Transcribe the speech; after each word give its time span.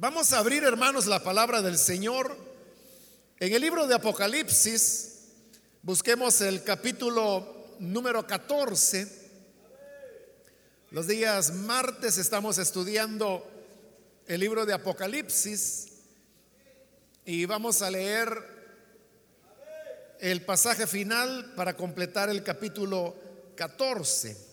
Vamos 0.00 0.32
a 0.32 0.38
abrir, 0.38 0.64
hermanos, 0.64 1.04
la 1.04 1.22
palabra 1.22 1.60
del 1.60 1.76
Señor 1.76 2.34
en 3.38 3.52
el 3.52 3.60
libro 3.60 3.86
de 3.86 3.94
Apocalipsis. 3.94 5.26
Busquemos 5.82 6.40
el 6.40 6.64
capítulo 6.64 7.76
número 7.80 8.26
14. 8.26 9.06
Los 10.90 11.06
días 11.06 11.52
martes 11.52 12.16
estamos 12.16 12.56
estudiando 12.56 13.46
el 14.26 14.40
libro 14.40 14.64
de 14.64 14.72
Apocalipsis 14.72 15.88
y 17.26 17.44
vamos 17.44 17.82
a 17.82 17.90
leer 17.90 18.38
el 20.18 20.46
pasaje 20.46 20.86
final 20.86 21.52
para 21.54 21.76
completar 21.76 22.30
el 22.30 22.42
capítulo 22.42 23.14
14. 23.54 24.49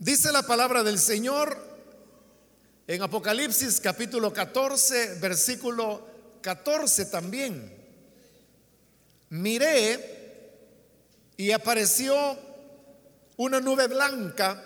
Dice 0.00 0.30
la 0.30 0.42
palabra 0.42 0.84
del 0.84 0.96
Señor 0.96 1.58
en 2.86 3.02
Apocalipsis 3.02 3.80
capítulo 3.80 4.32
14, 4.32 5.18
versículo 5.18 6.06
14 6.40 7.06
también. 7.06 7.76
Miré 9.30 10.52
y 11.36 11.50
apareció 11.50 12.14
una 13.38 13.58
nube 13.58 13.88
blanca 13.88 14.62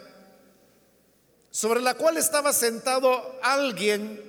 sobre 1.50 1.80
la 1.80 1.94
cual 1.94 2.18
estaba 2.18 2.52
sentado 2.52 3.38
alguien 3.42 4.20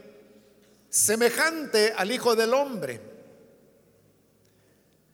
semejante 0.90 1.94
al 1.98 2.12
Hijo 2.12 2.34
del 2.38 2.54
Hombre. 2.54 3.02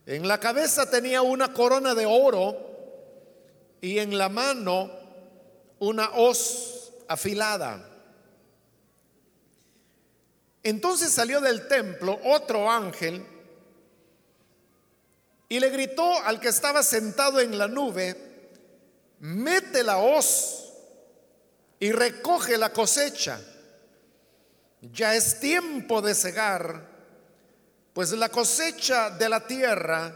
En 0.05 0.27
la 0.27 0.39
cabeza 0.39 0.87
tenía 0.87 1.23
una 1.23 1.51
corona 1.51 1.95
de 1.95 2.05
oro 2.05 2.55
y 3.81 3.97
en 3.97 4.15
la 4.19 4.29
mano 4.29 4.98
una 5.79 6.11
hoz 6.11 6.91
afilada. 7.07 7.85
Entonces 10.63 11.11
salió 11.11 11.41
del 11.41 11.67
templo 11.67 12.19
otro 12.23 12.69
ángel 12.69 13.25
y 15.47 15.59
le 15.59 15.69
gritó 15.69 16.21
al 16.23 16.39
que 16.39 16.49
estaba 16.49 16.83
sentado 16.83 17.39
en 17.39 17.57
la 17.57 17.67
nube, 17.67 18.15
mete 19.19 19.83
la 19.83 19.97
hoz 19.97 20.73
y 21.79 21.91
recoge 21.91 22.57
la 22.57 22.71
cosecha. 22.71 23.41
Ya 24.81 25.15
es 25.15 25.39
tiempo 25.39 26.01
de 26.01 26.13
cegar, 26.13 26.87
pues 27.93 28.11
la 28.11 28.29
cosecha 28.29 29.09
de 29.09 29.27
la 29.27 29.45
tierra 29.45 30.13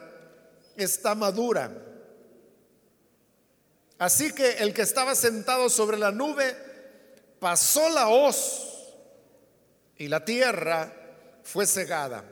está 0.75 1.15
madura. 1.15 1.71
Así 3.99 4.33
que 4.33 4.57
el 4.57 4.73
que 4.73 4.81
estaba 4.81 5.15
sentado 5.15 5.69
sobre 5.69 5.97
la 5.97 6.11
nube 6.11 6.55
pasó 7.39 7.89
la 7.89 8.07
hoz 8.07 8.69
y 9.97 10.07
la 10.07 10.23
tierra 10.25 10.93
fue 11.43 11.65
cegada. 11.65 12.23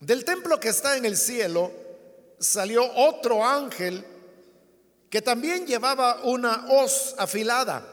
Del 0.00 0.24
templo 0.24 0.60
que 0.60 0.68
está 0.68 0.96
en 0.96 1.04
el 1.04 1.16
cielo 1.16 1.72
salió 2.38 2.84
otro 2.94 3.44
ángel 3.44 4.04
que 5.08 5.22
también 5.22 5.66
llevaba 5.66 6.24
una 6.24 6.66
hoz 6.68 7.14
afilada. 7.18 7.86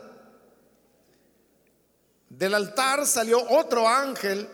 Del 2.27 2.53
altar 2.53 3.05
salió 3.05 3.39
otro 3.49 3.87
ángel 3.87 4.49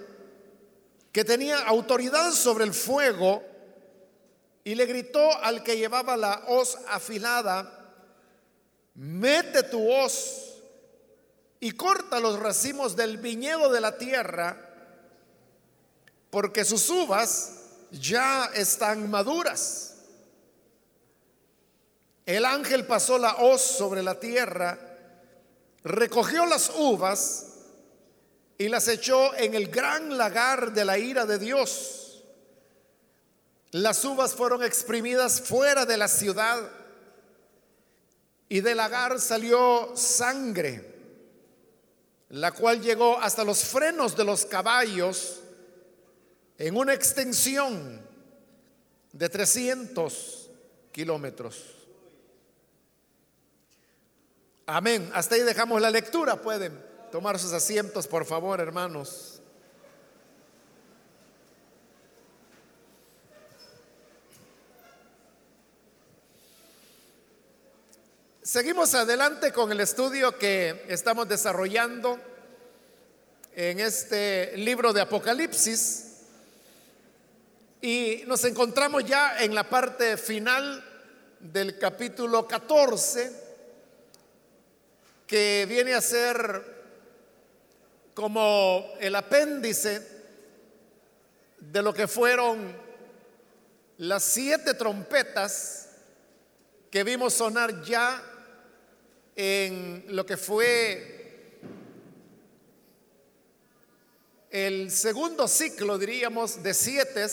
que 1.12 1.24
tenía 1.24 1.60
autoridad 1.60 2.32
sobre 2.32 2.66
el 2.66 2.74
fuego 2.74 3.42
y 4.68 4.76
le 4.76 4.86
gritó 4.86 5.34
al 5.44 5.64
que 5.64 5.78
llevaba 5.78 6.18
la 6.18 6.44
hoz 6.48 6.78
afilada, 6.90 7.96
mete 8.96 9.64
tu 9.64 9.90
hoz 9.90 10.58
y 11.62 11.72
corta 11.72 12.20
los 12.20 12.38
racimos 12.38 12.94
del 12.94 13.18
viñedo 13.18 13.72
de 13.72 13.80
la 13.80 13.98
tierra, 13.98 14.58
porque 16.30 16.66
sus 16.66 16.90
uvas 16.90 17.62
ya 17.92 18.52
están 18.56 19.10
maduras. 19.10 20.00
El 22.26 22.44
ángel 22.44 22.86
pasó 22.86 23.18
la 23.18 23.38
hoz 23.38 23.62
sobre 23.62 24.04
la 24.04 24.20
tierra, 24.20 24.78
recogió 25.86 26.46
las 26.46 26.74
uvas 26.76 27.46
y 28.58 28.68
las 28.68 28.90
echó 28.90 29.34
en 29.36 29.54
el 29.54 29.70
gran 29.70 30.18
lagar 30.18 30.74
de 30.74 30.84
la 30.84 30.98
ira 30.98 31.26
de 31.26 31.40
Dios 31.40 32.07
las 33.72 34.04
uvas 34.06 34.34
fueron 34.34 34.64
exprimidas 34.64 35.42
fuera 35.42 35.86
de 35.86 35.98
la 35.98 36.08
ciudad 36.08 36.70
y 38.50 38.62
del 38.62 38.78
lagar 38.78 39.20
salió 39.20 39.92
sangre, 39.96 40.96
la 42.30 42.52
cual 42.52 42.82
llegó 42.82 43.20
hasta 43.20 43.44
los 43.44 43.66
frenos 43.66 44.16
de 44.16 44.24
los 44.24 44.46
caballos 44.46 45.42
en 46.58 46.78
una 46.78 46.94
extensión 46.94 48.02
de 49.12 49.30
300 49.30 50.50
kilómetros. 50.92 51.78
Amén. 54.66 55.10
Hasta 55.14 55.36
ahí 55.36 55.42
dejamos 55.42 55.82
la 55.82 55.90
lectura. 55.90 56.42
Pueden 56.42 56.84
tomar 57.12 57.40
sus 57.40 57.54
asientos, 57.54 58.08
por 58.08 58.26
favor, 58.26 58.60
hermanos. 58.60 59.37
Seguimos 68.58 68.96
adelante 68.96 69.54
con 69.54 69.72
el 69.72 69.82
estudio 69.82 70.36
que 70.36 70.84
estamos 70.88 71.28
desarrollando 71.30 72.20
en 73.54 73.80
este 73.80 74.58
libro 74.58 74.92
de 74.94 75.02
Apocalipsis 75.02 76.24
y 77.80 78.24
nos 78.26 78.44
encontramos 78.46 79.06
ya 79.06 79.44
en 79.44 79.54
la 79.54 79.70
parte 79.70 80.18
final 80.18 80.84
del 81.40 81.78
capítulo 81.78 82.48
14 82.48 83.32
que 85.28 85.68
viene 85.70 85.94
a 85.94 86.02
ser 86.02 86.64
como 88.16 88.92
el 89.00 89.14
apéndice 89.14 90.02
de 91.60 91.82
lo 91.84 91.94
que 91.94 92.08
fueron 92.08 92.76
las 94.00 94.24
siete 94.24 94.74
trompetas 94.74 95.90
que 96.90 97.04
vimos 97.04 97.36
sonar 97.36 97.84
ya 97.84 98.27
en 99.38 100.04
lo 100.08 100.26
que 100.26 100.36
fue 100.36 101.60
el 104.50 104.90
segundo 104.90 105.48
ciclo, 105.48 106.00
diríamos, 106.00 106.64
de 106.64 106.74
siete 106.74 107.28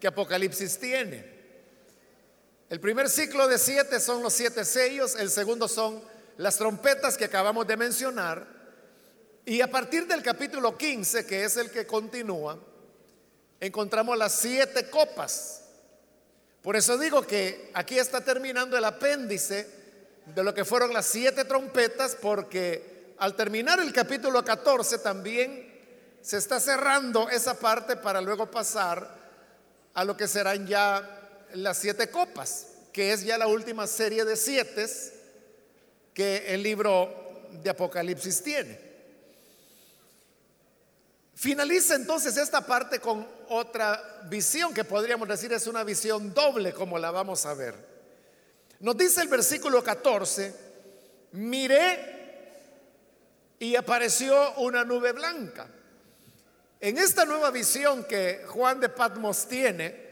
que 0.00 0.06
Apocalipsis 0.06 0.78
tiene. 0.78 1.34
El 2.70 2.80
primer 2.80 3.10
ciclo 3.10 3.46
de 3.46 3.58
siete 3.58 4.00
son 4.00 4.22
los 4.22 4.32
siete 4.32 4.64
sellos, 4.64 5.16
el 5.16 5.30
segundo 5.30 5.68
son 5.68 6.02
las 6.38 6.56
trompetas 6.56 7.18
que 7.18 7.26
acabamos 7.26 7.66
de 7.66 7.76
mencionar, 7.76 8.46
y 9.44 9.60
a 9.60 9.70
partir 9.70 10.06
del 10.06 10.22
capítulo 10.22 10.78
15, 10.78 11.26
que 11.26 11.44
es 11.44 11.58
el 11.58 11.70
que 11.70 11.86
continúa, 11.86 12.58
encontramos 13.60 14.16
las 14.16 14.34
siete 14.34 14.88
copas. 14.88 15.60
Por 16.62 16.74
eso 16.76 16.96
digo 16.96 17.20
que 17.26 17.70
aquí 17.74 17.98
está 17.98 18.24
terminando 18.24 18.78
el 18.78 18.84
apéndice 18.86 19.83
de 20.26 20.42
lo 20.42 20.54
que 20.54 20.64
fueron 20.64 20.92
las 20.92 21.06
siete 21.06 21.44
trompetas, 21.44 22.16
porque 22.20 23.14
al 23.18 23.34
terminar 23.34 23.80
el 23.80 23.92
capítulo 23.92 24.44
14 24.44 24.98
también 24.98 25.72
se 26.20 26.38
está 26.38 26.58
cerrando 26.58 27.28
esa 27.28 27.58
parte 27.58 27.96
para 27.96 28.20
luego 28.20 28.50
pasar 28.50 29.08
a 29.92 30.04
lo 30.04 30.16
que 30.16 30.26
serán 30.26 30.66
ya 30.66 31.46
las 31.54 31.78
siete 31.78 32.08
copas, 32.08 32.68
que 32.92 33.12
es 33.12 33.24
ya 33.24 33.38
la 33.38 33.46
última 33.46 33.86
serie 33.86 34.24
de 34.24 34.36
siete 34.36 34.86
que 36.12 36.54
el 36.54 36.62
libro 36.62 37.48
de 37.62 37.70
Apocalipsis 37.70 38.42
tiene. 38.42 38.94
Finaliza 41.34 41.96
entonces 41.96 42.36
esta 42.36 42.64
parte 42.64 43.00
con 43.00 43.26
otra 43.48 44.22
visión 44.28 44.72
que 44.72 44.84
podríamos 44.84 45.28
decir 45.28 45.52
es 45.52 45.66
una 45.66 45.84
visión 45.84 46.32
doble 46.32 46.72
como 46.72 46.98
la 46.98 47.10
vamos 47.10 47.44
a 47.44 47.54
ver. 47.54 47.93
Nos 48.80 48.96
dice 48.96 49.22
el 49.22 49.28
versículo 49.28 49.82
14, 49.82 50.54
miré 51.32 52.14
y 53.58 53.76
apareció 53.76 54.54
una 54.56 54.84
nube 54.84 55.12
blanca. 55.12 55.68
En 56.80 56.98
esta 56.98 57.24
nueva 57.24 57.50
visión 57.50 58.04
que 58.04 58.44
Juan 58.46 58.80
de 58.80 58.88
Patmos 58.90 59.46
tiene, 59.48 60.04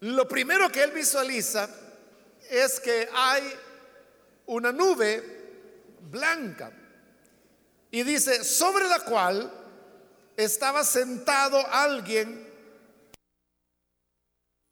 lo 0.00 0.26
primero 0.26 0.70
que 0.70 0.82
él 0.82 0.90
visualiza 0.90 1.68
es 2.50 2.80
que 2.80 3.08
hay 3.12 3.42
una 4.46 4.72
nube 4.72 5.22
blanca 6.10 6.72
y 7.90 8.02
dice, 8.02 8.44
sobre 8.44 8.88
la 8.88 9.00
cual 9.00 9.50
estaba 10.36 10.84
sentado 10.84 11.64
alguien, 11.70 12.46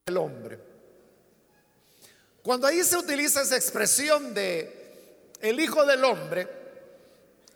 el 0.06 0.16
hombre. 0.16 0.63
Cuando 2.44 2.66
ahí 2.66 2.84
se 2.84 2.98
utiliza 2.98 3.40
esa 3.40 3.56
expresión 3.56 4.34
de 4.34 5.32
el 5.40 5.58
Hijo 5.58 5.86
del 5.86 6.04
Hombre, 6.04 6.46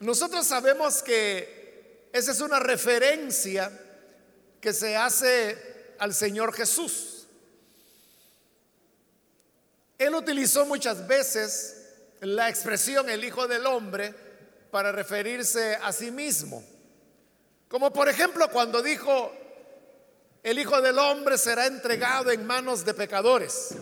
nosotros 0.01 0.47
sabemos 0.47 1.03
que 1.03 2.09
esa 2.11 2.33
es 2.33 2.41
una 2.41 2.59
referencia 2.59 3.71
que 4.63 4.73
se 4.73 4.97
hace 4.97 5.93
al 5.99 6.15
Señor 6.15 6.55
Jesús. 6.55 7.27
Él 9.99 10.15
utilizó 10.15 10.65
muchas 10.65 11.07
veces 11.07 11.85
la 12.21 12.49
expresión 12.49 13.11
el 13.11 13.23
Hijo 13.23 13.47
del 13.47 13.67
Hombre 13.67 14.15
para 14.71 14.91
referirse 14.91 15.77
a 15.83 15.93
sí 15.93 16.11
mismo. 16.11 16.65
Como 17.69 17.93
por 17.93 18.09
ejemplo 18.09 18.49
cuando 18.49 18.81
dijo, 18.81 19.35
el 20.43 20.59
Hijo 20.59 20.81
del 20.81 20.99
Hombre 20.99 21.37
será 21.37 21.67
entregado 21.67 22.31
en 22.31 22.47
manos 22.47 22.87
de 22.87 22.95
pecadores. 22.95 23.75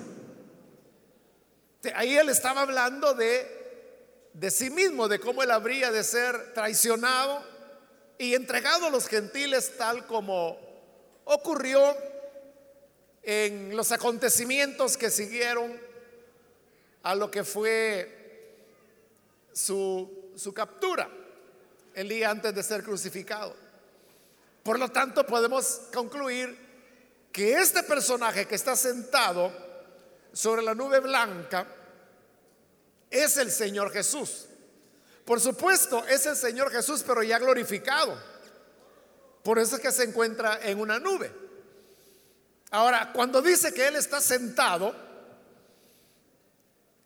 Ahí 1.95 2.17
él 2.17 2.29
estaba 2.29 2.63
hablando 2.63 3.15
de, 3.15 4.31
de 4.33 4.51
sí 4.51 4.71
mismo, 4.71 5.09
de 5.09 5.21
cómo 5.21 5.43
él 5.43 5.51
habría 5.51 5.91
de 5.91 6.03
ser 6.05 6.55
traicionado 6.55 7.43
y 8.19 8.35
entregado 8.35 8.87
a 8.87 8.91
los 8.91 9.07
gentiles 9.09 9.77
tal 9.77 10.07
como 10.07 10.59
ocurrió 11.25 11.97
en 13.23 13.77
los 13.77 13.93
acontecimientos 13.93 14.97
que 14.97 15.11
siguieron 15.11 15.79
a 17.03 17.15
lo 17.15 17.31
que 17.31 17.45
fue 17.45 18.55
su, 19.53 20.33
su 20.37 20.53
captura 20.53 21.09
el 21.95 22.09
día 22.09 22.31
antes 22.31 22.55
de 22.55 22.63
ser 22.63 22.83
crucificado. 22.83 23.55
Por 24.63 24.79
lo 24.79 24.91
tanto, 24.91 25.27
podemos 25.27 25.83
concluir 25.93 26.57
que 27.33 27.53
este 27.55 27.83
personaje 27.83 28.47
que 28.47 28.55
está 28.55 28.75
sentado 28.77 29.53
sobre 30.33 30.63
la 30.63 30.75
nube 30.75 31.01
blanca 31.01 31.67
es 33.11 33.37
el 33.37 33.51
Señor 33.51 33.93
Jesús. 33.93 34.47
Por 35.25 35.41
supuesto, 35.41 36.07
es 36.07 36.25
el 36.27 36.37
Señor 36.37 36.71
Jesús, 36.71 37.03
pero 37.07 37.23
ya 37.23 37.39
glorificado. 37.39 38.17
Por 39.43 39.59
eso 39.59 39.77
es 39.77 39.83
que 39.83 39.93
se 39.93 40.05
encuentra 40.05 40.61
en 40.63 40.81
una 40.81 40.99
nube. 40.99 41.33
Ahora, 42.71 43.13
cuando 43.13 43.43
dice 43.43 43.73
que 43.73 43.87
Él 43.87 43.97
está 43.97 44.21
sentado, 44.21 44.95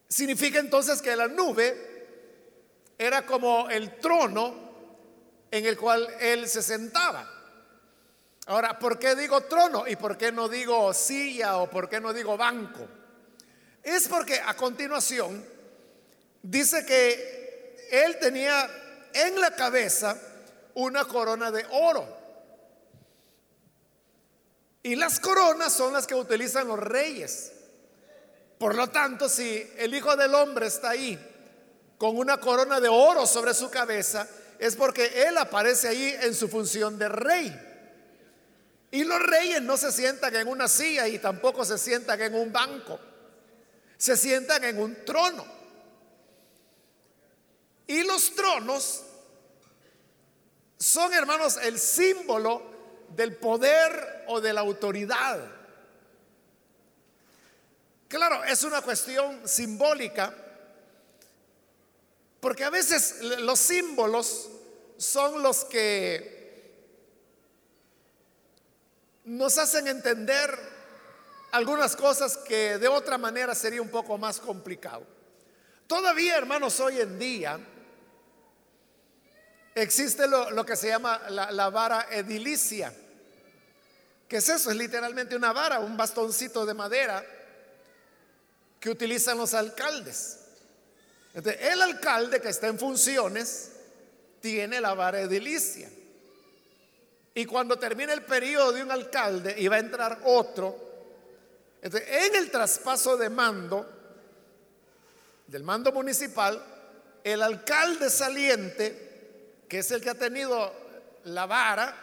significa 0.08 0.58
entonces 0.58 1.00
que 1.00 1.14
la 1.16 1.28
nube 1.28 2.94
era 2.98 3.24
como 3.24 3.70
el 3.70 3.98
trono 3.98 4.70
en 5.50 5.64
el 5.66 5.76
cual 5.76 6.06
Él 6.20 6.48
se 6.48 6.62
sentaba. 6.62 7.28
Ahora, 8.46 8.78
¿por 8.78 8.98
qué 8.98 9.14
digo 9.14 9.42
trono 9.42 9.86
y 9.86 9.96
por 9.96 10.16
qué 10.16 10.32
no 10.32 10.48
digo 10.48 10.92
silla 10.92 11.58
o 11.58 11.70
por 11.70 11.88
qué 11.88 12.00
no 12.00 12.12
digo 12.12 12.36
banco? 12.36 12.86
Es 13.82 14.08
porque 14.08 14.40
a 14.40 14.54
continuación 14.56 15.44
dice 16.42 16.84
que 16.84 17.88
él 17.90 18.18
tenía 18.18 18.68
en 19.12 19.40
la 19.40 19.54
cabeza 19.54 20.16
una 20.74 21.04
corona 21.04 21.50
de 21.50 21.66
oro. 21.70 22.20
Y 24.82 24.96
las 24.96 25.20
coronas 25.20 25.72
son 25.72 25.92
las 25.92 26.06
que 26.06 26.14
utilizan 26.14 26.68
los 26.68 26.78
reyes. 26.78 27.52
Por 28.58 28.74
lo 28.74 28.88
tanto, 28.88 29.28
si 29.28 29.70
el 29.76 29.94
Hijo 29.94 30.16
del 30.16 30.34
Hombre 30.34 30.66
está 30.66 30.90
ahí 30.90 31.18
con 31.98 32.16
una 32.16 32.38
corona 32.38 32.80
de 32.80 32.88
oro 32.88 33.26
sobre 33.26 33.52
su 33.52 33.70
cabeza, 33.70 34.26
es 34.58 34.76
porque 34.76 35.26
Él 35.26 35.36
aparece 35.38 35.88
ahí 35.88 36.16
en 36.22 36.34
su 36.34 36.48
función 36.48 36.98
de 36.98 37.08
rey. 37.08 37.66
Y 38.90 39.04
los 39.04 39.20
reyes 39.20 39.62
no 39.62 39.76
se 39.76 39.92
sientan 39.92 40.34
en 40.34 40.48
una 40.48 40.66
silla 40.66 41.06
y 41.08 41.18
tampoco 41.18 41.64
se 41.64 41.78
sientan 41.78 42.20
en 42.20 42.34
un 42.34 42.52
banco. 42.52 42.98
Se 43.96 44.16
sientan 44.16 44.64
en 44.64 44.80
un 44.80 45.04
trono. 45.04 45.59
Y 47.90 48.04
los 48.04 48.36
tronos 48.36 49.02
son, 50.78 51.12
hermanos, 51.12 51.56
el 51.56 51.76
símbolo 51.76 52.62
del 53.08 53.34
poder 53.34 54.26
o 54.28 54.40
de 54.40 54.52
la 54.52 54.60
autoridad. 54.60 55.44
Claro, 58.06 58.44
es 58.44 58.62
una 58.62 58.80
cuestión 58.80 59.40
simbólica, 59.44 60.32
porque 62.38 62.62
a 62.62 62.70
veces 62.70 63.16
los 63.40 63.58
símbolos 63.58 64.48
son 64.96 65.42
los 65.42 65.64
que 65.64 66.72
nos 69.24 69.58
hacen 69.58 69.88
entender 69.88 70.56
algunas 71.50 71.96
cosas 71.96 72.36
que 72.36 72.78
de 72.78 72.86
otra 72.86 73.18
manera 73.18 73.52
sería 73.56 73.82
un 73.82 73.90
poco 73.90 74.16
más 74.16 74.38
complicado. 74.38 75.04
Todavía, 75.88 76.36
hermanos, 76.36 76.78
hoy 76.78 77.00
en 77.00 77.18
día 77.18 77.58
existe 79.82 80.26
lo, 80.26 80.64
que 80.64 80.76
se 80.76 80.88
llama 80.88 81.20
la, 81.28 81.70
vara 81.70 82.08
edilicia. 82.10 82.92
¿Qué 84.28 84.36
es 84.36 84.48
eso? 84.48 84.70
Es 84.70 84.76
literalmente 84.76 85.36
una 85.36 85.52
vara, 85.52 85.80
un 85.80 85.96
bastoncito 85.96 86.64
de 86.64 86.74
madera 86.74 87.24
que 88.78 88.90
utilizan 88.90 89.38
los 89.38 89.54
alcaldes. 89.54 90.38
El 91.34 91.82
alcalde 91.82 92.40
que 92.40 92.48
está 92.48 92.68
en 92.68 92.78
funciones 92.78 93.72
tiene 94.40 94.80
la 94.80 94.94
vara 94.94 95.20
edilicia. 95.20 95.88
Y 97.34 97.46
cuando 97.46 97.78
termine 97.78 98.12
el 98.12 98.24
periodo 98.24 98.72
de 98.72 98.82
un 98.82 98.90
alcalde 98.90 99.54
y 99.56 99.68
va 99.68 99.76
a 99.76 99.80
entrar 99.80 100.20
otro, 100.24 100.90
en 101.82 102.36
el 102.36 102.50
traspaso 102.50 103.16
de 103.16 103.30
mando, 103.30 103.88
del 105.46 105.62
mando 105.62 105.92
municipal, 105.92 106.62
el 107.24 107.42
alcalde 107.42 108.10
saliente, 108.10 109.09
que 109.70 109.78
es 109.78 109.90
el 109.92 110.00
que 110.00 110.10
ha 110.10 110.14
tenido 110.16 110.72
la 111.24 111.46
vara, 111.46 111.94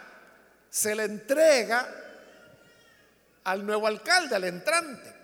se 0.70 0.94
le 0.94 1.04
entrega 1.04 1.86
al 3.44 3.64
nuevo 3.64 3.86
alcalde, 3.86 4.34
al 4.34 4.44
entrante. 4.44 5.14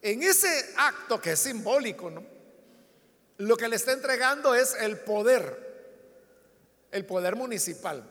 En 0.00 0.22
ese 0.22 0.72
acto 0.76 1.20
que 1.20 1.32
es 1.32 1.40
simbólico, 1.40 2.08
¿no? 2.08 2.24
Lo 3.38 3.56
que 3.56 3.66
le 3.66 3.74
está 3.74 3.90
entregando 3.90 4.54
es 4.54 4.74
el 4.74 5.00
poder, 5.00 5.98
el 6.92 7.04
poder 7.04 7.34
municipal. 7.34 8.04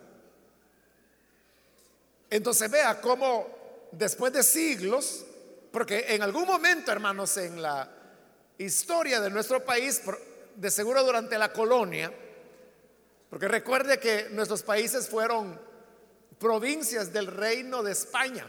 Entonces 2.29 2.69
vea 2.69 2.99
cómo 2.99 3.87
después 3.93 4.33
de 4.33 4.43
siglos, 4.43 5.25
porque 5.71 6.07
en 6.09 6.23
algún 6.23 6.45
momento, 6.45 6.91
hermanos, 6.91 7.37
en 7.37 7.61
la 7.61 7.89
historia 8.57 9.21
de 9.21 9.29
nuestro 9.29 9.63
país, 9.63 10.01
de 10.57 10.69
seguro 10.69 11.05
durante 11.05 11.37
la 11.37 11.53
colonia, 11.53 12.11
porque 13.29 13.47
recuerde 13.47 13.99
que 13.99 14.29
nuestros 14.31 14.63
países 14.63 15.07
fueron 15.07 15.59
provincias 16.39 17.13
del 17.13 17.27
reino 17.27 17.83
de 17.83 17.91
España. 17.91 18.47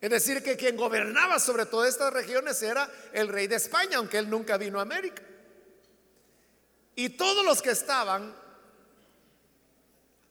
Es 0.00 0.08
decir, 0.08 0.42
que 0.42 0.56
quien 0.56 0.76
gobernaba 0.76 1.38
sobre 1.38 1.66
todas 1.66 1.90
estas 1.90 2.12
regiones 2.12 2.62
era 2.62 2.90
el 3.12 3.28
rey 3.28 3.46
de 3.48 3.56
España, 3.56 3.98
aunque 3.98 4.16
él 4.16 4.30
nunca 4.30 4.56
vino 4.56 4.78
a 4.78 4.82
América. 4.82 5.22
Y 6.94 7.10
todos 7.10 7.44
los 7.44 7.60
que 7.60 7.70
estaban 7.70 8.34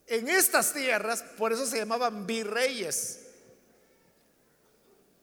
en 0.07 0.27
estas 0.27 0.73
tierras, 0.73 1.23
por 1.37 1.53
eso 1.53 1.67
se 1.67 1.77
llamaban 1.77 2.25
virreyes, 2.25 3.27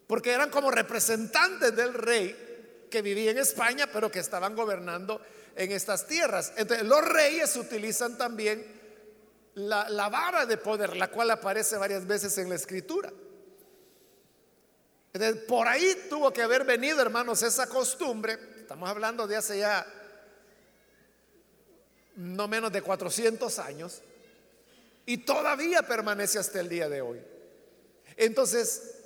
porque 0.06 0.30
eran 0.30 0.50
como 0.50 0.70
representantes 0.70 1.74
del 1.74 1.92
rey 1.92 2.86
que 2.88 3.02
vivía 3.02 3.32
en 3.32 3.38
España, 3.38 3.88
pero 3.92 4.12
que 4.12 4.20
estaban 4.20 4.54
gobernando 4.54 5.20
en 5.56 5.72
estas 5.72 6.06
tierras. 6.06 6.52
Entonces, 6.56 6.86
los 6.86 7.02
reyes 7.02 7.56
utilizan 7.56 8.16
también 8.16 8.64
la, 9.54 10.08
vara 10.08 10.46
de 10.46 10.58
poder, 10.58 10.96
la 10.96 11.10
cual 11.10 11.30
aparece 11.30 11.76
varias 11.78 12.06
veces 12.06 12.36
en 12.38 12.48
la 12.48 12.54
escritura. 12.54 13.12
Por 15.48 15.66
ahí 15.66 16.06
tuvo 16.10 16.30
que 16.30 16.42
haber 16.42 16.64
venido, 16.64 17.00
hermanos, 17.00 17.42
esa 17.42 17.66
costumbre. 17.66 18.38
Estamos 18.58 18.88
hablando 18.88 19.26
de 19.26 19.36
hace 19.36 19.58
ya 19.58 19.86
no 22.16 22.48
menos 22.48 22.70
de 22.70 22.82
400 22.82 23.58
años 23.58 24.02
y 25.06 25.18
todavía 25.18 25.82
permanece 25.82 26.38
hasta 26.38 26.60
el 26.60 26.68
día 26.68 26.88
de 26.88 27.00
hoy. 27.00 27.22
Entonces, 28.16 28.96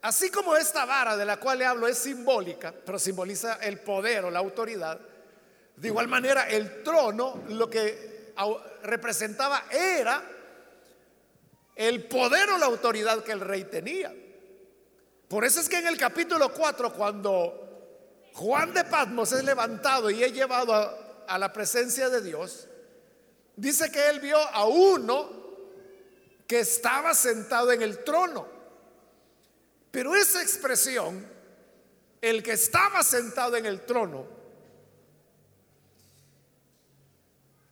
así 0.00 0.30
como 0.30 0.56
esta 0.56 0.86
vara 0.86 1.16
de 1.16 1.24
la 1.26 1.38
cual 1.38 1.58
le 1.58 1.66
hablo 1.66 1.86
es 1.88 1.98
simbólica, 1.98 2.72
pero 2.86 2.98
simboliza 2.98 3.54
el 3.56 3.80
poder 3.80 4.24
o 4.24 4.30
la 4.30 4.38
autoridad, 4.38 4.98
de 5.80 5.88
igual 5.88 6.08
manera 6.08 6.46
el 6.48 6.82
trono 6.82 7.42
lo 7.48 7.70
que 7.70 8.34
representaba 8.82 9.64
era 9.70 10.22
el 11.74 12.04
poder 12.04 12.50
o 12.50 12.58
la 12.58 12.66
autoridad 12.66 13.24
que 13.24 13.32
el 13.32 13.40
rey 13.40 13.64
tenía. 13.64 14.14
Por 15.26 15.44
eso 15.46 15.60
es 15.60 15.70
que 15.70 15.78
en 15.78 15.86
el 15.86 15.96
capítulo 15.96 16.52
4, 16.52 16.92
cuando 16.92 18.28
Juan 18.34 18.74
de 18.74 18.84
Patmos 18.84 19.32
es 19.32 19.42
levantado 19.42 20.10
y 20.10 20.22
es 20.22 20.34
llevado 20.34 20.74
a, 20.74 21.24
a 21.26 21.38
la 21.38 21.50
presencia 21.50 22.10
de 22.10 22.20
Dios, 22.20 22.68
dice 23.56 23.90
que 23.90 24.10
él 24.10 24.20
vio 24.20 24.36
a 24.38 24.66
uno 24.66 25.30
que 26.46 26.60
estaba 26.60 27.14
sentado 27.14 27.72
en 27.72 27.80
el 27.80 28.04
trono. 28.04 28.46
Pero 29.90 30.14
esa 30.14 30.42
expresión 30.42 31.26
el 32.20 32.42
que 32.42 32.52
estaba 32.52 33.02
sentado 33.02 33.56
en 33.56 33.64
el 33.64 33.86
trono, 33.86 34.39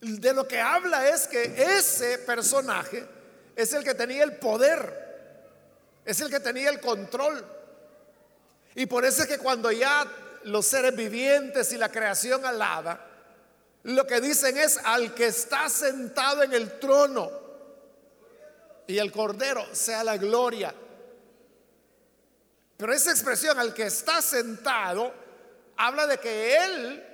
de 0.01 0.33
lo 0.33 0.47
que 0.47 0.61
habla 0.61 1.09
es 1.09 1.27
que 1.27 1.77
ese 1.79 2.19
personaje 2.19 3.05
es 3.57 3.73
el 3.73 3.83
que 3.83 3.95
tenía 3.95 4.23
el 4.23 4.37
poder, 4.37 5.09
es 6.05 6.21
el 6.21 6.31
que 6.31 6.41
tenía 6.41 6.71
el 6.71 6.81
control. 6.81 7.45
Y 8.75 8.87
por 8.87 9.05
eso 9.05 9.23
es 9.23 9.29
que 9.29 9.39
cuando 9.39 9.73
ya 9.73 10.07
los 10.45 10.67
seres 10.67 10.95
vivientes 10.95 11.73
y 11.73 11.79
la 11.79 11.91
creación 11.91 12.47
alaba, 12.47 13.05
lo 13.85 14.07
que 14.07 14.21
dicen 14.21 14.57
es 14.57 14.79
al 14.85 15.15
que 15.15 15.27
está 15.27 15.69
sentado 15.69 16.43
en 16.43 16.53
el 16.53 16.79
trono 16.79 17.31
y 18.87 18.99
el 18.99 19.11
cordero 19.11 19.65
sea 19.75 20.05
la 20.05 20.17
gloria. 20.17 20.75
Pero 22.77 22.93
esa 22.93 23.11
expresión 23.11 23.59
al 23.59 23.75
que 23.75 23.87
está 23.87 24.23
sentado 24.23 25.13
habla 25.77 26.07
de 26.07 26.19
que 26.19 26.57
él 26.65 27.08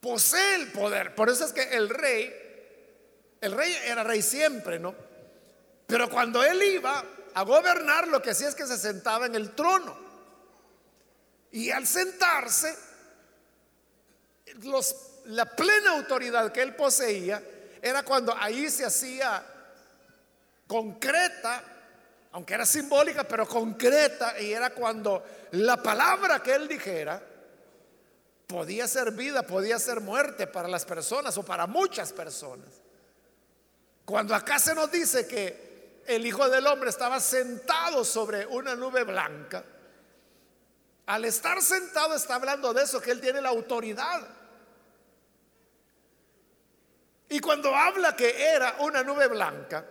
posee 0.00 0.56
el 0.56 0.72
poder. 0.72 1.14
Por 1.14 1.28
eso 1.28 1.44
es 1.44 1.52
que 1.52 1.62
el 1.62 1.88
rey, 1.88 2.34
el 3.40 3.52
rey 3.52 3.76
era 3.84 4.02
rey 4.02 4.22
siempre, 4.22 4.78
¿no? 4.78 4.94
Pero 5.86 6.08
cuando 6.08 6.42
él 6.42 6.62
iba 6.62 7.04
a 7.34 7.42
gobernar, 7.42 8.08
lo 8.08 8.22
que 8.22 8.30
hacía 8.30 8.48
es 8.48 8.54
que 8.54 8.66
se 8.66 8.78
sentaba 8.78 9.26
en 9.26 9.34
el 9.34 9.54
trono. 9.54 9.96
Y 11.52 11.70
al 11.70 11.86
sentarse, 11.86 12.76
la 15.26 15.44
plena 15.44 15.90
autoridad 15.90 16.52
que 16.52 16.62
él 16.62 16.74
poseía 16.74 17.42
era 17.82 18.02
cuando 18.02 18.34
ahí 18.36 18.70
se 18.70 18.84
hacía 18.84 19.44
concreta, 20.66 21.64
aunque 22.32 22.54
era 22.54 22.64
simbólica, 22.64 23.24
pero 23.24 23.48
concreta, 23.48 24.40
y 24.40 24.52
era 24.52 24.70
cuando 24.70 25.24
la 25.52 25.82
palabra 25.82 26.40
que 26.40 26.54
él 26.54 26.68
dijera 26.68 27.20
podía 28.50 28.88
ser 28.88 29.12
vida, 29.12 29.42
podía 29.42 29.78
ser 29.78 30.00
muerte 30.00 30.48
para 30.48 30.66
las 30.66 30.84
personas 30.84 31.38
o 31.38 31.44
para 31.44 31.68
muchas 31.68 32.12
personas. 32.12 32.68
Cuando 34.04 34.34
acá 34.34 34.58
se 34.58 34.74
nos 34.74 34.90
dice 34.90 35.26
que 35.26 36.02
el 36.04 36.26
Hijo 36.26 36.48
del 36.48 36.66
Hombre 36.66 36.90
estaba 36.90 37.20
sentado 37.20 38.04
sobre 38.04 38.44
una 38.46 38.74
nube 38.74 39.04
blanca, 39.04 39.64
al 41.06 41.24
estar 41.24 41.62
sentado 41.62 42.16
está 42.16 42.34
hablando 42.34 42.74
de 42.74 42.82
eso, 42.82 43.00
que 43.00 43.12
él 43.12 43.20
tiene 43.20 43.40
la 43.40 43.50
autoridad. 43.50 44.26
Y 47.28 47.38
cuando 47.38 47.74
habla 47.74 48.16
que 48.16 48.42
era 48.42 48.76
una 48.80 49.04
nube 49.04 49.28
blanca, 49.28 49.86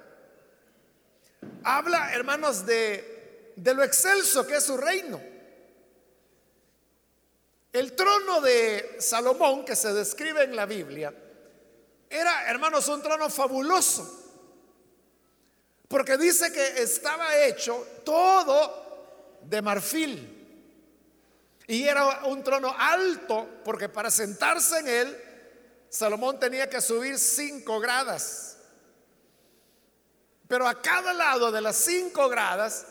habla, 1.63 2.13
hermanos, 2.13 2.65
de, 2.65 3.53
de 3.55 3.73
lo 3.73 3.83
excelso 3.83 4.45
que 4.45 4.57
es 4.57 4.63
su 4.65 4.75
reino. 4.75 5.28
El 7.71 7.95
trono 7.95 8.41
de 8.41 8.97
Salomón, 8.99 9.63
que 9.63 9.75
se 9.75 9.93
describe 9.93 10.43
en 10.43 10.55
la 10.55 10.65
Biblia, 10.65 11.13
era, 12.09 12.49
hermanos, 12.49 12.88
un 12.88 13.01
trono 13.01 13.29
fabuloso. 13.29 14.15
Porque 15.88 16.17
dice 16.17 16.51
que 16.51 16.81
estaba 16.81 17.38
hecho 17.38 17.85
todo 18.03 19.39
de 19.43 19.61
marfil. 19.61 20.35
Y 21.67 21.88
era 21.88 22.25
un 22.25 22.43
trono 22.43 22.73
alto, 22.75 23.47
porque 23.63 23.89
para 23.89 24.09
sentarse 24.09 24.79
en 24.79 24.88
él, 24.88 25.23
Salomón 25.89 26.39
tenía 26.39 26.67
que 26.67 26.81
subir 26.81 27.19
cinco 27.19 27.79
gradas. 27.79 28.57
Pero 30.47 30.67
a 30.67 30.81
cada 30.81 31.13
lado 31.13 31.51
de 31.51 31.61
las 31.61 31.75
cinco 31.75 32.27
gradas 32.27 32.88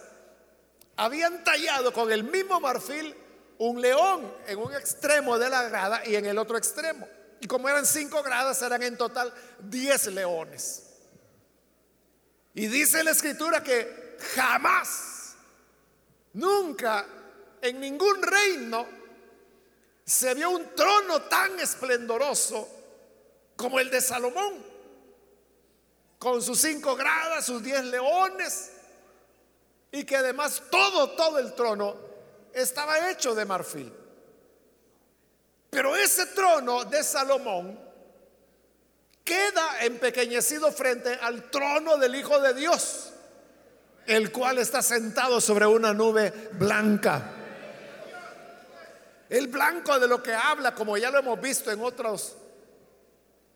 habían 0.94 1.42
tallado 1.42 1.92
con 1.92 2.12
el 2.12 2.22
mismo 2.22 2.60
marfil 2.60 3.16
un 3.58 3.80
león 3.80 4.32
en 4.46 4.58
un 4.58 4.72
extremo 4.72 5.38
de 5.38 5.50
la 5.50 5.68
grada 5.68 6.06
y 6.06 6.16
en 6.16 6.26
el 6.26 6.38
otro 6.38 6.56
extremo. 6.56 7.08
Y 7.40 7.46
como 7.46 7.68
eran 7.68 7.86
cinco 7.86 8.22
gradas, 8.22 8.60
eran 8.62 8.82
en 8.82 8.96
total 8.96 9.32
diez 9.60 10.06
leones. 10.06 10.84
Y 12.54 12.66
dice 12.66 13.04
la 13.04 13.12
escritura 13.12 13.62
que 13.62 14.16
jamás, 14.34 15.34
nunca, 16.32 17.06
en 17.60 17.80
ningún 17.80 18.22
reino, 18.22 18.86
se 20.04 20.34
vio 20.34 20.50
un 20.50 20.74
trono 20.74 21.22
tan 21.22 21.58
esplendoroso 21.60 22.68
como 23.56 23.78
el 23.78 23.90
de 23.90 24.00
Salomón, 24.00 24.64
con 26.18 26.42
sus 26.42 26.60
cinco 26.60 26.96
gradas, 26.96 27.46
sus 27.46 27.62
diez 27.62 27.84
leones, 27.84 28.72
y 29.92 30.04
que 30.04 30.16
además 30.16 30.62
todo, 30.70 31.10
todo 31.10 31.38
el 31.38 31.54
trono 31.54 32.07
estaba 32.52 33.10
hecho 33.10 33.34
de 33.34 33.44
marfil. 33.44 33.92
Pero 35.70 35.94
ese 35.96 36.26
trono 36.26 36.84
de 36.84 37.02
Salomón 37.02 37.78
queda 39.24 39.84
empequeñecido 39.84 40.72
frente 40.72 41.14
al 41.20 41.50
trono 41.50 41.98
del 41.98 42.14
Hijo 42.14 42.40
de 42.40 42.54
Dios, 42.54 43.10
el 44.06 44.32
cual 44.32 44.58
está 44.58 44.80
sentado 44.80 45.40
sobre 45.40 45.66
una 45.66 45.92
nube 45.92 46.32
blanca. 46.52 47.34
El 49.28 49.48
blanco 49.48 49.98
de 49.98 50.08
lo 50.08 50.22
que 50.22 50.32
habla, 50.32 50.74
como 50.74 50.96
ya 50.96 51.10
lo 51.10 51.18
hemos 51.18 51.38
visto 51.38 51.70
en 51.70 51.82
otros 51.82 52.36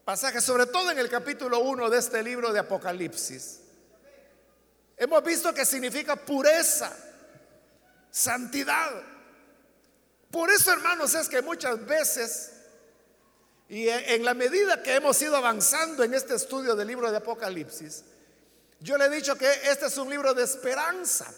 pasajes, 0.04 0.44
sobre 0.44 0.66
todo 0.66 0.90
en 0.90 0.98
el 0.98 1.08
capítulo 1.08 1.60
1 1.60 1.88
de 1.88 1.98
este 1.98 2.22
libro 2.22 2.52
de 2.52 2.58
Apocalipsis, 2.58 3.60
hemos 4.98 5.24
visto 5.24 5.54
que 5.54 5.64
significa 5.64 6.16
pureza 6.16 6.94
santidad. 8.12 9.02
Por 10.30 10.50
eso, 10.50 10.72
hermanos, 10.72 11.14
es 11.14 11.28
que 11.28 11.42
muchas 11.42 11.84
veces, 11.84 12.52
y 13.68 13.88
en 13.88 14.24
la 14.24 14.34
medida 14.34 14.82
que 14.82 14.94
hemos 14.94 15.20
ido 15.20 15.36
avanzando 15.36 16.04
en 16.04 16.14
este 16.14 16.36
estudio 16.36 16.76
del 16.76 16.86
libro 16.86 17.10
de 17.10 17.16
Apocalipsis, 17.16 18.04
yo 18.78 18.96
le 18.96 19.06
he 19.06 19.10
dicho 19.10 19.36
que 19.36 19.50
este 19.64 19.86
es 19.86 19.96
un 19.96 20.10
libro 20.10 20.34
de 20.34 20.44
esperanza. 20.44 21.32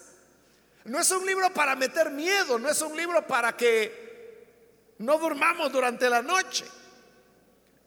No 0.83 0.99
es 0.99 1.09
un 1.11 1.25
libro 1.25 1.51
para 1.53 1.75
meter 1.75 2.11
miedo, 2.11 2.59
no 2.59 2.69
es 2.69 2.81
un 2.81 2.95
libro 2.95 3.25
para 3.25 3.55
que 3.55 4.93
no 4.99 5.17
durmamos 5.17 5.71
durante 5.71 6.09
la 6.09 6.21
noche. 6.21 6.65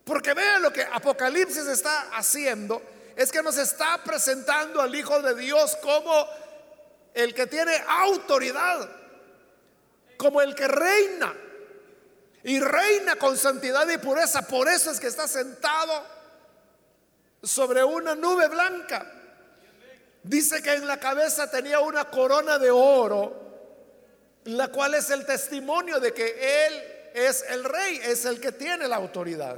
Porque 0.05 0.33
vean 0.33 0.63
lo 0.63 0.73
que 0.73 0.83
Apocalipsis 0.83 1.67
está 1.67 2.09
haciendo, 2.17 2.83
es 3.15 3.31
que 3.31 3.43
nos 3.43 3.59
está 3.59 4.03
presentando 4.03 4.81
al 4.81 4.95
Hijo 4.95 5.21
de 5.21 5.35
Dios 5.35 5.77
como 5.83 6.27
el 7.19 7.35
que 7.35 7.49
tiene 7.49 7.75
autoridad, 7.89 8.89
como 10.17 10.41
el 10.41 10.55
que 10.55 10.69
reina. 10.69 11.35
Y 12.45 12.61
reina 12.61 13.17
con 13.17 13.37
santidad 13.37 13.89
y 13.89 13.99
pureza. 13.99 14.43
Por 14.43 14.69
eso 14.69 14.93
es 14.93 15.01
que 15.01 15.09
está 15.09 15.27
sentado 15.27 16.05
sobre 17.43 17.83
una 17.83 18.15
nube 18.15 18.47
blanca. 18.47 19.11
Dice 20.23 20.63
que 20.63 20.75
en 20.75 20.87
la 20.87 21.01
cabeza 21.01 21.51
tenía 21.51 21.81
una 21.81 22.05
corona 22.05 22.57
de 22.57 22.71
oro, 22.71 24.39
la 24.45 24.69
cual 24.69 24.95
es 24.95 25.11
el 25.11 25.27
testimonio 25.27 25.99
de 25.99 26.15
que 26.15 26.67
Él 26.67 27.11
es 27.15 27.45
el 27.49 27.65
rey, 27.65 28.01
es 28.05 28.27
el 28.27 28.41
que 28.41 28.53
tiene 28.53 28.87
la 28.87 28.95
autoridad. 28.95 29.57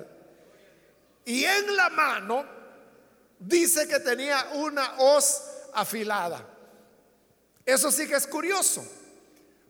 Y 1.27 1.45
en 1.45 1.77
la 1.77 1.91
mano 1.91 2.47
dice 3.39 3.87
que 3.87 4.01
tenía 4.01 4.49
una 4.55 4.95
hoz 4.99 5.43
afilada. 5.75 6.50
Eso 7.65 7.91
sí 7.91 8.09
que 8.09 8.17
es 8.17 8.27
curioso, 8.27 8.85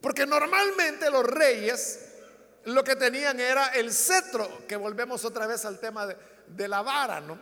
porque 0.01 0.27
normalmente 0.27 1.11
los 1.11 1.25
reyes 1.27 2.11
lo 2.65 2.85
que 2.85 2.97
tenían 2.97 3.41
era 3.41 3.69
el 3.69 3.93
cetro, 3.93 4.67
que 4.67 4.77
volvemos 4.77 5.25
otra 5.25 5.47
vez 5.47 5.65
al 5.65 5.79
tema 5.79 6.07
de, 6.07 6.69
la 6.69 6.83
vara, 6.83 7.21
¿no? 7.21 7.39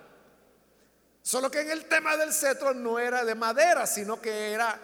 Solo 1.22 1.50
que 1.50 1.60
en 1.60 1.70
el 1.70 1.86
tema 1.86 2.16
del 2.16 2.32
cetro 2.32 2.72
no 2.72 2.98
era 2.98 3.24
de 3.24 3.34
madera, 3.34 3.86
sino 3.86 4.20
que 4.20 4.52
era 4.52 4.78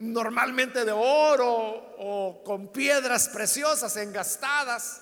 normalmente 0.00 0.84
de 0.84 0.92
oro 0.92 1.48
o 1.98 2.42
con 2.44 2.68
piedras 2.68 3.28
preciosas 3.28 3.96
engastadas. 3.96 5.00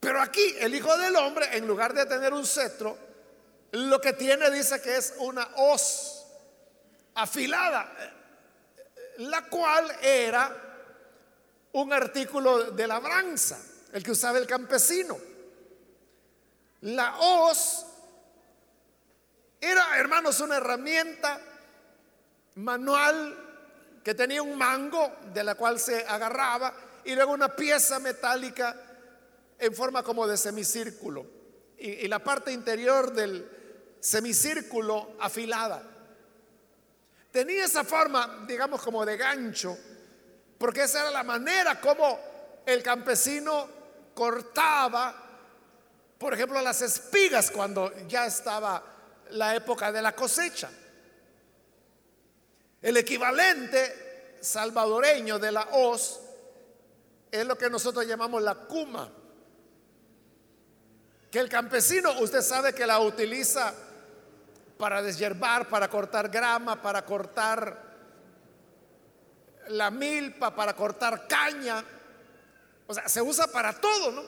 Pero 0.00 0.20
aquí 0.20 0.54
el 0.58 0.74
Hijo 0.74 0.96
del 0.96 1.16
Hombre, 1.16 1.56
en 1.56 1.66
lugar 1.66 1.92
de 1.92 2.06
tener 2.06 2.32
un 2.32 2.46
cetro, 2.46 2.96
lo 3.72 4.00
que 4.00 4.12
tiene 4.12 4.50
dice 4.50 4.80
que 4.80 4.96
es 4.96 5.14
una 5.18 5.48
hoz 5.56 6.21
afilada, 7.14 7.92
la 9.18 9.42
cual 9.46 9.90
era 10.02 10.72
un 11.72 11.92
artículo 11.92 12.70
de 12.70 12.86
labranza, 12.86 13.58
el 13.92 14.02
que 14.02 14.10
usaba 14.10 14.38
el 14.38 14.46
campesino. 14.46 15.16
La 16.82 17.16
hoz 17.18 17.86
era, 19.60 19.98
hermanos, 19.98 20.40
una 20.40 20.56
herramienta 20.56 21.40
manual 22.56 23.38
que 24.02 24.14
tenía 24.14 24.42
un 24.42 24.58
mango 24.58 25.16
de 25.32 25.44
la 25.44 25.54
cual 25.54 25.78
se 25.78 26.04
agarraba 26.06 26.74
y 27.04 27.14
luego 27.14 27.32
una 27.32 27.54
pieza 27.54 28.00
metálica 28.00 28.76
en 29.58 29.74
forma 29.74 30.02
como 30.02 30.26
de 30.26 30.36
semicírculo 30.36 31.24
y, 31.78 31.90
y 31.90 32.08
la 32.08 32.18
parte 32.18 32.52
interior 32.52 33.12
del 33.12 33.48
semicírculo 34.00 35.14
afilada. 35.20 35.91
Tenía 37.32 37.64
esa 37.64 37.82
forma, 37.82 38.44
digamos, 38.46 38.80
como 38.82 39.04
de 39.04 39.16
gancho, 39.16 39.76
porque 40.58 40.84
esa 40.84 41.00
era 41.00 41.10
la 41.10 41.24
manera 41.24 41.80
como 41.80 42.20
el 42.64 42.82
campesino 42.82 43.68
cortaba, 44.14 45.14
por 46.18 46.34
ejemplo, 46.34 46.60
las 46.60 46.82
espigas 46.82 47.50
cuando 47.50 47.90
ya 48.06 48.26
estaba 48.26 48.82
la 49.30 49.56
época 49.56 49.90
de 49.90 50.02
la 50.02 50.14
cosecha. 50.14 50.70
El 52.80 52.96
equivalente 52.96 54.36
salvadoreño 54.40 55.38
de 55.38 55.52
la 55.52 55.68
hoz 55.72 56.20
es 57.30 57.46
lo 57.46 57.56
que 57.56 57.70
nosotros 57.70 58.06
llamamos 58.06 58.42
la 58.42 58.54
cuma. 58.54 59.10
Que 61.30 61.38
el 61.38 61.48
campesino, 61.48 62.20
usted 62.20 62.42
sabe 62.42 62.74
que 62.74 62.86
la 62.86 63.00
utiliza 63.00 63.72
para 64.82 65.00
deshiervar, 65.00 65.68
para 65.68 65.86
cortar 65.88 66.28
grama, 66.28 66.82
para 66.82 67.04
cortar 67.04 67.80
la 69.68 69.92
milpa, 69.92 70.52
para 70.52 70.74
cortar 70.74 71.28
caña. 71.28 71.84
O 72.88 72.92
sea, 72.92 73.08
se 73.08 73.22
usa 73.22 73.46
para 73.46 73.74
todo, 73.74 74.10
¿no? 74.10 74.22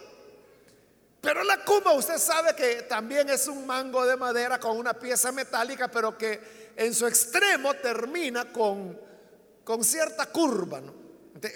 Pero 1.21 1.43
la 1.43 1.65
cuma, 1.65 1.91
usted 1.95 2.19
sabe 2.19 2.55
que 2.55 2.83
también 2.83 3.29
es 3.31 3.49
un 3.49 3.67
mango 3.67 4.07
de 4.07 4.17
madera 4.17 4.61
con 4.61 4.77
una 4.77 4.95
pieza 4.95 5.33
metálica, 5.33 5.89
pero 5.89 6.17
que 6.17 6.73
en 6.77 6.95
su 6.95 7.09
extremo 7.09 7.75
termina 7.75 8.53
con, 8.53 8.97
con 9.65 9.83
cierta 9.83 10.27
curva, 10.27 10.81
¿no? 10.81 10.95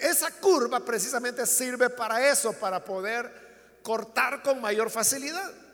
esa 0.01 0.29
curva 0.41 0.81
precisamente 0.81 1.45
sirve 1.45 1.89
para 1.89 2.29
eso, 2.29 2.51
para 2.51 2.83
poder 2.83 3.79
cortar 3.81 4.43
con 4.43 4.59
mayor 4.59 4.89
facilidad. 4.89 5.68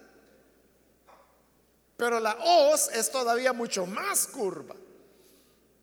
Pero 1.97 2.19
la 2.19 2.37
hoz 2.39 2.89
es 2.93 3.09
todavía 3.09 3.53
mucho 3.53 3.85
más 3.85 4.27
curva. 4.27 4.75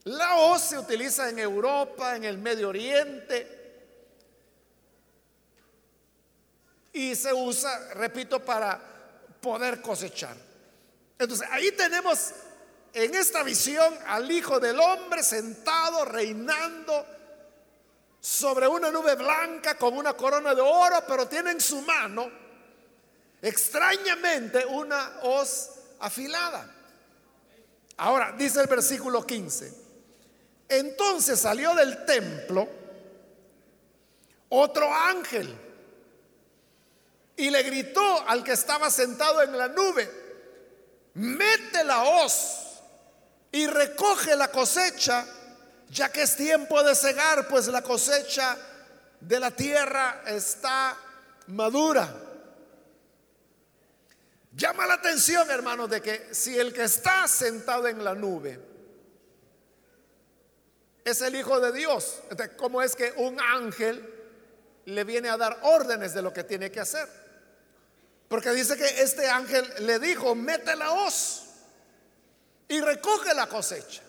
La 0.04 0.36
hoz 0.36 0.62
se 0.62 0.78
utiliza 0.78 1.28
en 1.28 1.38
Europa, 1.38 2.16
en 2.16 2.24
el 2.24 2.38
Medio 2.38 2.68
Oriente, 2.68 3.60
y 6.92 7.14
se 7.14 7.32
usa, 7.32 7.94
repito, 7.94 8.44
para 8.44 8.80
poder 9.40 9.80
cosechar. 9.80 10.36
Entonces, 11.18 11.48
ahí 11.50 11.72
tenemos 11.72 12.32
en 12.92 13.14
esta 13.14 13.42
visión 13.42 13.96
al 14.06 14.30
Hijo 14.30 14.60
del 14.60 14.78
Hombre 14.78 15.22
sentado, 15.22 16.04
reinando 16.04 17.06
sobre 18.20 18.68
una 18.68 18.90
nube 18.90 19.14
blanca 19.14 19.76
con 19.76 19.96
una 19.96 20.14
corona 20.14 20.54
de 20.54 20.60
oro, 20.60 21.02
pero 21.06 21.26
tiene 21.26 21.52
en 21.52 21.60
su 21.60 21.80
mano 21.82 22.30
extrañamente 23.40 24.64
una 24.66 25.20
hoz 25.22 25.70
afilada. 26.02 26.68
Ahora, 27.96 28.34
dice 28.36 28.60
el 28.60 28.66
versículo 28.66 29.24
15, 29.24 29.72
entonces 30.68 31.38
salió 31.40 31.74
del 31.74 32.04
templo 32.04 32.68
otro 34.48 34.92
ángel 34.92 35.54
y 37.36 37.50
le 37.50 37.62
gritó 37.62 38.28
al 38.28 38.42
que 38.44 38.52
estaba 38.52 38.90
sentado 38.90 39.42
en 39.42 39.56
la 39.56 39.68
nube, 39.68 40.10
mete 41.14 41.84
la 41.84 42.02
hoz 42.02 42.80
y 43.52 43.66
recoge 43.66 44.34
la 44.36 44.48
cosecha, 44.48 45.24
ya 45.88 46.10
que 46.10 46.22
es 46.22 46.36
tiempo 46.36 46.82
de 46.82 46.94
cegar, 46.94 47.46
pues 47.48 47.68
la 47.68 47.82
cosecha 47.82 48.56
de 49.20 49.38
la 49.38 49.50
tierra 49.52 50.22
está 50.26 50.96
madura. 51.46 52.21
Llama 54.54 54.86
la 54.86 54.94
atención, 54.94 55.50
hermanos, 55.50 55.88
de 55.88 56.02
que 56.02 56.34
si 56.34 56.58
el 56.58 56.72
que 56.74 56.84
está 56.84 57.26
sentado 57.26 57.88
en 57.88 58.04
la 58.04 58.14
nube 58.14 58.60
es 61.04 61.22
el 61.22 61.34
Hijo 61.34 61.58
de 61.58 61.72
Dios, 61.72 62.20
¿cómo 62.58 62.82
es 62.82 62.94
que 62.94 63.12
un 63.16 63.40
ángel 63.40 64.08
le 64.84 65.04
viene 65.04 65.30
a 65.30 65.38
dar 65.38 65.58
órdenes 65.62 66.12
de 66.12 66.20
lo 66.20 66.34
que 66.34 66.44
tiene 66.44 66.70
que 66.70 66.80
hacer? 66.80 67.08
Porque 68.28 68.50
dice 68.50 68.76
que 68.76 69.02
este 69.02 69.28
ángel 69.28 69.66
le 69.80 69.98
dijo, 69.98 70.34
mete 70.34 70.76
la 70.76 70.92
hoz 70.92 71.44
y 72.68 72.80
recoge 72.80 73.34
la 73.34 73.46
cosecha. 73.46 74.02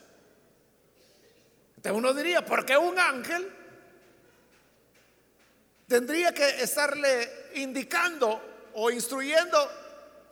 Entonces 1.78 1.98
uno 1.98 2.14
diría, 2.14 2.46
¿por 2.46 2.66
qué 2.66 2.78
un 2.78 3.00
ángel 3.00 3.50
tendría 5.88 6.34
que 6.34 6.62
estarle 6.62 7.52
indicando 7.56 8.70
o 8.74 8.92
instruyendo 8.92 9.83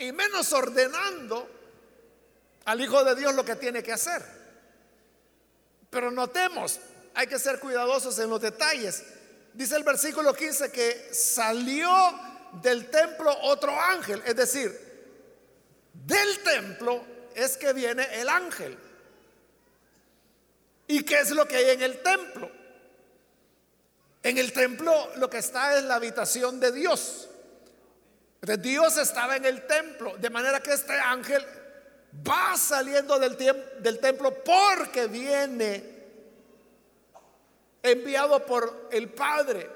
y 0.01 0.11
menos 0.11 0.51
ordenando 0.51 1.47
al 2.65 2.81
Hijo 2.81 3.03
de 3.03 3.15
Dios 3.15 3.35
lo 3.35 3.45
que 3.45 3.55
tiene 3.55 3.83
que 3.83 3.93
hacer? 3.93 4.23
Pero 5.89 6.09
notemos, 6.09 6.79
hay 7.13 7.27
que 7.27 7.37
ser 7.37 7.59
cuidadosos 7.59 8.17
en 8.19 8.29
los 8.29 8.41
detalles. 8.41 9.03
Dice 9.53 9.75
el 9.75 9.83
versículo 9.83 10.33
15 10.33 10.71
que 10.71 11.09
salió 11.13 11.91
del 12.63 12.89
templo 12.89 13.31
otro 13.43 13.79
ángel, 13.79 14.23
es 14.25 14.35
decir, 14.35 14.91
del 15.93 16.39
templo 16.39 17.05
es 17.35 17.57
que 17.57 17.73
viene 17.73 18.07
el 18.19 18.27
ángel. 18.27 18.77
¿Y 20.87 21.03
qué 21.03 21.19
es 21.19 21.31
lo 21.31 21.47
que 21.47 21.57
hay 21.57 21.69
en 21.71 21.81
el 21.81 22.01
templo? 22.01 22.51
En 24.23 24.37
el 24.37 24.51
templo 24.51 25.11
lo 25.17 25.29
que 25.29 25.37
está 25.37 25.77
es 25.77 25.83
la 25.83 25.95
habitación 25.95 26.59
de 26.59 26.71
Dios. 26.71 27.29
Dios 28.41 28.97
estaba 28.97 29.35
en 29.35 29.45
el 29.45 29.67
templo, 29.67 30.17
de 30.17 30.29
manera 30.29 30.61
que 30.61 30.73
este 30.73 30.93
ángel 30.93 31.45
va 32.27 32.57
saliendo 32.57 33.19
del, 33.19 33.37
del 33.79 33.99
templo 33.99 34.43
porque 34.43 35.05
viene 35.07 35.83
enviado 37.83 38.43
por 38.45 38.89
el 38.91 39.09
Padre 39.09 39.69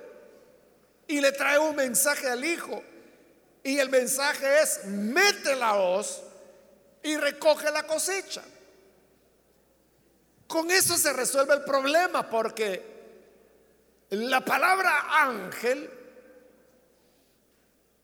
y 1.07 1.21
le 1.21 1.31
trae 1.31 1.59
un 1.59 1.75
mensaje 1.75 2.27
al 2.27 2.43
Hijo. 2.43 2.83
Y 3.63 3.79
el 3.79 3.89
mensaje 3.89 4.61
es, 4.61 4.85
mete 4.85 5.55
la 5.55 5.75
hoz 5.75 6.21
y 7.03 7.17
recoge 7.17 7.71
la 7.71 7.83
cosecha. 7.83 8.43
Con 10.47 10.69
eso 10.71 10.97
se 10.97 11.13
resuelve 11.13 11.53
el 11.53 11.63
problema 11.63 12.29
porque 12.29 12.95
la 14.09 14.43
palabra 14.43 15.21
ángel 15.23 15.89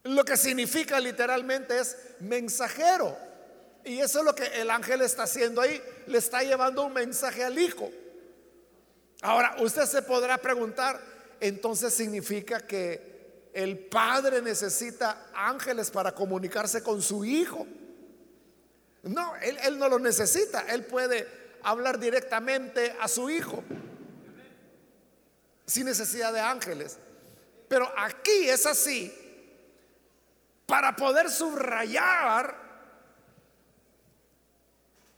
lo 0.04 0.26
que 0.26 0.38
significa 0.38 1.00
literalmente 1.00 1.80
es 1.80 1.98
mensajero. 2.20 3.18
Y 3.84 4.00
eso 4.00 4.20
es 4.20 4.26
lo 4.26 4.36
que 4.36 4.46
el 4.62 4.70
ángel 4.70 5.02
está 5.02 5.24
haciendo 5.24 5.62
ahí. 5.62 5.82
Le 6.08 6.18
está 6.18 6.42
llevando 6.44 6.84
un 6.84 6.94
mensaje 6.94 7.44
al 7.44 7.58
hijo. 7.58 7.90
Ahora, 9.22 9.56
usted 9.60 9.86
se 9.86 10.02
podrá 10.02 10.38
preguntar, 10.40 11.00
entonces 11.40 11.94
significa 11.94 12.60
que 12.60 13.50
el 13.54 13.78
padre 13.78 14.42
necesita 14.42 15.28
ángeles 15.34 15.92
para 15.92 16.14
comunicarse 16.14 16.82
con 16.82 17.02
su 17.02 17.24
hijo. 17.26 17.68
No, 19.04 19.36
él, 19.38 19.78
no 19.78 19.90
lo 19.90 20.00
necesita. 20.00 20.62
Él 20.70 20.86
puede 20.86 21.28
hablar 21.64 22.00
directamente 22.00 22.96
a 23.00 23.08
su 23.08 23.30
hijo 23.30 23.64
sin 25.66 25.86
necesidad 25.86 26.34
de 26.34 26.40
ángeles. 26.40 26.98
Pero 27.68 27.92
aquí 27.98 28.50
es 28.50 28.66
así 28.66 29.14
para 30.72 30.96
poder 30.96 31.30
subrayar 31.30 32.56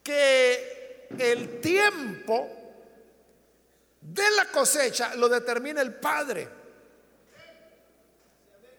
que 0.01 1.07
el 1.15 1.61
tiempo 1.61 2.49
de 4.01 4.31
la 4.31 4.45
cosecha 4.45 5.13
lo 5.13 5.29
determina 5.29 5.83
el 5.83 5.93
Padre. 5.93 6.49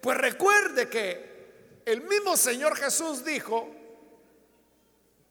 Pues 0.00 0.18
recuerde 0.18 0.88
que 0.88 1.82
el 1.86 2.02
mismo 2.02 2.36
Señor 2.36 2.76
Jesús 2.76 3.24
dijo, 3.24 3.72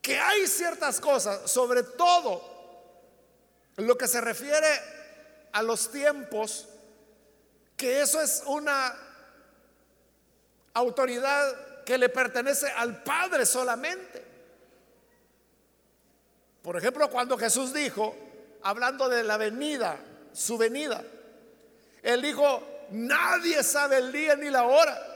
que 0.01 0.17
hay 0.17 0.47
ciertas 0.47 1.01
cosas, 1.01 1.51
sobre 1.51 1.83
todo 1.83 2.41
lo 3.75 3.97
que 3.97 4.07
se 4.07 4.21
refiere 4.21 4.79
a 5.51 5.61
los 5.61 5.91
tiempos, 5.91 6.69
que 7.75 7.99
eso 7.99 8.21
es 8.21 8.43
una 8.45 9.12
autoridad 10.73 11.83
que 11.83 11.97
le 11.97 12.09
pertenece 12.09 12.69
al 12.71 13.03
Padre 13.03 13.45
solamente. 13.45 14.23
Por 16.61 16.77
ejemplo, 16.77 17.09
cuando 17.09 17.37
Jesús 17.37 17.73
dijo, 17.73 18.15
hablando 18.61 19.09
de 19.09 19.23
la 19.23 19.37
venida, 19.37 19.97
su 20.31 20.57
venida, 20.57 21.03
él 22.01 22.21
dijo, 22.21 22.63
nadie 22.91 23.63
sabe 23.63 23.97
el 23.97 24.11
día 24.11 24.35
ni 24.35 24.49
la 24.49 24.63
hora. 24.63 25.09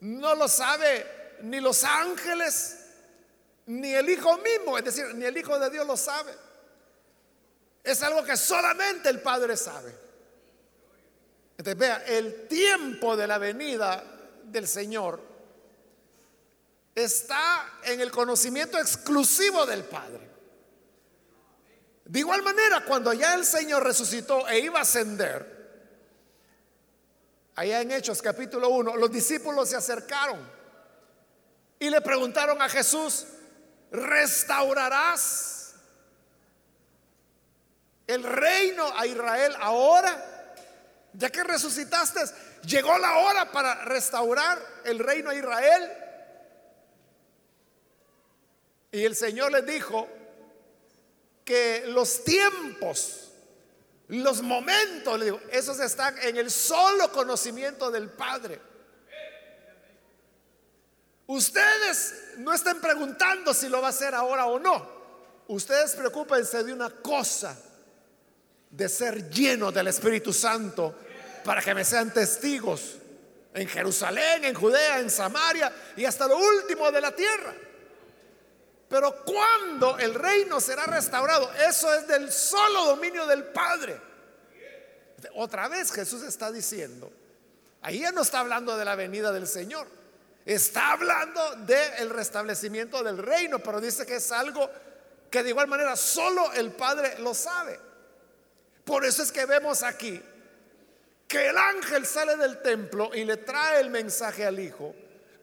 No 0.00 0.34
lo 0.34 0.48
sabe 0.48 1.36
ni 1.42 1.60
los 1.60 1.84
ángeles, 1.84 2.78
ni 3.66 3.94
el 3.94 4.08
Hijo 4.08 4.36
mismo, 4.38 4.76
es 4.76 4.84
decir, 4.84 5.14
ni 5.14 5.24
el 5.24 5.36
Hijo 5.36 5.58
de 5.58 5.70
Dios 5.70 5.86
lo 5.86 5.96
sabe. 5.96 6.32
Es 7.82 8.02
algo 8.02 8.24
que 8.24 8.36
solamente 8.36 9.08
el 9.08 9.20
Padre 9.20 9.56
sabe. 9.56 10.05
Entonces, 11.58 11.78
vea, 11.78 12.04
el 12.06 12.46
tiempo 12.48 13.16
de 13.16 13.26
la 13.26 13.38
venida 13.38 14.04
del 14.44 14.68
Señor 14.68 15.20
está 16.94 17.78
en 17.84 18.00
el 18.00 18.10
conocimiento 18.10 18.78
exclusivo 18.78 19.64
del 19.66 19.84
Padre. 19.84 20.30
De 22.04 22.18
igual 22.20 22.42
manera, 22.42 22.84
cuando 22.84 23.12
ya 23.12 23.34
el 23.34 23.44
Señor 23.44 23.84
resucitó 23.84 24.46
e 24.48 24.60
iba 24.60 24.78
a 24.78 24.82
ascender, 24.82 25.56
allá 27.54 27.80
en 27.80 27.90
Hechos 27.90 28.22
capítulo 28.22 28.68
1, 28.68 28.96
los 28.96 29.10
discípulos 29.10 29.68
se 29.68 29.76
acercaron 29.76 30.38
y 31.78 31.90
le 31.90 32.00
preguntaron 32.00 32.60
a 32.62 32.68
Jesús, 32.68 33.26
¿restaurarás 33.90 35.74
el 38.06 38.22
reino 38.22 38.86
a 38.96 39.06
Israel 39.06 39.54
ahora? 39.58 40.35
Ya 41.16 41.30
que 41.30 41.42
resucitaste, 41.42 42.20
llegó 42.66 42.96
la 42.98 43.18
hora 43.18 43.50
para 43.50 43.84
restaurar 43.84 44.58
el 44.84 44.98
reino 44.98 45.30
a 45.30 45.34
Israel. 45.34 45.90
Y 48.92 49.04
el 49.04 49.16
Señor 49.16 49.50
les 49.52 49.64
dijo 49.64 50.08
que 51.42 51.84
los 51.86 52.22
tiempos, 52.22 53.30
los 54.08 54.42
momentos, 54.42 55.18
le 55.18 55.24
digo, 55.26 55.40
esos 55.50 55.80
están 55.80 56.18
en 56.18 56.36
el 56.36 56.50
solo 56.50 57.10
conocimiento 57.10 57.90
del 57.90 58.10
Padre. 58.10 58.60
Ustedes 61.28 62.34
no 62.38 62.52
estén 62.52 62.80
preguntando 62.80 63.54
si 63.54 63.68
lo 63.68 63.80
va 63.80 63.88
a 63.88 63.90
hacer 63.90 64.14
ahora 64.14 64.46
o 64.46 64.58
no. 64.58 64.96
Ustedes 65.48 65.94
preocupense 65.94 66.62
de 66.62 66.74
una 66.74 66.90
cosa, 66.90 67.56
de 68.70 68.88
ser 68.88 69.30
lleno 69.30 69.72
del 69.72 69.88
Espíritu 69.88 70.32
Santo 70.32 71.05
para 71.46 71.62
que 71.62 71.74
me 71.74 71.84
sean 71.84 72.12
testigos 72.12 72.96
en 73.54 73.68
Jerusalén, 73.68 74.44
en 74.44 74.54
Judea, 74.54 74.98
en 74.98 75.08
Samaria 75.08 75.72
y 75.96 76.04
hasta 76.04 76.26
lo 76.26 76.36
último 76.36 76.90
de 76.90 77.00
la 77.00 77.12
tierra. 77.12 77.54
Pero 78.88 79.24
cuando 79.24 79.96
el 79.98 80.14
reino 80.14 80.60
será 80.60 80.84
restaurado, 80.84 81.50
eso 81.66 81.94
es 81.94 82.06
del 82.08 82.32
solo 82.32 82.86
dominio 82.86 83.26
del 83.26 83.44
Padre. 83.44 83.98
Otra 85.36 85.68
vez 85.68 85.92
Jesús 85.92 86.22
está 86.24 86.50
diciendo, 86.50 87.12
ahí 87.80 88.00
ya 88.00 88.10
no 88.10 88.22
está 88.22 88.40
hablando 88.40 88.76
de 88.76 88.84
la 88.84 88.96
venida 88.96 89.30
del 89.30 89.46
Señor, 89.46 89.86
está 90.44 90.92
hablando 90.92 91.56
del 91.64 92.10
restablecimiento 92.10 93.04
del 93.04 93.18
reino, 93.18 93.60
pero 93.60 93.80
dice 93.80 94.04
que 94.04 94.16
es 94.16 94.32
algo 94.32 94.68
que 95.30 95.44
de 95.44 95.50
igual 95.50 95.68
manera 95.68 95.94
solo 95.96 96.52
el 96.54 96.72
Padre 96.72 97.18
lo 97.20 97.34
sabe. 97.34 97.78
Por 98.84 99.04
eso 99.04 99.22
es 99.22 99.30
que 99.30 99.46
vemos 99.46 99.84
aquí 99.84 100.20
que 101.26 101.48
el 101.48 101.56
ángel 101.56 102.06
sale 102.06 102.36
del 102.36 102.62
templo 102.62 103.10
y 103.14 103.24
le 103.24 103.38
trae 103.38 103.80
el 103.80 103.90
mensaje 103.90 104.46
al 104.46 104.58
Hijo 104.60 104.94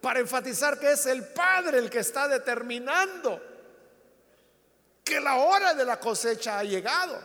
para 0.02 0.20
enfatizar 0.20 0.80
que 0.80 0.92
es 0.92 1.06
el 1.06 1.26
Padre 1.26 1.78
el 1.78 1.90
que 1.90 2.00
está 2.00 2.28
determinando 2.28 3.42
que 5.04 5.20
la 5.20 5.36
hora 5.36 5.74
de 5.74 5.86
la 5.86 6.00
cosecha 6.00 6.60
ha 6.60 6.64
llegado. 6.64 7.22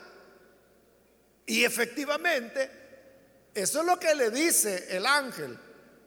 Y 1.46 1.64
efectivamente, 1.64 2.70
eso 3.54 3.80
es 3.80 3.86
lo 3.86 3.98
que 3.98 4.14
le 4.14 4.30
dice 4.30 4.96
el 4.96 5.06
ángel. 5.06 5.58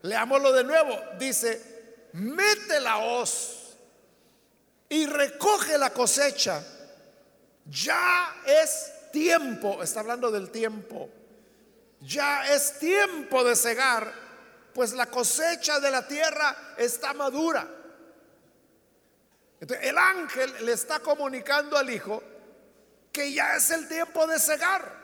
Leámoslo 0.04 0.52
de 0.52 0.64
nuevo. 0.64 1.00
Dice, 1.18 2.10
mete 2.14 2.80
la 2.80 2.98
hoz 2.98 3.78
y 4.90 5.06
recoge 5.06 5.78
la 5.78 5.92
cosecha. 5.92 6.64
Ya 7.66 8.42
es 8.46 8.92
tiempo, 9.12 9.82
está 9.82 10.02
hablando 10.02 10.30
del 10.30 10.52
tiempo. 10.52 11.10
Ya 12.02 12.54
es 12.54 12.80
tiempo 12.80 13.44
de 13.44 13.56
cegar 13.56 14.22
pues 14.74 14.94
la 14.94 15.06
cosecha 15.08 15.80
de 15.80 15.92
la 15.92 16.08
tierra 16.08 16.74
está 16.78 17.14
madura. 17.14 17.68
Entonces, 19.60 19.88
el 19.88 19.98
ángel 19.98 20.66
le 20.66 20.72
está 20.72 21.00
comunicando 21.00 21.78
al 21.78 21.90
hijo 21.90 22.24
que 23.12 23.32
ya 23.34 23.56
es 23.56 23.70
el 23.72 23.88
tiempo 23.88 24.26
de 24.28 24.40
cegar. 24.40 25.02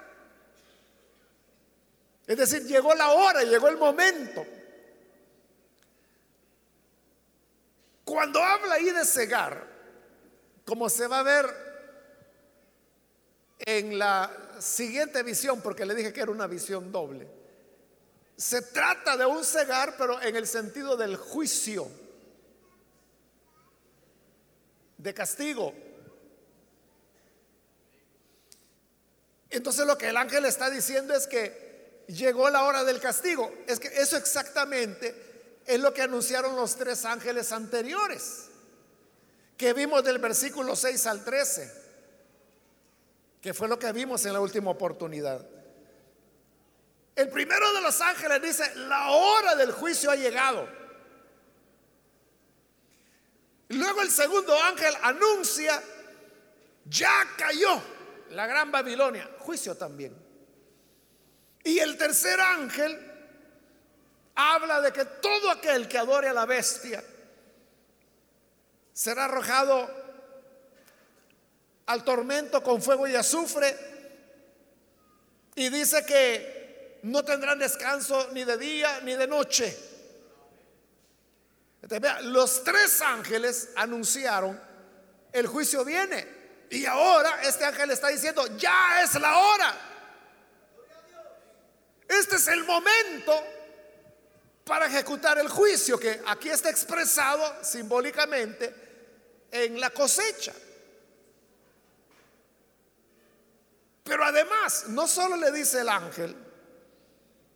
Es 2.26 2.38
decir, 2.38 2.64
llegó 2.64 2.94
la 2.96 3.10
hora, 3.10 3.44
llegó 3.44 3.68
el 3.68 3.78
momento. 3.78 4.46
Cuando 8.04 8.42
habla 8.42 8.76
ahí 8.76 8.90
de 8.90 9.06
cegar, 9.06 9.68
como 10.66 10.90
se 10.90 11.08
va 11.08 11.20
a 11.20 11.24
ver 11.24 11.67
en 13.80 14.00
la 14.00 14.32
siguiente 14.60 15.24
visión, 15.24 15.62
porque 15.62 15.86
le 15.86 15.96
dije 15.96 16.13
que 16.13 16.22
era 16.22 16.32
una 16.32 16.48
visión 16.48 16.92
doble, 16.92 17.28
se 18.36 18.62
trata 18.62 19.18
de 19.18 19.26
un 19.26 19.44
cegar, 19.44 19.96
pero 19.98 20.22
en 20.22 20.36
el 20.36 20.48
sentido 20.48 20.96
del 20.96 21.16
juicio, 21.16 21.88
de 24.98 25.13
castigo. 25.13 25.74
Entonces 29.50 29.86
lo 29.88 29.98
que 29.98 30.10
el 30.10 30.18
ángel 30.18 30.46
está 30.46 30.70
diciendo 30.70 31.13
es 31.13 31.28
que 31.28 32.04
llegó 32.08 32.50
la 32.50 32.63
hora 32.63 32.84
del 32.84 33.00
castigo. 33.00 33.52
Es 33.68 33.80
que 33.80 33.88
eso 33.88 34.18
exactamente 34.18 35.62
es 35.66 35.80
lo 35.80 35.94
que 35.94 36.02
anunciaron 36.02 36.56
los 36.56 36.76
tres 36.76 37.06
ángeles 37.06 37.52
anteriores, 37.52 38.46
que 39.58 39.74
vimos 39.74 40.04
del 40.04 40.20
versículo 40.20 40.76
6 40.76 41.06
al 41.08 41.24
13, 41.24 41.77
que 43.48 43.54
fue 43.54 43.70
lo 43.70 43.80
que 43.80 43.94
vimos 43.94 44.26
en 44.26 44.34
la 44.34 44.42
última 44.42 44.72
oportunidad. 44.72 45.40
El 47.16 47.30
primero 47.30 47.72
de 47.72 47.80
los 47.80 48.02
ángeles 48.02 48.42
dice, 48.42 48.76
la 48.76 49.12
hora 49.12 49.56
del 49.56 49.72
juicio 49.72 50.12
ha 50.12 50.18
llegado. 50.18 50.68
Luego 53.70 54.02
el 54.02 54.12
segundo 54.12 54.54
ángel 54.64 54.94
anuncia, 55.02 55.82
ya 56.84 57.26
cayó 57.38 57.82
la 58.32 58.48
gran 58.48 58.70
Babilonia, 58.70 59.30
juicio 59.40 59.78
también. 59.78 60.14
Y 61.64 61.80
el 61.80 61.96
tercer 61.96 62.42
ángel 62.42 63.00
habla 64.36 64.82
de 64.82 64.92
que 64.92 65.06
todo 65.06 65.52
aquel 65.52 65.88
que 65.88 65.98
adore 65.98 66.28
a 66.28 66.34
la 66.34 66.46
bestia 66.46 67.02
será 68.92 69.24
arrojado 69.24 69.90
al 71.88 72.04
tormento 72.04 72.62
con 72.62 72.82
fuego 72.82 73.08
y 73.08 73.15
azufre. 73.15 73.76
Y 75.56 75.69
dice 75.69 76.06
que 76.06 77.00
no 77.04 77.23
tendrán 77.23 77.60
descanso 77.60 78.30
ni 78.34 78.43
de 78.43 78.58
día 78.58 79.02
ni 79.02 79.13
de 79.13 79.28
noche. 79.28 79.76
los 82.23 82.63
tres 82.63 83.02
ángeles 83.02 83.69
anunciaron, 83.76 84.60
el 85.32 85.47
juicio 85.47 85.84
viene. 85.84 86.38
Y 86.69 86.86
ahora 86.86 87.41
este 87.43 87.63
ángel 87.63 87.91
está 87.91 88.10
diciendo, 88.10 88.45
ya 88.58 89.02
es 89.02 89.15
la 89.15 89.38
hora. 89.38 89.73
Este 92.08 92.36
es 92.36 92.47
el 92.47 92.63
momento 92.65 93.34
para 94.65 94.88
ejecutar 94.88 95.39
el 95.39 95.47
juicio 95.47 95.97
que 95.97 96.21
aquí 96.26 96.50
está 96.50 96.69
expresado 96.69 97.63
simbólicamente 97.63 98.73
en 99.50 99.80
la 99.80 99.89
cosecha. 99.89 100.54
Pero 104.08 104.24
además, 104.24 104.86
no 104.88 105.06
solo 105.06 105.36
le 105.36 105.52
dice 105.52 105.82
el 105.82 105.89
ángel, 105.89 106.34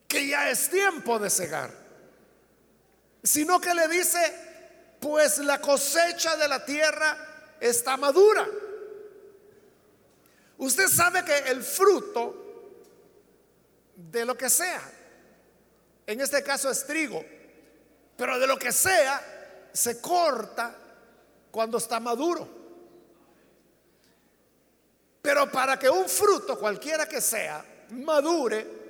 que 0.05 0.27
ya 0.27 0.49
es 0.49 0.69
tiempo 0.69 1.17
de 1.17 1.29
cegar, 1.29 1.71
sino 3.23 3.61
que 3.61 3.73
le 3.73 3.87
dice, 3.87 4.97
pues 4.99 5.37
la 5.37 5.61
cosecha 5.61 6.35
de 6.35 6.49
la 6.49 6.65
tierra 6.65 7.55
está 7.61 7.95
madura. 7.95 8.45
Usted 10.57 10.87
sabe 10.89 11.23
que 11.23 11.37
el 11.49 11.63
fruto 11.63 12.35
de 13.95 14.25
lo 14.25 14.37
que 14.37 14.49
sea, 14.49 14.81
en 16.05 16.19
este 16.19 16.43
caso 16.43 16.69
es 16.69 16.85
trigo, 16.85 17.23
pero 18.17 18.37
de 18.37 18.47
lo 18.47 18.59
que 18.59 18.73
sea, 18.73 19.69
se 19.71 20.01
corta 20.01 20.75
cuando 21.49 21.77
está 21.77 22.01
maduro. 22.01 22.60
Pero 25.21 25.51
para 25.51 25.77
que 25.77 25.89
un 25.89 26.07
fruto, 26.07 26.57
cualquiera 26.57 27.07
que 27.07 27.21
sea, 27.21 27.63
madure, 27.91 28.81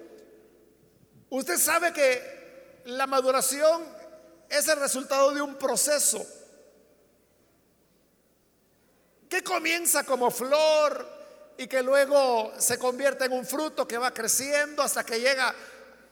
Usted 1.32 1.58
sabe 1.58 1.94
que 1.94 2.82
la 2.86 3.08
maduración 3.08 3.84
es 4.50 4.68
el 4.68 4.78
resultado 4.78 5.32
de 5.32 5.42
un 5.42 5.56
proceso 5.56 6.26
que 9.30 9.42
comienza 9.42 10.04
como 10.04 10.30
flor 10.30 11.08
y 11.58 11.68
que 11.68 11.82
luego 11.82 12.52
se 12.58 12.78
convierte 12.78 13.26
en 13.26 13.32
un 13.32 13.46
fruto 13.46 13.88
que 13.88 13.98
va 13.98 14.14
creciendo 14.14 14.84
hasta 14.84 15.06
que 15.06 15.22
llega 15.22 15.56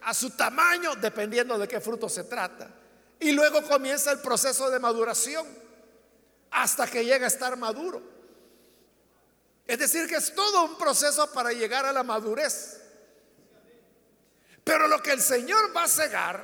a 0.04 0.14
su 0.14 0.30
tamaño, 0.38 0.96
dependiendo 0.96 1.58
de 1.58 1.68
qué 1.68 1.82
fruto 1.82 2.08
se 2.08 2.24
trata. 2.24 2.72
Y 3.20 3.34
luego 3.34 3.62
comienza 3.64 4.12
el 4.12 4.20
proceso 4.20 4.70
de 4.70 4.80
maduración 4.80 5.46
hasta 6.52 6.88
que 6.88 7.04
llega 7.04 7.26
a 7.26 7.28
estar 7.28 7.58
maduro. 7.58 8.02
Es 9.70 9.78
decir, 9.78 10.08
que 10.08 10.16
es 10.16 10.34
todo 10.34 10.64
un 10.64 10.80
proceso 10.80 11.32
para 11.32 11.52
llegar 11.52 11.86
a 11.86 11.94
la 11.94 12.02
madurez. 12.02 12.82
Pero 14.64 14.88
lo 14.88 15.00
que 15.00 15.12
el 15.12 15.22
Señor 15.22 15.78
va 15.78 15.84
a 15.84 15.88
cegar, 15.88 16.44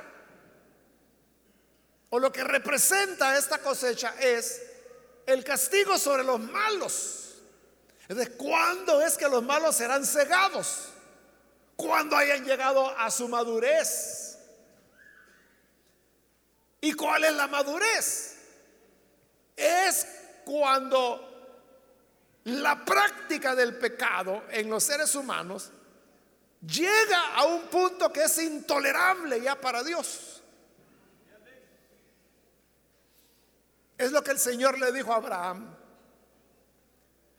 o 2.10 2.20
lo 2.20 2.30
que 2.30 2.44
representa 2.44 3.36
esta 3.36 3.58
cosecha, 3.58 4.14
es 4.20 4.62
el 5.26 5.42
castigo 5.42 5.98
sobre 5.98 6.22
los 6.22 6.38
malos. 6.38 7.42
Entonces, 8.02 8.32
¿cuándo 8.36 9.02
es 9.02 9.16
que 9.16 9.28
los 9.28 9.42
malos 9.42 9.74
serán 9.74 10.06
cegados? 10.06 10.90
Cuando 11.74 12.16
hayan 12.16 12.44
llegado 12.44 12.96
a 12.96 13.10
su 13.10 13.26
madurez. 13.26 14.38
¿Y 16.80 16.92
cuál 16.92 17.24
es 17.24 17.32
la 17.32 17.48
madurez? 17.48 18.36
Es 19.56 20.06
cuando 20.44 21.35
la 22.46 22.84
práctica 22.84 23.56
del 23.56 23.76
pecado 23.76 24.44
en 24.50 24.70
los 24.70 24.84
seres 24.84 25.14
humanos 25.16 25.70
llega 26.64 27.34
a 27.34 27.44
un 27.44 27.62
punto 27.62 28.12
que 28.12 28.22
es 28.22 28.38
intolerable 28.38 29.40
ya 29.40 29.60
para 29.60 29.82
Dios. 29.82 30.42
Es 33.98 34.12
lo 34.12 34.22
que 34.22 34.30
el 34.30 34.38
Señor 34.38 34.78
le 34.78 34.92
dijo 34.92 35.12
a 35.12 35.16
Abraham. 35.16 35.74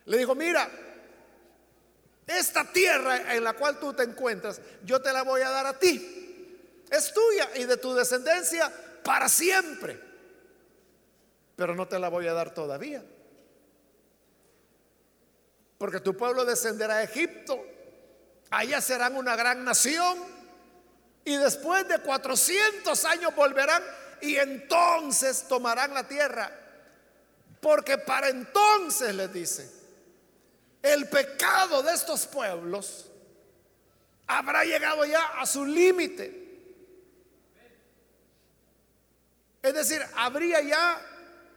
Le 0.05 0.17
dijo, 0.17 0.35
mira, 0.35 0.69
esta 2.25 2.65
tierra 2.65 3.33
en 3.33 3.45
la 3.45 3.53
cual 3.53 3.79
tú 3.79 3.93
te 3.93 4.03
encuentras, 4.03 4.59
yo 4.83 5.01
te 5.01 5.13
la 5.13 5.21
voy 5.21 5.41
a 5.41 5.49
dar 5.49 5.67
a 5.67 5.79
ti. 5.79 6.83
Es 6.89 7.13
tuya 7.13 7.49
y 7.55 7.63
de 7.63 7.77
tu 7.77 7.93
descendencia 7.93 8.69
para 9.05 9.29
siempre. 9.29 10.01
Pero 11.55 11.75
no 11.75 11.87
te 11.87 11.97
la 11.97 12.09
voy 12.09 12.27
a 12.27 12.33
dar 12.33 12.53
todavía. 12.53 13.03
Porque 15.77 15.99
tu 15.99 16.15
pueblo 16.15 16.45
descenderá 16.45 16.95
a 16.95 17.03
Egipto. 17.03 17.63
Allá 18.49 18.81
serán 18.81 19.15
una 19.15 19.35
gran 19.35 19.63
nación. 19.63 20.17
Y 21.23 21.35
después 21.35 21.87
de 21.87 21.99
400 21.99 23.05
años 23.05 23.35
volverán 23.35 23.83
y 24.21 24.37
entonces 24.37 25.47
tomarán 25.47 25.93
la 25.93 26.07
tierra. 26.07 26.51
Porque 27.61 27.97
para 27.97 28.29
entonces 28.29 29.13
les 29.13 29.33
dice, 29.33 29.69
el 30.81 31.09
pecado 31.09 31.83
de 31.83 31.93
estos 31.93 32.25
pueblos 32.27 33.11
habrá 34.27 34.63
llegado 34.63 35.05
ya 35.05 35.39
a 35.39 35.45
su 35.45 35.65
límite. 35.65 36.45
Es 39.61 39.73
decir, 39.73 40.01
habría 40.15 40.61
ya 40.61 41.01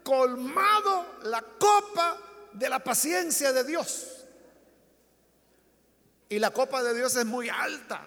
colmado 0.02 1.18
la 1.22 1.42
copa 1.42 2.18
de 2.52 2.68
la 2.68 2.78
paciencia 2.82 3.52
de 3.52 3.64
Dios. 3.64 4.24
Y 6.28 6.38
la 6.38 6.50
copa 6.50 6.82
de 6.82 6.94
Dios 6.94 7.16
es 7.16 7.24
muy 7.24 7.48
alta. 7.48 8.06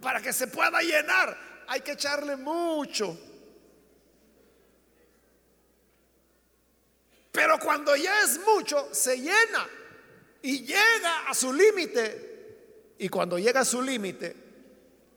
Para 0.00 0.20
que 0.20 0.32
se 0.32 0.46
pueda 0.48 0.80
llenar 0.80 1.64
hay 1.66 1.80
que 1.80 1.92
echarle 1.92 2.36
mucho. 2.36 3.18
Pero 7.32 7.58
cuando 7.58 7.96
ya 7.96 8.22
es 8.22 8.38
mucho, 8.40 8.94
se 8.94 9.16
llena 9.16 9.68
y 10.42 10.60
llega 10.60 11.28
a 11.28 11.34
su 11.34 11.52
límite. 11.52 12.94
Y 12.98 13.08
cuando 13.08 13.38
llega 13.38 13.60
a 13.60 13.64
su 13.64 13.82
límite, 13.82 14.36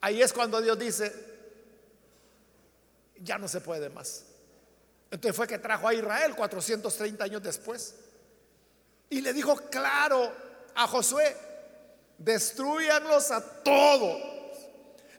ahí 0.01 0.21
es 0.21 0.33
cuando 0.33 0.61
Dios 0.61 0.79
dice, 0.79 1.13
ya 3.21 3.37
no 3.37 3.47
se 3.47 3.61
puede 3.61 3.89
más. 3.89 4.26
Entonces 5.09 5.35
fue 5.35 5.47
que 5.47 5.57
trajo 5.57 5.87
a 5.87 5.93
Israel 5.93 6.35
430 6.35 7.23
años 7.23 7.41
después. 7.41 7.95
Y 9.09 9.21
le 9.21 9.33
dijo 9.33 9.55
claro 9.69 10.31
a 10.75 10.87
Josué, 10.87 11.35
destruyanlos 12.17 13.31
a 13.31 13.41
todos. 13.63 14.21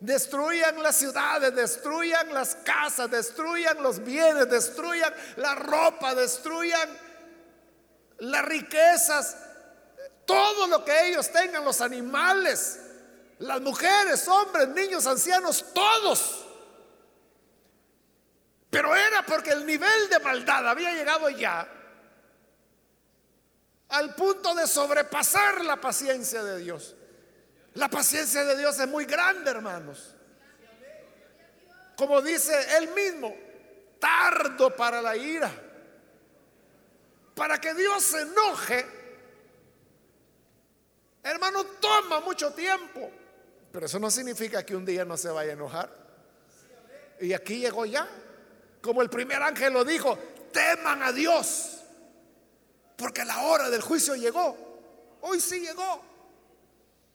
Destruyan 0.01 0.81
las 0.83 0.97
ciudades, 0.97 1.55
destruyan 1.55 2.33
las 2.33 2.55
casas, 2.57 3.11
destruyan 3.11 3.83
los 3.83 4.05
bienes, 4.05 4.49
destruyan 4.49 5.13
la 5.37 5.57
ropa, 5.57 6.15
destruyan 6.15 6.89
las 8.19 8.45
riquezas, 8.45 9.37
todo 10.25 10.67
lo 10.67 10.85
que 10.85 11.09
ellos 11.09 11.31
tengan, 11.33 11.65
los 11.65 11.81
animales, 11.81 12.79
las 13.39 13.61
mujeres, 13.61 14.29
hombres, 14.29 14.69
niños, 14.69 15.07
ancianos, 15.07 15.65
todos. 15.73 16.48
Pero 18.71 18.95
era 18.95 19.23
porque 19.25 19.51
el 19.51 19.65
nivel 19.65 20.09
de 20.11 20.19
maldad 20.21 20.69
había 20.69 20.93
llegado 20.93 21.31
ya 21.31 21.67
al 23.89 24.15
punto 24.15 24.55
de 24.55 24.67
sobrepasar 24.67 25.65
la 25.65 25.81
paciencia 25.81 26.43
de 26.43 26.59
Dios. 26.59 26.95
La 27.75 27.89
paciencia 27.89 28.45
de 28.45 28.57
Dios 28.57 28.79
es 28.79 28.89
muy 28.89 29.05
grande, 29.05 29.51
hermanos. 29.51 30.15
Como 31.97 32.21
dice 32.21 32.55
él 32.77 32.89
mismo, 32.91 33.35
tardo 33.99 34.75
para 34.77 35.01
la 35.01 35.17
ira. 35.17 35.51
Para 37.35 37.61
que 37.61 37.73
Dios 37.75 38.03
se 38.03 38.23
enoje, 38.23 38.87
hermano, 41.23 41.65
toma 41.81 42.21
mucho 42.21 42.53
tiempo. 42.53 43.11
Pero 43.73 43.87
eso 43.87 43.99
no 43.99 44.11
significa 44.11 44.65
que 44.65 44.75
un 44.75 44.85
día 44.85 45.05
no 45.05 45.17
se 45.17 45.29
vaya 45.31 45.51
a 45.51 45.55
enojar. 45.55 45.91
Y 47.21 47.33
aquí 47.33 47.61
llegó 47.61 47.87
ya. 47.87 48.09
Como 48.81 49.03
el 49.03 49.11
primer 49.11 49.43
ángel 49.43 49.73
lo 49.73 49.85
dijo, 49.85 50.19
teman 50.53 51.03
a 51.03 51.13
Dios. 51.13 51.79
Porque 52.97 53.25
la 53.25 53.43
hora 53.43 53.71
del 53.71 53.83
juicio 53.83 54.15
llegó. 54.15 55.19
Hoy 55.21 55.41
sí 55.41 55.61
llegó. 55.61 56.03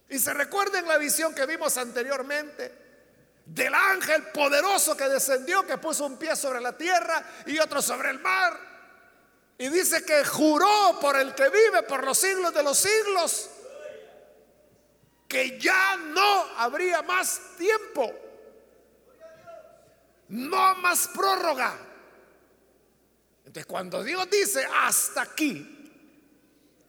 Y 0.10 0.19
se 0.19 0.34
recuerden 0.34 0.88
la 0.88 0.97
visión 0.97 1.34
que 1.34 1.45
vimos 1.45 1.78
anteriormente 1.78 2.84
del 3.45 3.73
ángel 3.73 4.23
poderoso 4.28 4.95
que 4.95 5.10
descendió, 5.10 5.65
que 5.65 5.78
puso 5.78 6.06
un 6.06 6.17
pie 6.17 6.36
sobre 6.36 6.62
la 6.62 6.78
tierra 6.78 7.23
y 7.45 7.60
otro 7.60 7.82
sobre 7.82 8.10
el 8.12 8.19
mar. 8.19 8.58
Y 9.58 9.69
dice 9.69 10.04
que 10.04 10.23
juró 10.26 10.99
por 10.99 11.15
el 11.15 11.34
que 11.36 11.49
vive 11.49 11.84
por 11.84 12.04
los 12.04 12.17
siglos 12.17 12.54
de 12.54 12.63
los 12.63 12.78
siglos 12.78 13.49
que 15.34 15.60
ya 15.60 15.97
no 15.97 16.45
habría 16.58 17.02
más 17.02 17.41
tiempo, 17.58 18.13
no 20.34 20.76
más 20.76 21.10
prórroga. 21.10 21.78
Entonces 23.39 23.65
cuando 23.67 24.04
Dios 24.04 24.28
dice 24.32 24.65
hasta 24.82 25.22
aquí, 25.22 25.91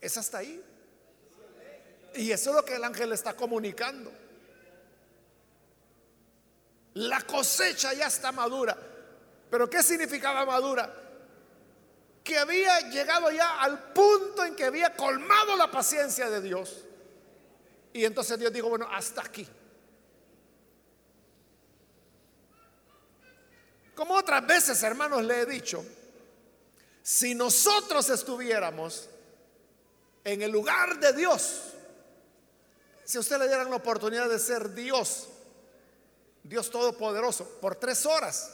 es 0.01 0.17
hasta 0.17 0.39
ahí. 0.39 0.63
Y 2.15 2.31
eso 2.31 2.51
es 2.51 2.57
lo 2.57 2.65
que 2.65 2.77
el 2.77 2.85
ángel 2.85 3.13
está 3.13 3.35
comunicando. 3.35 4.11
La 6.95 7.21
cosecha 7.23 7.93
ya 7.93 8.07
está 8.07 8.33
madura. 8.33 8.79
¿Pero 9.51 9.69
qué 9.69 9.83
significaba 9.83 10.47
madura? 10.47 10.95
Que 12.23 12.39
había 12.39 12.89
llegado 12.89 13.31
ya 13.31 13.61
al 13.61 13.93
punto 13.93 14.45
en 14.45 14.57
que 14.57 14.65
había 14.65 14.97
colmado 14.97 15.55
la 15.57 15.71
paciencia 15.71 16.31
de 16.31 16.41
Dios. 16.41 16.85
Y 17.93 18.07
entonces 18.07 18.39
Dios 18.39 18.53
dijo, 18.53 18.71
bueno, 18.71 18.89
hasta 18.91 19.21
aquí. 19.21 19.47
Como 23.95 24.15
otras 24.15 24.47
veces, 24.47 24.83
hermanos, 24.83 25.23
le 25.25 25.41
he 25.41 25.47
dicho, 25.47 25.85
si 27.03 27.35
nosotros 27.35 28.09
estuviéramos 28.11 29.09
en 30.25 30.43
el 30.43 30.51
lugar 30.51 30.99
de 30.99 31.13
Dios, 31.13 31.75
si 33.05 33.19
a 33.19 33.21
usted 33.21 33.39
le 33.39 33.47
dieran 33.47 33.71
la 33.71 33.77
oportunidad 33.77 34.29
de 34.29 34.39
ser 34.39 34.75
Dios, 34.75 35.29
Dios 36.43 36.71
Todopoderoso, 36.71 37.61
por 37.61 37.77
tres 37.77 38.05
horas, 38.05 38.51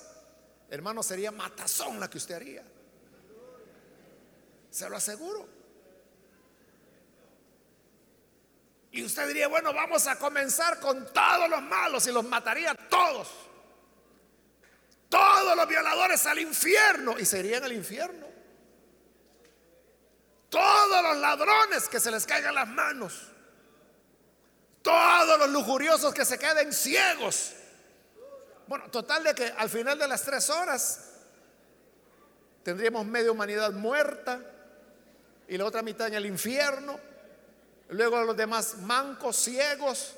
hermano, 0.69 1.03
sería 1.03 1.31
matazón 1.31 1.99
la 1.99 2.11
que 2.11 2.19
usted 2.19 2.35
haría. 2.35 2.65
Se 4.71 4.89
lo 4.89 4.97
aseguro. 4.97 5.49
Y 8.93 9.05
usted 9.05 9.27
diría, 9.29 9.49
bueno, 9.49 9.73
vamos 9.73 10.07
a 10.07 10.17
comenzar 10.19 10.81
con 10.81 11.13
todos 11.13 11.49
los 11.49 11.63
malos 11.63 12.07
y 12.07 12.13
los 12.13 12.25
mataría 12.25 12.75
todos. 12.75 13.29
Todos 15.11 15.57
los 15.57 15.67
violadores 15.67 16.25
al 16.27 16.39
infierno 16.39 17.19
y 17.19 17.27
se 17.27 17.41
irían 17.41 17.65
al 17.65 17.73
infierno. 17.73 18.29
Todos 20.49 21.03
los 21.03 21.17
ladrones 21.17 21.89
que 21.89 21.99
se 21.99 22.13
les 22.13 22.25
caigan 22.25 22.55
las 22.55 22.69
manos. 22.69 23.27
Todos 24.83 25.37
los 25.37 25.51
lujuriosos 25.51 26.15
que 26.15 26.25
se 26.25 26.39
queden 26.39 26.73
ciegos. 26.73 27.55
Bueno, 28.69 28.89
total 28.89 29.25
de 29.25 29.35
que 29.35 29.47
al 29.47 29.69
final 29.69 29.99
de 29.99 30.07
las 30.07 30.23
tres 30.23 30.49
horas 30.49 31.11
tendríamos 32.63 33.05
media 33.05 33.33
humanidad 33.33 33.73
muerta 33.73 34.41
y 35.49 35.59
la 35.59 35.65
otra 35.65 35.83
mitad 35.83 36.07
en 36.07 36.15
el 36.15 36.27
infierno. 36.27 37.01
Luego 37.89 38.23
los 38.23 38.37
demás 38.37 38.77
mancos, 38.77 39.37
ciegos, 39.37 40.15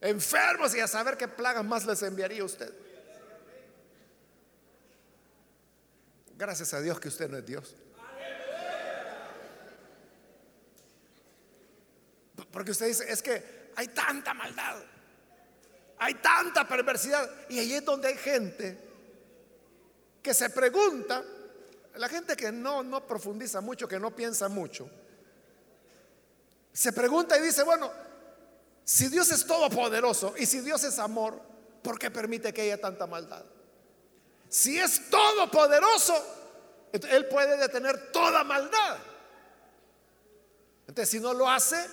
enfermos 0.00 0.74
y 0.74 0.80
a 0.80 0.88
saber 0.88 1.18
qué 1.18 1.28
plagas 1.28 1.62
más 1.62 1.84
les 1.84 2.02
enviaría 2.02 2.42
usted. 2.42 2.83
Gracias 6.36 6.74
a 6.74 6.80
Dios 6.80 6.98
que 6.98 7.08
usted 7.08 7.28
no 7.30 7.38
es 7.38 7.46
Dios. 7.46 7.76
Porque 12.50 12.70
usted 12.70 12.86
dice, 12.86 13.10
es 13.10 13.22
que 13.22 13.72
hay 13.76 13.88
tanta 13.88 14.34
maldad, 14.34 14.76
hay 15.98 16.14
tanta 16.14 16.66
perversidad. 16.66 17.28
Y 17.48 17.58
ahí 17.58 17.74
es 17.74 17.84
donde 17.84 18.08
hay 18.08 18.16
gente 18.16 18.78
que 20.22 20.32
se 20.34 20.50
pregunta, 20.50 21.22
la 21.96 22.08
gente 22.08 22.36
que 22.36 22.50
no, 22.50 22.82
no 22.82 23.06
profundiza 23.06 23.60
mucho, 23.60 23.86
que 23.86 23.98
no 23.98 24.14
piensa 24.14 24.48
mucho, 24.48 24.88
se 26.72 26.92
pregunta 26.92 27.38
y 27.38 27.42
dice, 27.42 27.62
bueno, 27.62 27.90
si 28.84 29.08
Dios 29.08 29.30
es 29.30 29.46
todopoderoso 29.46 30.34
y 30.36 30.46
si 30.46 30.60
Dios 30.60 30.82
es 30.84 30.98
amor, 30.98 31.40
¿por 31.82 31.98
qué 31.98 32.10
permite 32.10 32.52
que 32.52 32.62
haya 32.62 32.80
tanta 32.80 33.06
maldad? 33.06 33.44
Si 34.54 34.78
es 34.78 35.10
todopoderoso, 35.10 36.14
Él 36.92 37.26
puede 37.26 37.56
detener 37.56 38.12
toda 38.12 38.44
maldad. 38.44 38.98
Entonces, 40.86 41.10
si 41.10 41.18
no 41.18 41.34
lo 41.34 41.50
hace, 41.50 41.84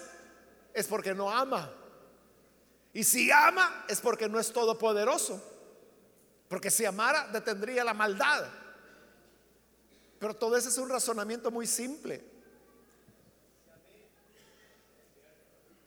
es 0.72 0.86
porque 0.86 1.16
no 1.16 1.32
ama. 1.32 1.74
Y 2.94 3.04
si 3.04 3.32
ama, 3.32 3.86
es 3.88 4.00
porque 4.00 4.30
no 4.30 4.40
es 4.40 4.54
todopoderoso. 4.54 5.42
Porque 6.48 6.70
si 6.70 6.86
amara, 6.86 7.30
detendría 7.34 7.84
la 7.84 7.96
maldad. 7.96 8.46
Pero 10.20 10.36
todo 10.36 10.56
eso 10.56 10.70
es 10.70 10.78
un 10.78 10.90
razonamiento 10.90 11.50
muy 11.50 11.66
simple. 11.66 12.24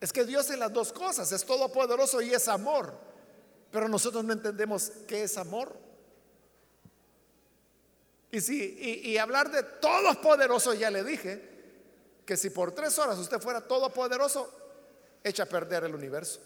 Es 0.01 0.13
que 0.13 0.25
Dios 0.25 0.51
es 0.51 0.59
las 0.59 0.73
dos 0.73 0.93
cosas, 0.93 1.31
es 1.31 1.45
todopoderoso 1.47 2.21
y 2.21 2.35
es 2.35 2.49
amor. 2.49 2.99
Pero 3.71 3.89
nosotros 3.89 4.25
no 4.25 4.33
entendemos 4.33 4.91
qué 5.07 5.23
es 5.23 5.39
amor. 5.39 5.84
Y, 8.35 8.41
si, 8.41 9.01
y, 9.05 9.17
hablar 9.17 9.49
de 9.49 9.63
todopoderoso, 9.63 10.75
ya 10.75 10.91
le 10.91 11.05
dije, 11.05 11.41
que 12.27 12.37
si 12.37 12.51
por 12.51 12.73
tres 12.73 12.99
horas 12.99 13.17
usted 13.17 13.39
fuera 13.41 13.61
todopoderoso, 13.61 14.53
echa 15.23 15.45
a 15.45 15.47
perder 15.47 15.85
el 15.85 15.95
universo. 15.95 16.41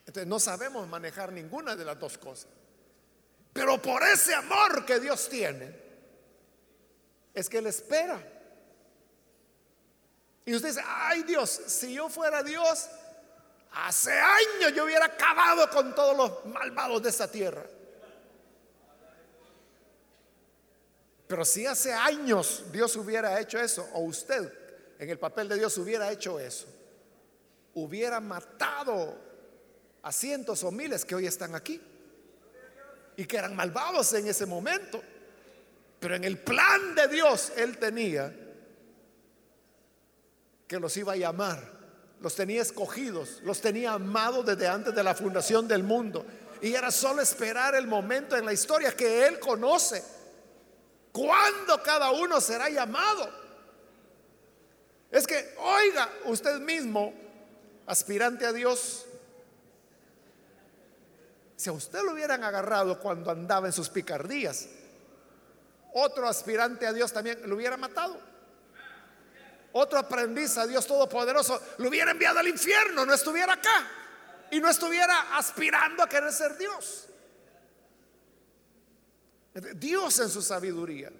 Entonces 0.00 0.26
no 0.26 0.38
sabemos 0.38 0.86
manejar 0.86 1.32
ninguna 1.32 1.76
de 1.76 1.84
las 1.86 1.98
dos 1.98 2.18
cosas. 2.18 2.50
Pero 3.54 3.80
por 3.80 4.02
ese 4.02 4.34
amor 4.34 4.84
que 4.84 5.00
Dios 5.00 5.30
tiene, 5.30 5.74
es 7.32 7.48
que 7.48 7.56
Él 7.56 7.68
espera. 7.68 8.22
Y 10.44 10.54
usted 10.54 10.68
dice, 10.68 10.82
ay 10.84 11.22
Dios, 11.22 11.48
si 11.68 11.94
yo 11.94 12.10
fuera 12.10 12.42
Dios, 12.42 12.86
hace 13.72 14.12
años 14.12 14.74
yo 14.74 14.84
hubiera 14.84 15.06
acabado 15.06 15.70
con 15.70 15.94
todos 15.94 16.14
los 16.14 16.44
malvados 16.52 17.02
de 17.02 17.08
esta 17.08 17.30
tierra. 17.30 17.64
Pero 21.28 21.44
si 21.44 21.66
hace 21.66 21.92
años 21.92 22.64
Dios 22.72 22.96
hubiera 22.96 23.38
hecho 23.38 23.60
eso, 23.60 23.88
o 23.92 24.00
usted 24.00 24.50
en 24.98 25.10
el 25.10 25.18
papel 25.18 25.48
de 25.48 25.56
Dios 25.56 25.76
hubiera 25.78 26.10
hecho 26.10 26.40
eso, 26.40 26.66
hubiera 27.74 28.18
matado 28.18 29.16
a 30.02 30.10
cientos 30.10 30.64
o 30.64 30.72
miles 30.72 31.04
que 31.04 31.14
hoy 31.14 31.26
están 31.26 31.54
aquí 31.54 31.80
y 33.14 33.24
que 33.26 33.36
eran 33.36 33.54
malvados 33.54 34.12
en 34.14 34.26
ese 34.26 34.46
momento. 34.46 35.02
Pero 36.00 36.14
en 36.14 36.24
el 36.24 36.38
plan 36.38 36.94
de 36.94 37.08
Dios 37.08 37.52
Él 37.56 37.76
tenía 37.76 38.34
que 40.66 40.80
los 40.80 40.96
iba 40.96 41.12
a 41.12 41.16
llamar, 41.16 41.72
los 42.20 42.34
tenía 42.34 42.62
escogidos, 42.62 43.40
los 43.42 43.60
tenía 43.60 43.92
amados 43.92 44.46
desde 44.46 44.66
antes 44.66 44.94
de 44.94 45.02
la 45.02 45.14
fundación 45.14 45.68
del 45.68 45.82
mundo. 45.82 46.24
Y 46.62 46.74
era 46.74 46.90
solo 46.90 47.20
esperar 47.20 47.74
el 47.74 47.86
momento 47.86 48.36
en 48.36 48.46
la 48.46 48.52
historia 48.52 48.96
que 48.96 49.26
Él 49.26 49.38
conoce, 49.38 50.02
cuando 51.12 51.82
cada 51.82 52.10
uno 52.10 52.40
será 52.40 52.68
llamado. 52.68 53.28
Es 55.10 55.26
que, 55.26 55.54
oiga, 55.58 56.08
usted 56.24 56.60
mismo, 56.60 57.14
aspirante 57.86 58.44
a 58.44 58.52
Dios, 58.52 59.06
si 61.56 61.70
a 61.70 61.72
usted 61.72 62.02
lo 62.02 62.12
hubieran 62.12 62.44
agarrado 62.44 63.00
cuando 63.00 63.30
andaba 63.30 63.66
en 63.66 63.72
sus 63.72 63.88
picardías, 63.88 64.68
otro 65.94 66.28
aspirante 66.28 66.86
a 66.86 66.92
Dios 66.92 67.12
también 67.12 67.40
lo 67.48 67.56
hubiera 67.56 67.76
matado. 67.76 68.16
Otro 69.72 69.98
aprendiz 69.98 70.56
a 70.56 70.66
Dios 70.66 70.86
Todopoderoso 70.86 71.60
lo 71.78 71.88
hubiera 71.88 72.10
enviado 72.10 72.38
al 72.38 72.48
infierno, 72.48 73.04
no 73.04 73.12
estuviera 73.12 73.54
acá 73.54 73.86
y 74.50 74.60
no 74.60 74.68
estuviera 74.68 75.36
aspirando 75.36 76.02
a 76.02 76.08
querer 76.08 76.32
ser 76.32 76.56
Dios. 76.56 77.08
Dios 79.60 80.18
en 80.20 80.28
su 80.28 80.42
sabiduría 80.42 81.10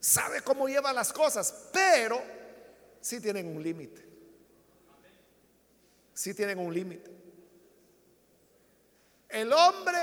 sabe 0.00 0.42
cómo 0.42 0.68
lleva 0.68 0.92
las 0.92 1.12
cosas, 1.12 1.68
pero 1.72 2.22
sí 3.00 3.20
tienen 3.20 3.46
un 3.54 3.62
límite. 3.62 4.06
Sí 6.14 6.34
tienen 6.34 6.58
un 6.58 6.72
límite. 6.72 7.10
El 9.28 9.52
hombre 9.52 9.98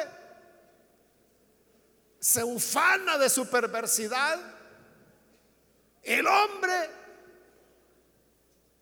se 2.19 2.43
ufana 2.43 3.17
de 3.17 3.30
su 3.30 3.49
perversidad. 3.49 4.39
El 6.01 6.25
hombre 6.28 6.89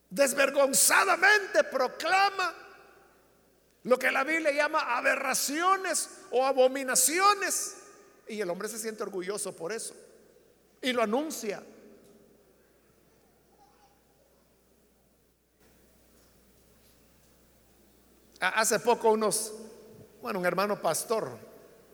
desvergonzadamente 0.09 1.63
proclama 1.63 2.53
lo 3.83 3.97
que 3.97 4.11
la 4.11 4.23
Biblia 4.23 4.51
llama 4.51 4.95
aberraciones 4.95 6.09
o 6.31 6.45
abominaciones. 6.45 7.82
Y 8.27 8.39
el 8.39 8.49
hombre 8.49 8.67
se 8.67 8.79
siente 8.79 9.03
orgulloso 9.03 9.55
por 9.55 9.71
eso. 9.71 9.93
Y 10.81 10.93
lo 10.93 11.01
anuncia. 11.01 11.63
Hace 18.39 18.79
poco 18.79 19.11
unos 19.11 19.53
bueno, 20.23 20.39
un 20.39 20.45
hermano 20.45 20.81
pastor, 20.81 21.37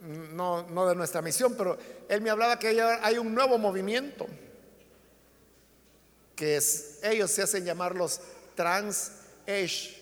no, 0.02 0.62
no 0.70 0.88
de 0.88 0.94
nuestra 0.94 1.20
misión, 1.20 1.56
pero 1.58 1.80
él 2.08 2.22
me 2.22 2.30
hablaba 2.30 2.60
que 2.60 2.80
hay 2.80 3.18
un 3.18 3.34
nuevo 3.34 3.58
movimiento, 3.58 4.28
que 6.36 6.58
es, 6.58 7.00
ellos 7.02 7.32
se 7.32 7.42
hacen 7.42 7.66
llamar 7.66 7.96
los 7.96 8.22
trans 8.54 9.14
age. 9.48 9.98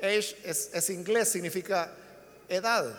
Age 0.00 0.36
es, 0.44 0.70
es 0.72 0.90
inglés, 0.90 1.28
significa 1.28 1.92
edad. 2.48 2.96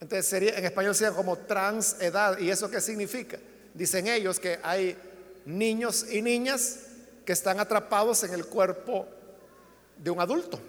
Entonces 0.00 0.26
sería, 0.26 0.56
en 0.56 0.64
español 0.64 0.94
sería 0.94 1.14
como 1.14 1.36
trans 1.36 1.96
edad. 2.00 2.38
¿Y 2.38 2.50
eso 2.50 2.70
qué 2.70 2.80
significa? 2.80 3.38
Dicen 3.74 4.06
ellos 4.06 4.38
que 4.38 4.58
hay 4.62 4.96
niños 5.44 6.06
y 6.10 6.22
niñas 6.22 6.80
que 7.24 7.32
están 7.32 7.60
atrapados 7.60 8.24
en 8.24 8.32
el 8.32 8.46
cuerpo 8.46 9.06
de 9.96 10.10
un 10.10 10.20
adulto 10.20 10.60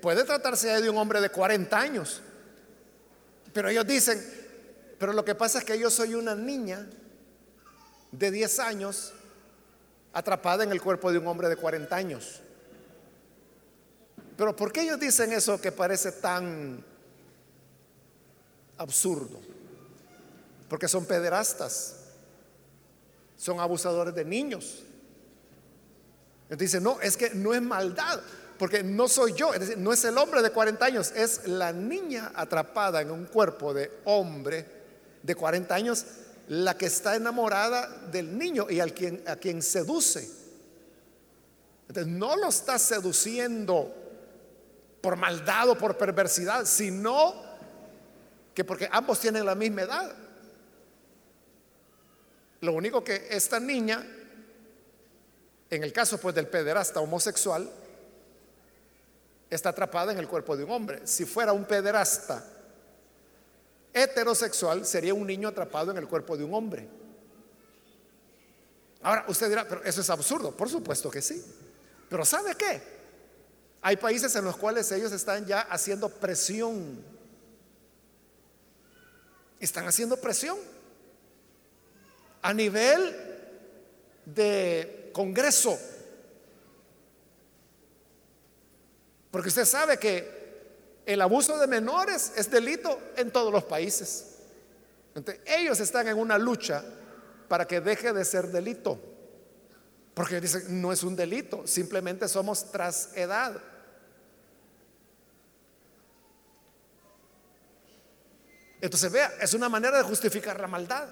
puede 0.00 0.24
tratarse 0.24 0.80
de 0.80 0.90
un 0.90 0.96
hombre 0.96 1.20
de 1.20 1.30
40 1.30 1.78
años. 1.78 2.22
Pero 3.52 3.68
ellos 3.68 3.86
dicen, 3.86 4.22
pero 4.98 5.12
lo 5.12 5.24
que 5.24 5.34
pasa 5.34 5.58
es 5.58 5.64
que 5.64 5.78
yo 5.78 5.90
soy 5.90 6.14
una 6.14 6.34
niña 6.34 6.86
de 8.12 8.30
10 8.30 8.58
años 8.60 9.12
atrapada 10.12 10.64
en 10.64 10.72
el 10.72 10.80
cuerpo 10.80 11.12
de 11.12 11.18
un 11.18 11.26
hombre 11.26 11.48
de 11.48 11.56
40 11.56 11.94
años. 11.94 12.40
Pero 14.40 14.56
¿por 14.56 14.72
qué 14.72 14.80
ellos 14.80 14.98
dicen 14.98 15.34
eso 15.34 15.60
que 15.60 15.70
parece 15.70 16.12
tan 16.12 16.82
absurdo? 18.78 19.38
Porque 20.66 20.88
son 20.88 21.04
pederastas, 21.04 21.96
son 23.36 23.60
abusadores 23.60 24.14
de 24.14 24.24
niños. 24.24 24.82
Ellos 26.48 26.58
dicen, 26.58 26.82
no, 26.82 26.98
es 27.02 27.18
que 27.18 27.34
no 27.34 27.52
es 27.52 27.60
maldad, 27.60 28.18
porque 28.58 28.82
no 28.82 29.08
soy 29.08 29.34
yo, 29.34 29.52
no 29.76 29.92
es 29.92 30.04
el 30.06 30.16
hombre 30.16 30.40
de 30.40 30.50
40 30.50 30.86
años, 30.86 31.12
es 31.14 31.46
la 31.46 31.74
niña 31.74 32.32
atrapada 32.34 33.02
en 33.02 33.10
un 33.10 33.26
cuerpo 33.26 33.74
de 33.74 33.92
hombre 34.06 34.64
de 35.22 35.34
40 35.34 35.74
años 35.74 36.06
la 36.48 36.78
que 36.78 36.86
está 36.86 37.14
enamorada 37.14 38.06
del 38.10 38.38
niño 38.38 38.68
y 38.70 38.80
al 38.80 38.94
quien, 38.94 39.22
a 39.26 39.36
quien 39.36 39.60
seduce. 39.60 40.30
Entonces 41.88 42.10
no 42.10 42.36
lo 42.36 42.48
está 42.48 42.78
seduciendo 42.78 43.99
por 45.00 45.16
maldad 45.16 45.68
o 45.68 45.78
por 45.78 45.96
perversidad, 45.96 46.64
sino 46.64 47.34
que 48.54 48.64
porque 48.64 48.88
ambos 48.90 49.20
tienen 49.20 49.46
la 49.46 49.54
misma 49.54 49.82
edad. 49.82 50.14
Lo 52.60 52.72
único 52.72 53.02
que 53.02 53.28
esta 53.30 53.58
niña, 53.58 54.06
en 55.70 55.82
el 55.82 55.92
caso 55.92 56.18
pues 56.18 56.34
del 56.34 56.46
pederasta 56.46 57.00
homosexual, 57.00 57.70
está 59.48 59.70
atrapada 59.70 60.12
en 60.12 60.18
el 60.18 60.28
cuerpo 60.28 60.56
de 60.56 60.64
un 60.64 60.70
hombre. 60.70 61.06
Si 61.06 61.24
fuera 61.24 61.52
un 61.52 61.64
pederasta 61.64 62.44
heterosexual, 63.92 64.84
sería 64.84 65.14
un 65.14 65.26
niño 65.26 65.48
atrapado 65.48 65.90
en 65.90 65.96
el 65.96 66.06
cuerpo 66.06 66.36
de 66.36 66.44
un 66.44 66.54
hombre. 66.54 66.88
Ahora, 69.02 69.24
usted 69.28 69.48
dirá, 69.48 69.66
pero 69.66 69.82
eso 69.82 70.02
es 70.02 70.10
absurdo. 70.10 70.54
Por 70.54 70.68
supuesto 70.68 71.10
que 71.10 71.22
sí. 71.22 71.42
Pero 72.08 72.24
¿sabe 72.24 72.54
qué? 72.54 72.99
Hay 73.82 73.96
países 73.96 74.34
en 74.36 74.44
los 74.44 74.56
cuales 74.56 74.90
ellos 74.92 75.12
están 75.12 75.46
ya 75.46 75.60
haciendo 75.62 76.08
presión. 76.08 77.02
Están 79.58 79.86
haciendo 79.86 80.16
presión 80.16 80.58
a 82.42 82.54
nivel 82.54 83.16
de 84.24 85.10
Congreso 85.12 85.78
porque 89.30 89.48
usted 89.48 89.64
sabe 89.64 89.98
que 89.98 90.40
el 91.06 91.20
abuso 91.20 91.58
de 91.58 91.66
menores 91.66 92.32
es 92.36 92.50
delito 92.50 92.98
en 93.16 93.30
todos 93.30 93.52
los 93.52 93.64
países. 93.64 94.26
ellos 95.46 95.80
están 95.80 96.08
en 96.08 96.18
una 96.18 96.38
lucha 96.38 96.84
para 97.48 97.66
que 97.66 97.80
deje 97.80 98.12
de 98.12 98.24
ser 98.24 98.48
delito. 98.48 98.98
Porque 100.14 100.40
dicen, 100.40 100.80
no 100.80 100.92
es 100.92 101.02
un 101.02 101.16
delito, 101.16 101.66
simplemente 101.66 102.28
somos 102.28 102.70
tras 102.70 103.16
edad. 103.16 103.60
Entonces 108.80 109.12
vea, 109.12 109.34
es 109.40 109.52
una 109.54 109.68
manera 109.68 109.98
de 109.98 110.02
justificar 110.04 110.58
la 110.58 110.66
maldad. 110.66 111.08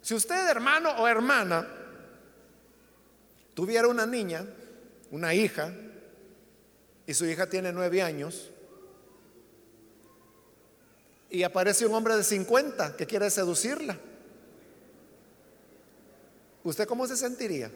Si 0.00 0.14
usted, 0.14 0.48
hermano 0.48 0.90
o 0.90 1.08
hermana, 1.08 1.66
tuviera 3.54 3.88
una 3.88 4.06
niña, 4.06 4.46
una 5.10 5.34
hija, 5.34 5.72
y 7.06 7.12
su 7.12 7.26
hija 7.26 7.48
tiene 7.48 7.72
nueve 7.72 8.02
años, 8.02 8.50
y 11.28 11.42
aparece 11.42 11.84
un 11.84 11.94
hombre 11.94 12.16
de 12.16 12.24
50 12.24 12.96
que 12.96 13.06
quiere 13.06 13.28
seducirla, 13.30 13.98
¿usted 16.62 16.86
cómo 16.86 17.06
se 17.06 17.16
sentiría? 17.16 17.70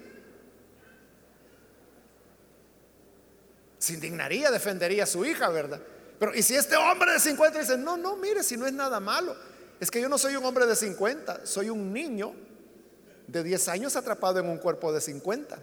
Se 3.79 3.95
indignaría, 3.95 4.51
defendería 4.51 5.03
a 5.03 5.07
su 5.07 5.25
hija, 5.25 5.49
¿verdad? 5.49 5.83
Pero 6.21 6.35
¿y 6.35 6.43
si 6.43 6.55
este 6.55 6.77
hombre 6.77 7.13
de 7.13 7.19
50 7.19 7.59
dice, 7.59 7.79
no, 7.79 7.97
no, 7.97 8.15
mire, 8.15 8.43
si 8.43 8.59
no 8.59 8.67
es 8.67 8.75
nada 8.75 9.01
malo, 9.01 9.35
es 9.81 9.91
que 9.91 10.03
yo 10.03 10.09
no 10.09 10.19
soy 10.19 10.37
un 10.37 10.45
hombre 10.45 10.67
de 10.67 10.77
50, 10.77 11.47
soy 11.47 11.71
un 11.71 11.95
niño 11.95 12.35
de 13.27 13.43
10 13.43 13.69
años 13.69 13.97
atrapado 13.97 14.39
en 14.39 14.47
un 14.47 14.59
cuerpo 14.59 14.93
de 14.93 15.01
50? 15.01 15.59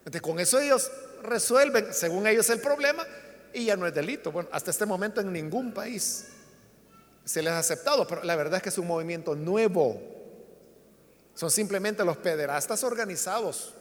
Entonces, 0.00 0.20
con 0.20 0.38
eso 0.38 0.60
ellos 0.60 0.92
resuelven, 1.22 1.94
según 1.94 2.26
ellos, 2.26 2.50
el 2.50 2.60
problema 2.60 3.06
y 3.54 3.64
ya 3.64 3.76
no 3.76 3.86
es 3.86 3.94
delito. 3.94 4.30
Bueno, 4.30 4.50
hasta 4.52 4.70
este 4.70 4.84
momento 4.84 5.22
en 5.22 5.32
ningún 5.32 5.72
país 5.72 6.26
se 7.24 7.40
les 7.40 7.54
ha 7.54 7.58
aceptado, 7.58 8.06
pero 8.06 8.22
la 8.22 8.36
verdad 8.36 8.58
es 8.58 8.62
que 8.62 8.68
es 8.68 8.76
un 8.76 8.86
movimiento 8.86 9.34
nuevo. 9.34 9.98
Son 11.34 11.50
simplemente 11.50 12.04
los 12.04 12.18
pederastas 12.18 12.84
organizados. 12.84 13.72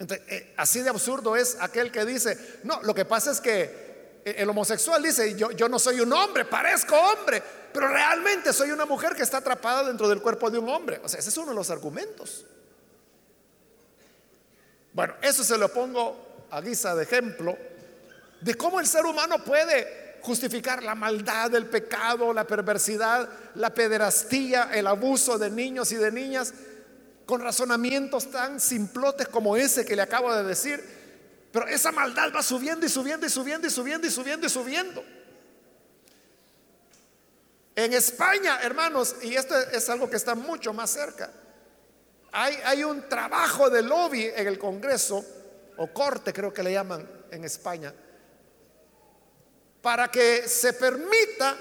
Entonces, 0.00 0.26
eh, 0.28 0.54
así 0.56 0.80
de 0.80 0.88
absurdo 0.88 1.36
es 1.36 1.58
aquel 1.60 1.92
que 1.92 2.06
dice, 2.06 2.60
no, 2.64 2.82
lo 2.82 2.94
que 2.94 3.04
pasa 3.04 3.30
es 3.30 3.40
que 3.40 4.22
el 4.24 4.48
homosexual 4.48 5.02
dice, 5.02 5.36
yo, 5.36 5.50
yo 5.50 5.68
no 5.68 5.78
soy 5.78 6.00
un 6.00 6.10
hombre, 6.12 6.46
parezco 6.46 6.96
hombre, 6.96 7.42
pero 7.72 7.86
realmente 7.86 8.52
soy 8.54 8.70
una 8.70 8.86
mujer 8.86 9.14
que 9.14 9.22
está 9.22 9.36
atrapada 9.36 9.84
dentro 9.84 10.08
del 10.08 10.22
cuerpo 10.22 10.50
de 10.50 10.58
un 10.58 10.70
hombre. 10.70 11.00
O 11.04 11.08
sea, 11.08 11.20
ese 11.20 11.28
es 11.28 11.36
uno 11.36 11.50
de 11.50 11.54
los 11.54 11.70
argumentos. 11.70 12.46
Bueno, 14.94 15.14
eso 15.20 15.44
se 15.44 15.58
lo 15.58 15.68
pongo 15.68 16.46
a 16.50 16.60
guisa 16.62 16.94
de 16.94 17.04
ejemplo 17.04 17.56
de 18.40 18.54
cómo 18.54 18.80
el 18.80 18.86
ser 18.86 19.04
humano 19.04 19.44
puede 19.44 20.18
justificar 20.22 20.82
la 20.82 20.94
maldad, 20.94 21.54
el 21.54 21.66
pecado, 21.66 22.32
la 22.32 22.46
perversidad, 22.46 23.28
la 23.54 23.74
pederastía, 23.74 24.70
el 24.72 24.86
abuso 24.86 25.38
de 25.38 25.50
niños 25.50 25.92
y 25.92 25.96
de 25.96 26.10
niñas 26.10 26.54
con 27.30 27.40
razonamientos 27.40 28.28
tan 28.32 28.58
simplotes 28.58 29.28
como 29.28 29.56
ese 29.56 29.86
que 29.86 29.94
le 29.94 30.02
acabo 30.02 30.34
de 30.34 30.42
decir. 30.42 30.82
Pero 31.52 31.68
esa 31.68 31.92
maldad 31.92 32.32
va 32.34 32.42
subiendo 32.42 32.84
y 32.84 32.88
subiendo 32.88 33.24
y 33.24 33.30
subiendo 33.30 33.68
y 33.68 33.70
subiendo 33.70 34.04
y 34.08 34.10
subiendo 34.10 34.46
y 34.48 34.50
subiendo. 34.50 35.04
En 37.76 37.92
España, 37.92 38.58
hermanos, 38.62 39.14
y 39.22 39.36
esto 39.36 39.56
es 39.56 39.88
algo 39.88 40.10
que 40.10 40.16
está 40.16 40.34
mucho 40.34 40.72
más 40.72 40.90
cerca, 40.90 41.30
hay, 42.32 42.82
un 42.82 43.08
trabajo 43.08 43.70
de 43.70 43.82
lobby 43.82 44.24
en 44.24 44.48
el 44.48 44.58
Congreso, 44.58 45.24
o 45.76 45.86
corte 45.86 46.32
creo 46.32 46.52
que 46.52 46.64
le 46.64 46.72
llaman 46.72 47.08
en 47.30 47.44
España, 47.44 47.94
para 49.80 50.10
que 50.10 50.48
se 50.48 50.72
permita 50.72 51.56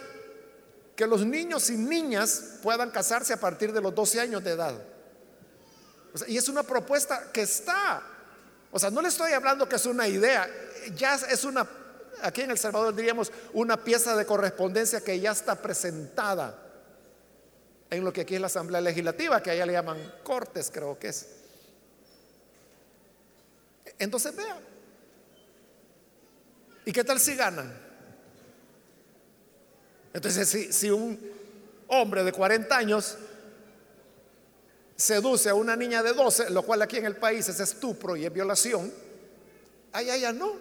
que 0.96 1.06
los 1.06 1.24
niños 1.24 1.70
y 1.70 1.78
niñas 1.78 2.58
puedan 2.64 2.90
casarse 2.90 3.34
a 3.34 3.40
partir 3.40 3.72
de 3.72 3.82
los 3.82 3.94
12 3.94 4.20
años 4.20 4.44
de 4.44 4.52
edad. 4.52 4.99
Y 6.28 6.38
es 6.38 6.50
una 6.50 6.64
propuesta 6.64 7.32
que 7.32 7.42
está. 7.42 8.02
O 8.72 8.80
sea, 8.80 8.90
no 8.90 9.02
le 9.02 9.08
estoy 9.08 9.32
hablando 9.34 9.68
que 9.68 9.76
es 9.76 9.86
una 9.86 10.08
idea, 10.08 10.50
ya 10.96 11.16
es 11.16 11.44
una, 11.44 11.68
aquí 12.22 12.42
en 12.42 12.52
El 12.52 12.58
Salvador 12.58 12.96
diríamos, 12.96 13.32
una 13.54 13.84
pieza 13.84 14.16
de 14.16 14.26
correspondencia 14.26 15.02
que 15.02 15.20
ya 15.20 15.32
está 15.32 15.56
presentada 15.56 16.66
en 17.90 18.04
lo 18.04 18.14
que 18.14 18.22
aquí 18.22 18.36
es 18.36 18.42
la 18.42 18.48
Asamblea 18.48 18.82
Legislativa, 18.82 19.42
que 19.42 19.52
allá 19.52 19.66
le 19.66 19.74
llaman 19.74 19.98
cortes, 20.24 20.70
creo 20.72 20.98
que 21.00 21.10
es. 21.10 21.28
Entonces 23.98 24.36
vean. 24.36 24.60
¿Y 26.86 26.92
qué 26.92 27.04
tal 27.04 27.20
si 27.20 27.36
ganan? 27.36 27.72
Entonces, 30.14 30.48
si, 30.48 30.72
si 30.72 30.90
un 30.90 31.20
hombre 31.88 32.24
de 32.24 32.32
40 32.32 32.76
años 32.76 33.18
seduce 35.00 35.48
a 35.48 35.56
una 35.56 35.78
niña 35.78 36.04
de 36.04 36.12
12, 36.12 36.50
lo 36.50 36.64
cual 36.64 36.82
aquí 36.82 36.98
en 36.98 37.06
el 37.06 37.16
país 37.16 37.48
es 37.48 37.62
estupro 37.62 38.18
y 38.18 38.26
es 38.26 38.34
violación, 38.34 38.94
allá 39.94 40.18
ya 40.18 40.34
no. 40.34 40.58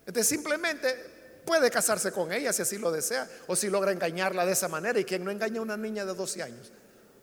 Entonces 0.00 0.28
simplemente 0.28 1.40
puede 1.46 1.70
casarse 1.70 2.12
con 2.12 2.30
ella 2.30 2.52
si 2.52 2.60
así 2.60 2.76
lo 2.76 2.92
desea, 2.92 3.26
o 3.46 3.56
si 3.56 3.70
logra 3.70 3.90
engañarla 3.90 4.44
de 4.44 4.52
esa 4.52 4.68
manera. 4.68 5.00
¿Y 5.00 5.04
quien 5.04 5.24
no 5.24 5.30
engaña 5.30 5.60
a 5.60 5.62
una 5.62 5.78
niña 5.78 6.04
de 6.04 6.12
12 6.12 6.42
años? 6.42 6.72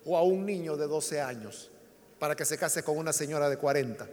O 0.06 0.18
a 0.18 0.24
un 0.24 0.48
niño 0.48 0.76
de 0.76 0.88
12 0.88 1.22
años 1.22 1.70
para 2.18 2.36
que 2.36 2.44
se 2.44 2.58
case 2.58 2.82
con 2.84 2.98
una 2.98 3.14
señora 3.14 3.48
de 3.48 3.58
40. 3.58 4.08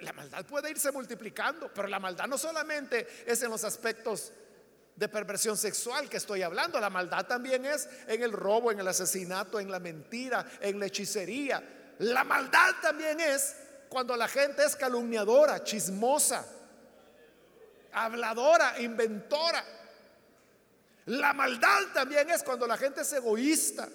La 0.00 0.12
maldad 0.14 0.44
puede 0.46 0.70
irse 0.70 0.90
multiplicando, 0.90 1.70
pero 1.72 1.86
la 1.86 2.00
maldad 2.00 2.26
no 2.26 2.38
solamente 2.38 3.06
es 3.26 3.42
en 3.42 3.50
los 3.50 3.62
aspectos 3.62 4.32
de 4.96 5.08
perversión 5.08 5.56
sexual 5.58 6.08
que 6.08 6.16
estoy 6.16 6.42
hablando, 6.42 6.80
la 6.80 6.88
maldad 6.88 7.26
también 7.26 7.66
es 7.66 7.88
en 8.08 8.22
el 8.22 8.32
robo, 8.32 8.72
en 8.72 8.80
el 8.80 8.88
asesinato, 8.88 9.60
en 9.60 9.70
la 9.70 9.78
mentira, 9.78 10.44
en 10.60 10.80
la 10.80 10.86
hechicería. 10.86 11.62
La 11.98 12.24
maldad 12.24 12.74
también 12.80 13.20
es 13.20 13.54
cuando 13.90 14.16
la 14.16 14.26
gente 14.26 14.64
es 14.64 14.74
calumniadora, 14.74 15.62
chismosa, 15.62 16.46
habladora, 17.92 18.80
inventora. 18.80 19.62
La 21.06 21.34
maldad 21.34 21.92
también 21.92 22.30
es 22.30 22.42
cuando 22.42 22.66
la 22.66 22.78
gente 22.78 23.02
es 23.02 23.12
egoísta, 23.12 23.88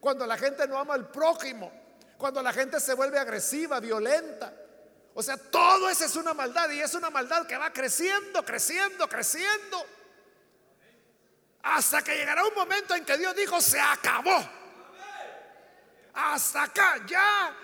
cuando 0.00 0.26
la 0.26 0.36
gente 0.36 0.66
no 0.66 0.78
ama 0.78 0.94
al 0.94 1.10
prójimo, 1.10 1.72
cuando 2.18 2.42
la 2.42 2.52
gente 2.52 2.80
se 2.80 2.94
vuelve 2.94 3.18
agresiva, 3.18 3.78
violenta. 3.78 4.52
O 5.14 5.22
sea, 5.22 5.36
todo 5.36 5.88
eso 5.88 6.04
es 6.04 6.16
una 6.16 6.34
maldad 6.34 6.70
y 6.70 6.80
es 6.80 6.94
una 6.94 7.08
maldad 7.08 7.46
que 7.46 7.56
va 7.56 7.72
creciendo, 7.72 8.44
creciendo, 8.44 9.08
creciendo. 9.08 9.99
Hasta 11.62 12.02
que 12.02 12.16
llegará 12.16 12.44
un 12.44 12.54
momento 12.54 12.94
en 12.94 13.04
que 13.04 13.18
Dios 13.18 13.34
dijo, 13.36 13.60
se 13.60 13.78
acabó. 13.78 14.48
Hasta 16.14 16.64
acá, 16.64 17.04
ya 17.06 17.54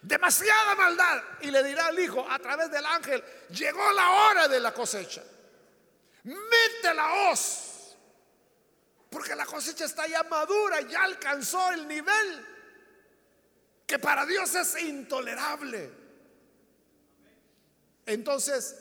demasiada 0.00 0.74
maldad. 0.74 1.22
Y 1.40 1.50
le 1.50 1.62
dirá 1.62 1.86
al 1.86 1.98
hijo 1.98 2.26
a 2.28 2.38
través 2.38 2.70
del 2.70 2.84
ángel, 2.84 3.22
llegó 3.50 3.92
la 3.92 4.10
hora 4.10 4.48
de 4.48 4.60
la 4.60 4.72
cosecha. 4.72 5.22
Mete 6.24 6.94
la 6.94 7.12
hoz. 7.30 7.96
Porque 9.10 9.34
la 9.34 9.44
cosecha 9.44 9.84
está 9.84 10.06
ya 10.06 10.22
madura, 10.22 10.80
ya 10.80 11.02
alcanzó 11.02 11.70
el 11.72 11.86
nivel 11.86 12.48
que 13.86 13.98
para 13.98 14.24
Dios 14.24 14.54
es 14.54 14.82
intolerable. 14.82 15.92
Entonces, 18.06 18.74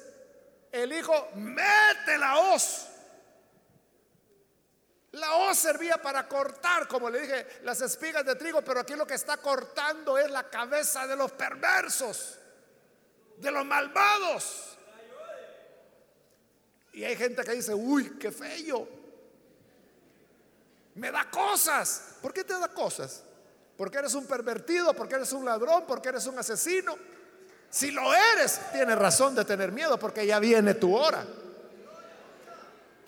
el 0.71 0.93
hijo 0.93 1.31
mete 1.35 2.17
la 2.17 2.37
hoz 2.37 2.90
la 5.13 5.35
hoz 5.35 5.57
servía 5.57 6.01
para 6.01 6.27
cortar, 6.27 6.87
como 6.87 7.09
le 7.09 7.21
dije, 7.21 7.47
las 7.63 7.81
espigas 7.81 8.25
de 8.25 8.35
trigo, 8.35 8.61
pero 8.61 8.79
aquí 8.79 8.95
lo 8.95 9.05
que 9.05 9.15
está 9.15 9.37
cortando 9.37 10.17
es 10.17 10.31
la 10.31 10.49
cabeza 10.49 11.05
de 11.05 11.17
los 11.17 11.31
perversos, 11.33 12.37
de 13.37 13.51
los 13.51 13.65
malvados. 13.65 14.77
Y 16.93 17.03
hay 17.03 17.15
gente 17.15 17.43
que 17.43 17.51
dice, 17.51 17.73
uy, 17.73 18.17
qué 18.17 18.31
feo. 18.31 18.87
Me 20.95 21.11
da 21.11 21.29
cosas. 21.29 22.15
¿Por 22.21 22.33
qué 22.33 22.43
te 22.43 22.57
da 22.57 22.69
cosas? 22.69 23.23
Porque 23.77 23.97
eres 23.97 24.13
un 24.13 24.25
pervertido, 24.25 24.93
porque 24.93 25.15
eres 25.15 25.33
un 25.33 25.43
ladrón, 25.43 25.85
porque 25.87 26.09
eres 26.09 26.25
un 26.27 26.37
asesino. 26.39 26.97
Si 27.69 27.91
lo 27.91 28.13
eres, 28.13 28.59
tienes 28.71 28.97
razón 28.97 29.35
de 29.35 29.43
tener 29.43 29.71
miedo, 29.71 29.97
porque 29.97 30.25
ya 30.25 30.39
viene 30.39 30.73
tu 30.73 30.95
hora. 30.95 31.25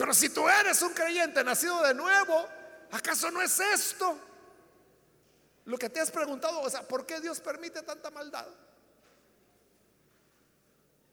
Pero 0.04 0.14
si 0.14 0.28
tú 0.28 0.50
eres 0.50 0.82
un 0.82 0.94
creyente 0.94 1.42
nacido 1.46 1.82
de 1.82 1.94
nuevo, 1.94 2.46
¿acaso 2.92 3.32
no 3.32 3.42
es 3.42 3.58
esto? 3.58 4.20
Lo 5.64 5.78
que 5.78 5.88
te 5.88 6.02
has 6.02 6.12
preguntado, 6.12 6.60
o 6.60 6.70
sea, 6.70 6.86
¿por 6.86 7.06
qué 7.06 7.22
Dios 7.22 7.40
permite 7.40 7.82
tanta 7.84 8.12
maldad? 8.12 8.46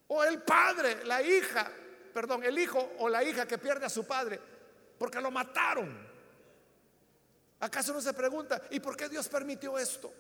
O 0.08 0.24
el 0.24 0.42
padre, 0.42 1.04
la 1.04 1.22
hija, 1.22 1.70
perdón, 2.12 2.42
el 2.42 2.58
hijo 2.58 2.94
o 2.98 3.08
la 3.08 3.22
hija 3.22 3.46
que 3.46 3.58
pierde 3.58 3.86
a 3.86 3.88
su 3.88 4.04
padre 4.04 4.40
porque 4.98 5.20
lo 5.20 5.30
mataron. 5.30 5.96
¿Acaso 7.60 7.92
no 7.92 8.00
se 8.00 8.12
pregunta, 8.12 8.60
¿y 8.70 8.80
por 8.80 8.96
qué 8.96 9.08
Dios 9.08 9.28
permitió 9.28 9.78
esto? 9.78 10.12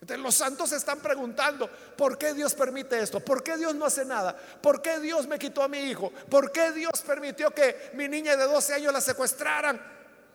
Entonces 0.00 0.22
los 0.22 0.34
santos 0.34 0.70
se 0.70 0.76
están 0.76 1.00
preguntando, 1.00 1.68
¿por 1.68 2.16
qué 2.16 2.32
Dios 2.32 2.54
permite 2.54 3.00
esto? 3.00 3.20
¿Por 3.20 3.42
qué 3.42 3.56
Dios 3.56 3.74
no 3.74 3.84
hace 3.84 4.04
nada? 4.04 4.36
¿Por 4.36 4.80
qué 4.80 5.00
Dios 5.00 5.26
me 5.26 5.38
quitó 5.38 5.62
a 5.62 5.68
mi 5.68 5.78
hijo? 5.78 6.12
¿Por 6.30 6.52
qué 6.52 6.72
Dios 6.72 7.00
permitió 7.04 7.50
que 7.50 7.90
mi 7.94 8.06
niña 8.06 8.36
de 8.36 8.44
12 8.44 8.74
años 8.74 8.92
la 8.92 9.00
secuestraran 9.00 9.80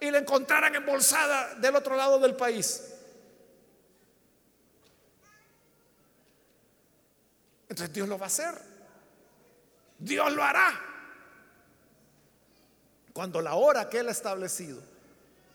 y 0.01 0.11
la 0.11 0.17
encontraran 0.17 0.75
embolsada 0.75 1.55
del 1.55 1.75
otro 1.75 1.95
lado 1.95 2.19
del 2.19 2.35
país? 2.35 2.89
Entonces 7.69 7.93
Dios 7.93 8.07
lo 8.09 8.19
va 8.19 8.25
a 8.25 8.27
hacer. 8.27 8.53
Dios 9.97 10.31
lo 10.33 10.43
hará. 10.43 10.79
Cuando 13.13 13.41
la 13.41 13.53
hora 13.53 13.89
que 13.89 13.99
Él 13.99 14.09
ha 14.09 14.11
establecido, 14.11 14.81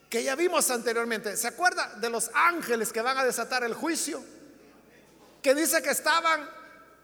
que 0.09 0.23
ya 0.23 0.35
vimos 0.35 0.69
anteriormente, 0.71 1.37
¿se 1.37 1.47
acuerda 1.47 1.95
de 1.95 2.09
los 2.09 2.31
ángeles 2.33 2.91
que 2.91 3.01
van 3.01 3.17
a 3.17 3.23
desatar 3.23 3.63
el 3.63 3.75
juicio? 3.75 4.23
Que 5.41 5.53
dice 5.53 5.83
que 5.83 5.91
estaban 5.91 6.49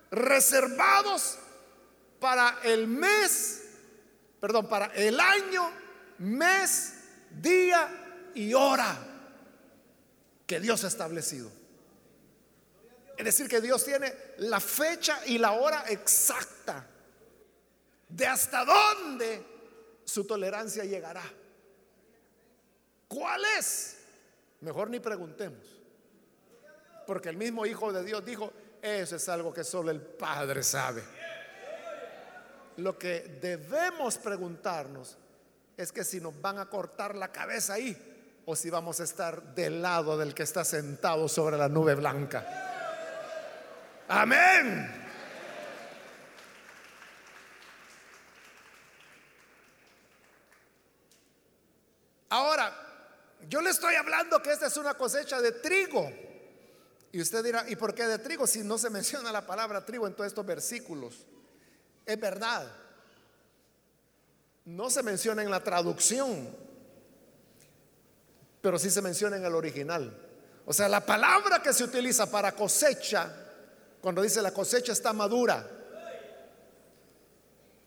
reservados 0.09 1.37
para 2.19 2.59
el 2.63 2.87
mes, 2.87 3.61
perdón, 4.39 4.67
para 4.67 4.87
el 4.87 5.19
año, 5.19 5.71
mes, 6.17 6.93
día 7.29 8.31
y 8.33 8.53
hora 8.55 8.97
que 10.47 10.59
Dios 10.59 10.83
ha 10.83 10.87
establecido. 10.87 11.51
Es 13.17 13.23
decir, 13.23 13.47
que 13.47 13.61
Dios 13.61 13.85
tiene 13.85 14.13
la 14.39 14.59
fecha 14.59 15.21
y 15.27 15.37
la 15.37 15.51
hora 15.51 15.85
exacta 15.87 16.85
de 18.09 18.27
hasta 18.27 18.65
dónde 18.65 19.45
su 20.03 20.25
tolerancia 20.25 20.83
llegará. 20.83 21.23
¿Cuál 23.07 23.41
es? 23.57 23.97
Mejor 24.61 24.89
ni 24.89 24.99
preguntemos. 24.99 25.63
Porque 27.05 27.29
el 27.29 27.37
mismo 27.37 27.65
Hijo 27.65 27.93
de 27.93 28.03
Dios 28.03 28.25
dijo, 28.25 28.51
eso 28.81 29.15
es 29.15 29.29
algo 29.29 29.53
que 29.53 29.63
solo 29.63 29.91
el 29.91 30.01
Padre 30.01 30.63
sabe. 30.63 31.03
Lo 32.77 32.97
que 32.97 33.37
debemos 33.41 34.17
preguntarnos 34.17 35.17
es 35.77 35.91
que 35.91 36.03
si 36.03 36.19
nos 36.19 36.39
van 36.41 36.59
a 36.59 36.65
cortar 36.69 37.15
la 37.15 37.31
cabeza 37.31 37.73
ahí 37.73 38.41
o 38.45 38.55
si 38.55 38.69
vamos 38.69 38.99
a 38.99 39.03
estar 39.03 39.41
del 39.55 39.81
lado 39.81 40.17
del 40.17 40.33
que 40.33 40.43
está 40.43 40.63
sentado 40.63 41.27
sobre 41.27 41.57
la 41.57 41.69
nube 41.69 41.95
blanca. 41.95 42.45
Amén. 44.07 45.03
Ahora, 52.29 52.73
yo 53.47 53.61
le 53.61 53.69
estoy 53.69 53.95
hablando 53.95 54.41
que 54.41 54.51
esta 54.51 54.67
es 54.67 54.77
una 54.77 54.95
cosecha 54.95 55.41
de 55.41 55.51
trigo. 55.53 56.11
Y 57.11 57.21
usted 57.21 57.43
dirá, 57.43 57.63
¿y 57.67 57.75
por 57.75 57.93
qué 57.93 58.05
de 58.05 58.19
trigo 58.19 58.45
si 58.45 58.63
no 58.63 58.77
se 58.77 58.89
menciona 58.91 59.31
la 59.31 59.45
palabra 59.45 59.85
trigo 59.85 60.07
en 60.07 60.13
todos 60.13 60.27
estos 60.27 60.45
versículos? 60.45 61.25
Es 62.05 62.19
verdad. 62.19 62.71
No 64.65 64.89
se 64.89 65.03
menciona 65.03 65.43
en 65.43 65.51
la 65.51 65.63
traducción, 65.63 66.49
pero 68.61 68.79
sí 68.79 68.89
se 68.89 69.01
menciona 69.01 69.37
en 69.37 69.45
el 69.45 69.53
original. 69.53 70.17
O 70.65 70.73
sea, 70.73 70.89
la 70.89 71.05
palabra 71.05 71.61
que 71.61 71.71
se 71.71 71.83
utiliza 71.83 72.29
para 72.29 72.53
cosecha 72.53 73.31
cuando 74.01 74.21
dice 74.21 74.41
la 74.41 74.51
cosecha 74.51 74.91
está 74.91 75.13
madura. 75.13 75.67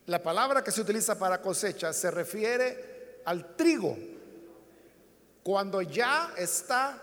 La 0.05 0.23
palabra 0.23 0.63
que 0.63 0.71
se 0.71 0.81
utiliza 0.81 1.19
para 1.19 1.41
cosecha 1.41 1.93
se 1.93 2.09
refiere 2.09 3.21
al 3.25 3.55
trigo. 3.55 3.97
Cuando 5.49 5.81
ya 5.81 6.31
está 6.37 7.01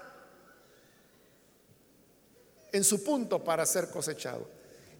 en 2.71 2.85
su 2.85 3.03
punto 3.03 3.43
para 3.43 3.67
ser 3.67 3.91
cosechado. 3.91 4.49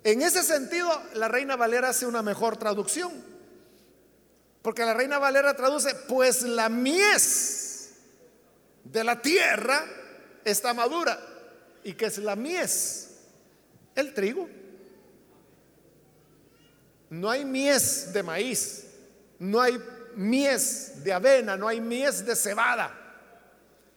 En 0.03 0.21
ese 0.21 0.43
sentido, 0.43 0.91
la 1.15 1.29
Reina 1.29 1.55
Valera 1.55 1.91
hace 1.91 2.07
una 2.07 2.25
mejor 2.25 2.57
traducción. 2.57 3.13
Porque 4.63 4.85
la 4.85 4.95
Reina 4.95 5.21
Valera 5.21 5.55
traduce, 5.55 5.95
pues 6.09 6.43
la 6.43 6.69
mies 6.69 7.93
de 8.83 9.05
la 9.05 9.23
tierra 9.23 9.87
está 10.45 10.75
madura. 10.75 11.17
¿Y 11.85 11.93
qué 11.93 12.07
es 12.07 12.19
la 12.19 12.35
mies? 12.35 13.11
El 13.95 14.13
trigo. 14.13 14.49
No 17.11 17.31
hay 17.31 17.45
mies 17.45 18.13
de 18.13 18.25
maíz, 18.25 18.87
no 19.39 19.61
hay 19.61 19.81
mies 20.17 21.05
de 21.05 21.13
avena, 21.13 21.57
no 21.57 21.69
hay 21.69 21.81
mies 21.81 22.27
de 22.27 22.35
cebada. 22.35 23.06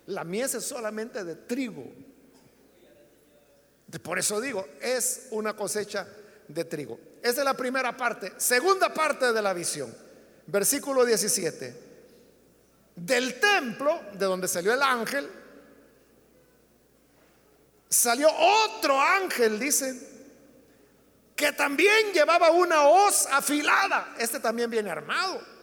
La 0.10 0.24
mies 0.24 0.55
es 0.55 0.66
solamente 0.66 1.24
de 1.24 1.36
trigo. 1.36 1.86
Por 4.01 4.18
eso 4.18 4.41
digo, 4.41 4.68
es 4.82 5.28
una 5.32 5.55
cosecha 5.55 6.07
de 6.47 6.66
trigo. 6.66 6.99
Esa 7.22 7.41
es 7.41 7.45
la 7.45 7.53
primera 7.53 7.95
parte. 7.95 8.34
Segunda 8.38 8.91
parte 8.93 9.32
de 9.32 9.41
la 9.41 9.53
visión. 9.53 9.95
Versículo 10.47 11.05
17. 11.05 11.89
Del 12.95 13.39
templo, 13.39 14.01
de 14.14 14.26
donde 14.26 14.47
salió 14.47 14.74
el 14.74 14.82
ángel, 14.82 15.30
salió 17.88 18.30
otro 18.32 18.99
ángel, 18.99 19.60
dice, 19.60 20.10
que 21.36 21.51
también 21.51 22.14
llevaba 22.14 22.49
una 22.49 22.88
hoz 22.88 23.28
afilada. 23.28 24.16
Este 24.18 24.39
también 24.39 24.72
viene 24.72 24.89
armado. 24.89 25.59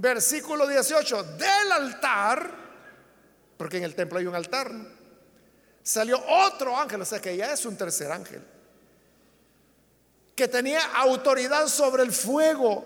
Versículo 0.00 0.66
18, 0.66 1.22
del 1.34 1.72
altar, 1.72 2.50
porque 3.58 3.76
en 3.76 3.84
el 3.84 3.94
templo 3.94 4.18
hay 4.18 4.24
un 4.24 4.34
altar, 4.34 4.72
salió 5.82 6.18
otro 6.26 6.74
ángel, 6.74 7.02
o 7.02 7.04
sea 7.04 7.20
que 7.20 7.36
ya 7.36 7.52
es 7.52 7.66
un 7.66 7.76
tercer 7.76 8.10
ángel, 8.10 8.42
que 10.34 10.48
tenía 10.48 10.80
autoridad 10.94 11.66
sobre 11.66 12.02
el 12.02 12.12
fuego. 12.12 12.82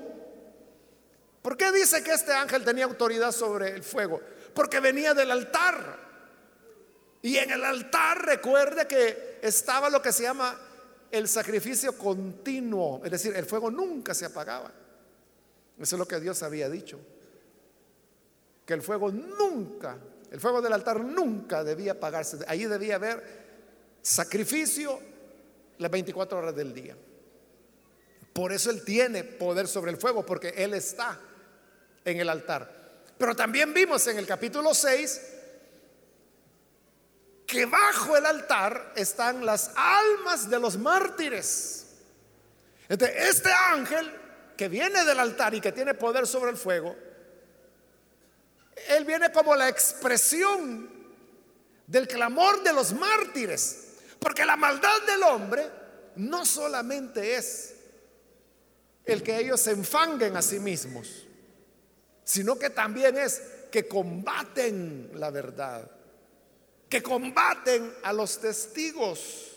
¿Por 1.41 1.57
qué 1.57 1.71
dice 1.71 2.03
que 2.03 2.15
este 2.15 2.33
ángel 2.33 2.65
tenía 2.65 2.85
autoridad 2.85 3.31
sobre 3.31 3.71
el 3.71 3.85
fuego? 3.85 4.21
Porque 4.53 4.81
venía 4.81 5.15
del 5.15 5.31
altar. 5.31 6.01
Y 7.23 7.37
en 7.37 7.53
el 7.53 7.65
altar 7.65 8.27
recuerde 8.27 8.89
que 8.89 9.39
estaba 9.41 9.89
lo 9.89 10.03
que 10.03 10.11
se 10.11 10.25
llama 10.25 10.59
el 11.13 11.29
sacrificio 11.29 11.97
continuo, 11.97 13.03
es 13.05 13.13
decir, 13.13 13.37
el 13.37 13.47
fuego 13.47 13.71
nunca 13.71 14.15
se 14.15 14.25
apagaba. 14.25 14.73
Eso 15.79 15.97
es 15.97 15.99
lo 15.99 16.07
que 16.07 16.21
Dios 16.21 16.43
había 16.43 16.69
dicho. 16.69 16.99
Que 18.65 18.75
el 18.75 18.83
fuego 18.83 19.11
nunca, 19.11 19.99
el 20.31 20.41
fuego 20.41 20.63
del 20.63 20.73
altar 20.73 21.01
nunca 21.01 21.65
debía 21.65 21.93
apagarse. 21.93 22.39
Allí 22.47 22.67
debía 22.67 22.97
haber 22.97 23.45
sacrificio 24.01 24.99
las 25.79 25.91
24 25.91 26.39
horas 26.39 26.55
del 26.55 26.73
día. 26.73 26.97
Por 28.33 28.53
eso 28.53 28.71
Él 28.71 28.85
tiene 28.85 29.25
poder 29.25 29.69
sobre 29.69 29.91
el 29.91 29.97
fuego, 29.97 30.25
porque 30.25 30.49
Él 30.57 30.75
está 30.75 31.21
en 32.05 32.21
el 32.21 32.29
altar. 32.29 32.85
Pero 33.17 33.35
también 33.35 33.73
vimos 33.73 34.07
en 34.07 34.19
el 34.19 34.27
capítulo 34.27 34.75
6 34.75 35.21
que 37.47 37.67
bajo 37.67 38.17
el 38.17 38.27
altar 38.27 38.93
están 38.97 39.45
las 39.45 39.71
almas 39.77 40.49
de 40.49 40.59
los 40.59 40.77
mártires. 40.77 41.87
este 42.89 43.53
ángel 43.53 44.24
que 44.57 44.69
viene 44.69 45.05
del 45.05 45.19
altar 45.19 45.55
y 45.55 45.61
que 45.61 45.73
tiene 45.73 45.95
poder 45.95 46.27
sobre 46.27 46.51
el 46.51 46.57
fuego, 46.57 46.95
él 48.89 49.05
viene 49.05 49.33
como 49.33 49.55
la 49.55 49.69
expresión 49.69 50.91
del 51.87 52.09
clamor 52.09 52.63
de 52.63 52.73
los 52.73 52.93
mártires. 52.93 53.81
Porque 54.19 54.45
la 54.45 54.57
maldad 54.57 55.03
del 55.07 55.23
hombre 55.23 55.71
no 56.17 56.47
solamente 56.47 57.37
es 57.37 57.75
el 59.05 59.23
que 59.23 59.39
ellos 59.39 59.61
se 59.61 59.73
enfanguen 59.73 60.37
a 60.37 60.43
sí 60.43 60.59
mismos, 60.59 61.27
sino 62.25 62.59
que 62.59 62.71
también 62.71 63.19
es 63.19 63.43
que 63.71 63.87
combaten 63.87 65.11
la 65.15 65.31
verdad 65.31 65.91
que 66.95 67.03
combaten 67.03 67.93
a 68.05 68.13
los 68.13 68.39
testigos 68.39 69.57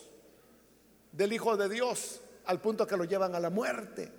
del 1.12 1.34
Hijo 1.34 1.56
de 1.56 1.70
Dios 1.70 2.20
al 2.46 2.60
punto 2.60 2.88
que 2.88 2.98
lo 2.98 3.04
llevan 3.04 3.36
a 3.36 3.40
la 3.40 3.52
muerte. 3.52 4.12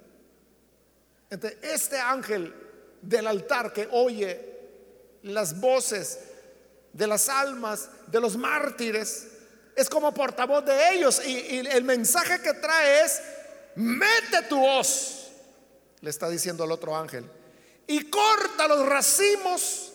Este 1.30 1.98
ángel 1.98 2.54
del 3.02 3.26
altar 3.26 3.72
que 3.72 3.88
oye 3.92 4.58
las 5.22 5.60
voces 5.60 6.18
de 6.92 7.06
las 7.06 7.28
almas 7.28 7.90
de 8.06 8.20
los 8.20 8.36
mártires 8.36 9.28
es 9.76 9.88
como 9.88 10.12
portavoz 10.12 10.64
de 10.64 10.94
ellos 10.94 11.24
y, 11.24 11.58
el 11.58 11.84
mensaje 11.84 12.40
que 12.40 12.54
trae 12.54 13.04
es, 13.04 13.20
mete 13.76 14.42
tu 14.48 14.64
hoz, 14.64 15.28
le 16.00 16.10
está 16.10 16.28
diciendo 16.28 16.64
el 16.64 16.72
otro 16.72 16.96
ángel, 16.96 17.24
y 17.86 18.10
corta 18.10 18.66
los 18.66 18.84
racimos 18.86 19.92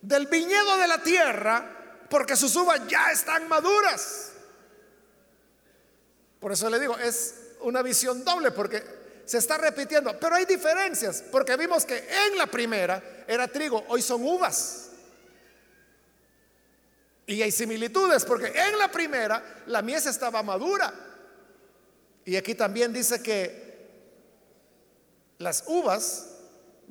del 0.00 0.26
viñedo 0.28 0.76
de 0.76 0.86
la 0.86 1.02
tierra 1.02 2.04
porque 2.08 2.36
sus 2.36 2.54
uvas 2.56 2.80
ya 2.88 3.10
están 3.10 3.48
maduras. 3.48 4.32
Por 6.38 6.52
eso 6.52 6.70
le 6.70 6.78
digo, 6.78 6.96
es 6.96 7.34
una 7.60 7.82
visión 7.82 8.24
doble, 8.24 8.52
porque 8.52 8.82
se 9.28 9.36
está 9.36 9.58
repitiendo, 9.58 10.18
pero 10.18 10.36
hay 10.36 10.46
diferencias, 10.46 11.22
porque 11.30 11.54
vimos 11.58 11.84
que 11.84 11.98
en 11.98 12.38
la 12.38 12.46
primera 12.46 13.24
era 13.26 13.46
trigo, 13.46 13.84
hoy 13.88 14.00
son 14.00 14.24
uvas. 14.24 14.88
Y 17.26 17.42
hay 17.42 17.52
similitudes, 17.52 18.24
porque 18.24 18.46
en 18.46 18.78
la 18.78 18.90
primera 18.90 19.64
la 19.66 19.82
mies 19.82 20.06
estaba 20.06 20.42
madura. 20.42 20.94
Y 22.24 22.36
aquí 22.36 22.54
también 22.54 22.90
dice 22.90 23.22
que 23.22 23.86
las 25.36 25.64
uvas 25.66 26.30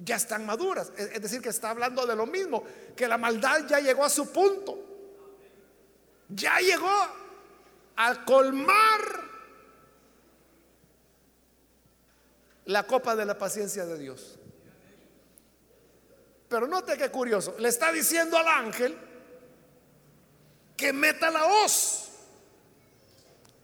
ya 0.05 0.17
están 0.17 0.45
maduras. 0.45 0.91
Es 0.95 1.19
decir, 1.19 1.41
que 1.41 1.49
está 1.49 1.71
hablando 1.71 2.05
de 2.05 2.15
lo 2.15 2.27
mismo, 2.27 2.63
que 2.95 3.07
la 3.07 3.17
maldad 3.17 3.65
ya 3.67 3.79
llegó 3.79 4.05
a 4.05 4.11
su 4.11 4.31
punto. 4.31 4.77
Ya 6.29 6.59
llegó 6.59 7.07
a 7.95 8.25
colmar 8.25 9.36
la 12.67 12.85
copa 12.85 13.15
de 13.15 13.25
la 13.25 13.37
paciencia 13.37 13.85
de 13.85 13.97
Dios. 13.97 14.37
Pero 16.49 16.67
note 16.67 16.97
qué 16.97 17.09
curioso, 17.09 17.55
le 17.59 17.69
está 17.69 17.91
diciendo 17.91 18.37
al 18.37 18.47
ángel 18.47 18.97
que 20.75 20.93
meta 20.93 21.31
la 21.31 21.45
hoz 21.45 22.09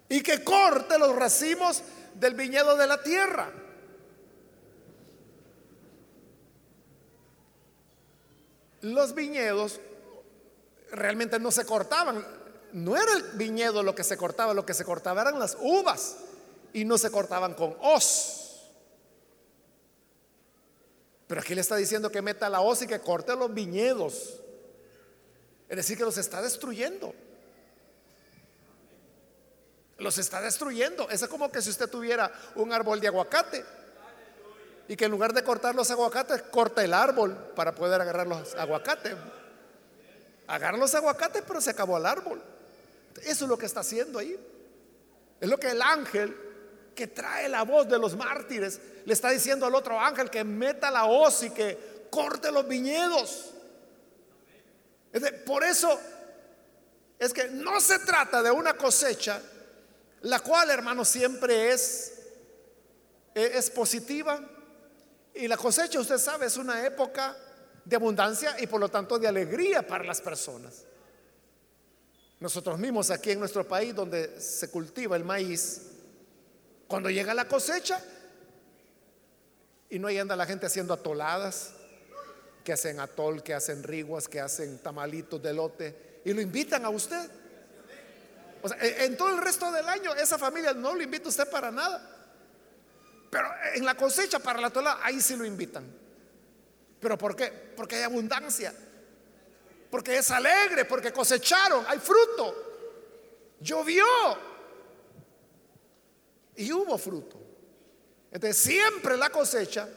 y 0.09 0.21
que 0.21 0.43
corte 0.43 0.97
los 0.97 1.15
racimos 1.15 1.83
del 2.15 2.33
viñedo 2.33 2.75
de 2.75 2.87
la 2.87 3.01
tierra. 3.01 3.51
Los 8.81 9.13
viñedos 9.15 9.79
realmente 10.91 11.39
no 11.39 11.51
se 11.51 11.65
cortaban, 11.65 12.25
no 12.73 12.95
era 12.95 13.13
el 13.13 13.23
viñedo 13.37 13.83
lo 13.83 13.95
que 13.95 14.03
se 14.03 14.17
cortaba, 14.17 14.53
lo 14.53 14.65
que 14.65 14.73
se 14.73 14.83
cortaba 14.85 15.21
eran 15.21 15.39
las 15.39 15.57
uvas 15.59 16.17
y 16.73 16.85
no 16.85 16.97
se 16.97 17.11
cortaban 17.11 17.53
con 17.53 17.75
hoz. 17.81 18.42
Pero 21.27 21.41
aquí 21.41 21.55
le 21.55 21.61
está 21.61 21.75
diciendo 21.75 22.11
que 22.11 22.21
meta 22.21 22.49
la 22.49 22.61
hoz 22.61 22.81
y 22.81 22.87
que 22.87 22.99
corte 22.99 23.35
los 23.35 23.53
viñedos. 23.53 24.39
Es 25.69 25.77
decir, 25.77 25.97
que 25.97 26.03
los 26.03 26.17
está 26.17 26.41
destruyendo. 26.41 27.13
Los 29.97 30.17
está 30.17 30.41
destruyendo. 30.41 31.09
Es 31.09 31.25
como 31.27 31.51
que 31.51 31.61
si 31.61 31.69
usted 31.69 31.89
tuviera 31.89 32.31
un 32.55 32.73
árbol 32.73 32.99
de 32.99 33.07
aguacate 33.07 33.63
y 34.87 34.95
que 34.95 35.05
en 35.05 35.11
lugar 35.11 35.33
de 35.33 35.43
cortar 35.43 35.75
los 35.75 35.89
aguacates, 35.91 36.41
corta 36.43 36.83
el 36.83 36.93
árbol 36.93 37.35
para 37.55 37.73
poder 37.73 38.01
agarrar 38.01 38.27
los 38.27 38.53
aguacates. 38.55 39.15
Agarra 40.45 40.77
los 40.77 40.93
aguacates, 40.93 41.41
pero 41.47 41.61
se 41.61 41.69
acabó 41.69 41.97
el 41.97 42.05
árbol. 42.05 42.41
Eso 43.21 43.45
es 43.45 43.49
lo 43.49 43.57
que 43.57 43.65
está 43.65 43.79
haciendo 43.79 44.19
ahí. 44.19 44.37
Es 45.39 45.49
lo 45.49 45.57
que 45.57 45.71
el 45.71 45.81
ángel 45.81 46.35
que 46.95 47.07
trae 47.07 47.49
la 47.49 47.63
voz 47.63 47.87
de 47.87 47.97
los 47.97 48.15
mártires 48.15 48.79
le 49.05 49.13
está 49.13 49.29
diciendo 49.29 49.65
al 49.65 49.75
otro 49.75 49.99
ángel 49.99 50.29
que 50.29 50.43
meta 50.43 50.89
la 50.91 51.05
hoz 51.05 51.43
y 51.43 51.49
que 51.49 52.07
corte 52.09 52.51
los 52.51 52.67
viñedos. 52.67 53.51
por 55.45 55.63
eso 55.63 55.99
es 57.19 57.33
que 57.33 57.47
no 57.49 57.79
se 57.79 57.99
trata 57.99 58.41
de 58.41 58.51
una 58.51 58.75
cosecha, 58.75 59.41
la 60.21 60.39
cual, 60.39 60.69
hermano, 60.69 61.05
siempre 61.05 61.71
es, 61.71 62.13
es 63.33 63.69
positiva. 63.69 64.41
Y 65.33 65.47
la 65.47 65.57
cosecha, 65.57 65.99
usted 65.99 66.17
sabe, 66.17 66.47
es 66.47 66.57
una 66.57 66.85
época 66.85 67.35
de 67.85 67.95
abundancia 67.95 68.55
y 68.59 68.67
por 68.67 68.79
lo 68.79 68.89
tanto 68.89 69.17
de 69.17 69.27
alegría 69.27 69.85
para 69.85 70.03
las 70.03 70.21
personas. 70.21 70.83
Nosotros 72.39 72.77
mismos 72.77 73.09
aquí 73.09 73.31
en 73.31 73.39
nuestro 73.39 73.65
país 73.67 73.95
donde 73.95 74.39
se 74.39 74.69
cultiva 74.69 75.15
el 75.15 75.23
maíz, 75.23 75.92
cuando 76.93 77.09
llega 77.09 77.33
la 77.33 77.47
cosecha 77.47 77.99
y 79.89 79.97
no 79.97 80.07
hay 80.07 80.19
anda 80.19 80.35
la 80.35 80.45
gente 80.45 80.67
haciendo 80.67 80.93
atoladas, 80.93 81.73
que 82.63 82.71
hacen 82.71 82.99
atol, 82.99 83.41
que 83.41 83.55
hacen 83.55 83.81
riguas, 83.81 84.27
que 84.27 84.39
hacen 84.39 84.77
tamalitos 84.77 85.41
de 85.41 85.53
lote 85.53 86.21
y 86.23 86.31
lo 86.33 86.39
invitan 86.39 86.85
a 86.85 86.89
usted. 86.89 87.31
O 88.61 88.69
sea, 88.69 88.77
en 88.79 89.17
todo 89.17 89.29
el 89.29 89.39
resto 89.39 89.71
del 89.71 89.89
año 89.89 90.13
esa 90.13 90.37
familia 90.37 90.71
no 90.73 90.93
lo 90.93 91.01
invita 91.01 91.25
a 91.25 91.29
usted 91.29 91.49
para 91.49 91.71
nada. 91.71 91.99
Pero 93.31 93.47
en 93.73 93.83
la 93.85 93.95
cosecha 93.95 94.37
para 94.37 94.61
la 94.61 94.67
atolada 94.67 94.99
ahí 95.01 95.19
sí 95.19 95.35
lo 95.35 95.45
invitan. 95.45 95.91
¿Pero 96.99 97.17
por 97.17 97.35
qué? 97.35 97.73
Porque 97.75 97.95
hay 97.95 98.03
abundancia. 98.03 98.71
Porque 99.89 100.19
es 100.19 100.29
alegre, 100.29 100.85
porque 100.85 101.11
cosecharon, 101.11 101.85
hay 101.87 101.97
fruto. 101.97 103.55
Llovió. 103.61 104.05
Y 106.55 106.71
hubo 106.71 106.97
fruto. 106.97 107.39
Entonces 108.31 108.57
siempre 108.57 109.17
la 109.17 109.29
cosecha 109.29 109.87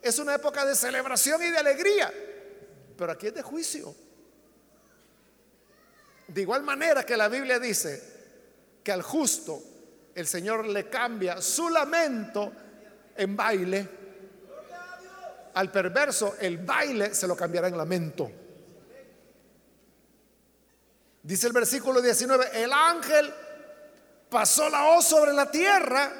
es 0.00 0.18
una 0.18 0.34
época 0.34 0.64
de 0.64 0.74
celebración 0.74 1.42
y 1.42 1.50
de 1.50 1.58
alegría. 1.58 2.12
Pero 2.96 3.12
aquí 3.12 3.28
es 3.28 3.34
de 3.34 3.42
juicio. 3.42 3.94
De 6.28 6.42
igual 6.42 6.62
manera 6.62 7.04
que 7.04 7.16
la 7.16 7.28
Biblia 7.28 7.58
dice 7.58 8.02
que 8.82 8.92
al 8.92 9.02
justo 9.02 9.62
el 10.14 10.26
Señor 10.26 10.66
le 10.66 10.88
cambia 10.88 11.40
su 11.40 11.68
lamento 11.70 12.52
en 13.16 13.36
baile, 13.36 13.88
al 15.54 15.72
perverso 15.72 16.36
el 16.40 16.58
baile 16.58 17.14
se 17.14 17.26
lo 17.26 17.36
cambiará 17.36 17.68
en 17.68 17.76
lamento. 17.76 18.30
Dice 21.22 21.46
el 21.46 21.52
versículo 21.52 22.00
19, 22.00 22.62
el 22.62 22.72
ángel 22.72 23.32
pasó 24.30 24.68
la 24.68 24.90
hoz 24.90 25.04
sobre 25.06 25.32
la 25.32 25.50
tierra, 25.50 26.12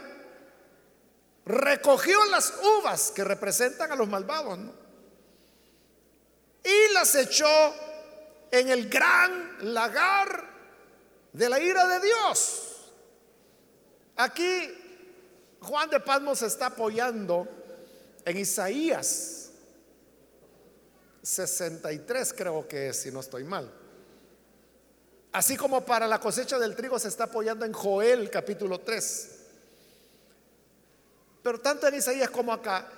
recogió 1.45 2.25
las 2.27 2.53
uvas 2.79 3.11
que 3.11 3.25
representan 3.25 3.93
a 3.93 3.97
los 3.97 4.09
malvados, 4.09 4.59
y 6.63 6.93
las 6.93 7.15
echó 7.15 7.75
en 8.51 8.69
el 8.69 8.89
gran 8.89 9.73
lagar 9.75 10.45
de 11.33 11.49
la 11.49 11.61
ira 11.61 11.87
de 11.87 12.07
Dios. 12.07 12.93
Aquí 14.17 15.57
Juan 15.61 15.91
de 15.91 16.01
Pasmos 16.01 16.41
se 16.41 16.47
está 16.47 16.67
apoyando 16.67 17.47
en 18.25 18.37
Isaías 18.37 19.51
63, 21.23 22.33
creo 22.33 22.67
que 22.67 22.89
es, 22.89 23.03
si 23.03 23.11
no 23.11 23.21
estoy 23.21 23.45
mal. 23.45 23.71
Así 25.33 25.57
como 25.57 25.85
para 25.85 26.07
la 26.09 26.19
cosecha 26.19 26.59
del 26.59 26.75
trigo 26.75 26.99
se 26.99 27.09
está 27.09 27.25
apoyando 27.25 27.65
en 27.65 27.73
Joel 27.73 28.31
capítulo 28.31 28.81
3. 28.81 29.39
Pero 31.43 31.61
tanto 31.61 31.87
en 31.87 31.95
Isaías 31.95 32.31
como 32.31 32.53
acá 32.53 32.89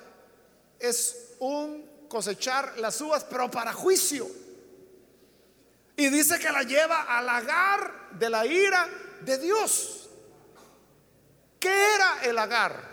es 0.79 1.35
un 1.41 2.07
cosechar 2.09 2.79
las 2.79 3.01
uvas, 3.01 3.25
pero 3.25 3.51
para 3.51 3.73
juicio. 3.73 4.27
Y 5.97 6.09
dice 6.09 6.39
que 6.39 6.51
la 6.51 6.63
lleva 6.63 7.03
al 7.03 7.27
lagar 7.27 8.11
de 8.13 8.31
la 8.31 8.47
ira 8.47 8.89
de 9.21 9.39
Dios. 9.39 10.09
¿Qué 11.59 11.95
era 11.95 12.23
el 12.23 12.35
lagar? 12.35 12.89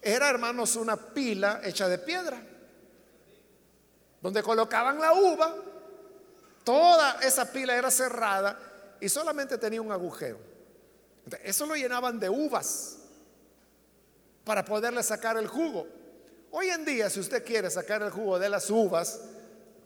Era, 0.00 0.28
hermanos, 0.28 0.76
una 0.76 0.96
pila 0.96 1.60
hecha 1.64 1.88
de 1.88 1.98
piedra, 1.98 2.40
donde 4.20 4.42
colocaban 4.42 5.00
la 5.00 5.14
uva 5.14 5.54
Toda 6.64 7.20
esa 7.20 7.52
pila 7.52 7.76
era 7.76 7.90
cerrada 7.90 8.58
y 8.98 9.08
solamente 9.08 9.58
tenía 9.58 9.82
un 9.82 9.92
agujero. 9.92 10.38
Eso 11.42 11.66
lo 11.66 11.76
llenaban 11.76 12.18
de 12.18 12.30
uvas 12.30 12.98
para 14.44 14.64
poderle 14.64 15.02
sacar 15.02 15.36
el 15.36 15.46
jugo. 15.46 15.86
Hoy 16.50 16.68
en 16.68 16.84
día, 16.84 17.10
si 17.10 17.20
usted 17.20 17.44
quiere 17.44 17.70
sacar 17.70 18.02
el 18.02 18.10
jugo 18.10 18.38
de 18.38 18.48
las 18.48 18.70
uvas, 18.70 19.20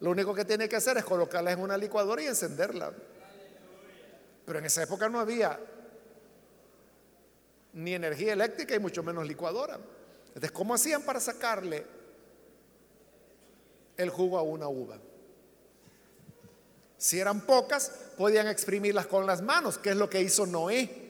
lo 0.00 0.10
único 0.10 0.34
que 0.34 0.44
tiene 0.44 0.68
que 0.68 0.76
hacer 0.76 0.96
es 0.98 1.04
colocarlas 1.04 1.54
en 1.54 1.60
una 1.60 1.76
licuadora 1.76 2.22
y 2.22 2.26
encenderla. 2.26 2.92
Pero 4.44 4.58
en 4.60 4.64
esa 4.64 4.82
época 4.82 5.08
no 5.08 5.18
había 5.18 5.58
ni 7.72 7.94
energía 7.94 8.32
eléctrica 8.32 8.74
y 8.74 8.78
mucho 8.78 9.02
menos 9.02 9.26
licuadora. 9.26 9.78
Entonces, 10.28 10.52
¿cómo 10.52 10.74
hacían 10.74 11.02
para 11.02 11.20
sacarle 11.20 11.84
el 13.96 14.10
jugo 14.10 14.38
a 14.38 14.42
una 14.42 14.68
uva? 14.68 14.98
Si 16.98 17.20
eran 17.20 17.42
pocas, 17.42 17.92
podían 18.16 18.48
exprimirlas 18.48 19.06
con 19.06 19.24
las 19.24 19.40
manos, 19.40 19.78
que 19.78 19.90
es 19.90 19.96
lo 19.96 20.10
que 20.10 20.20
hizo 20.20 20.44
Noé. 20.46 21.06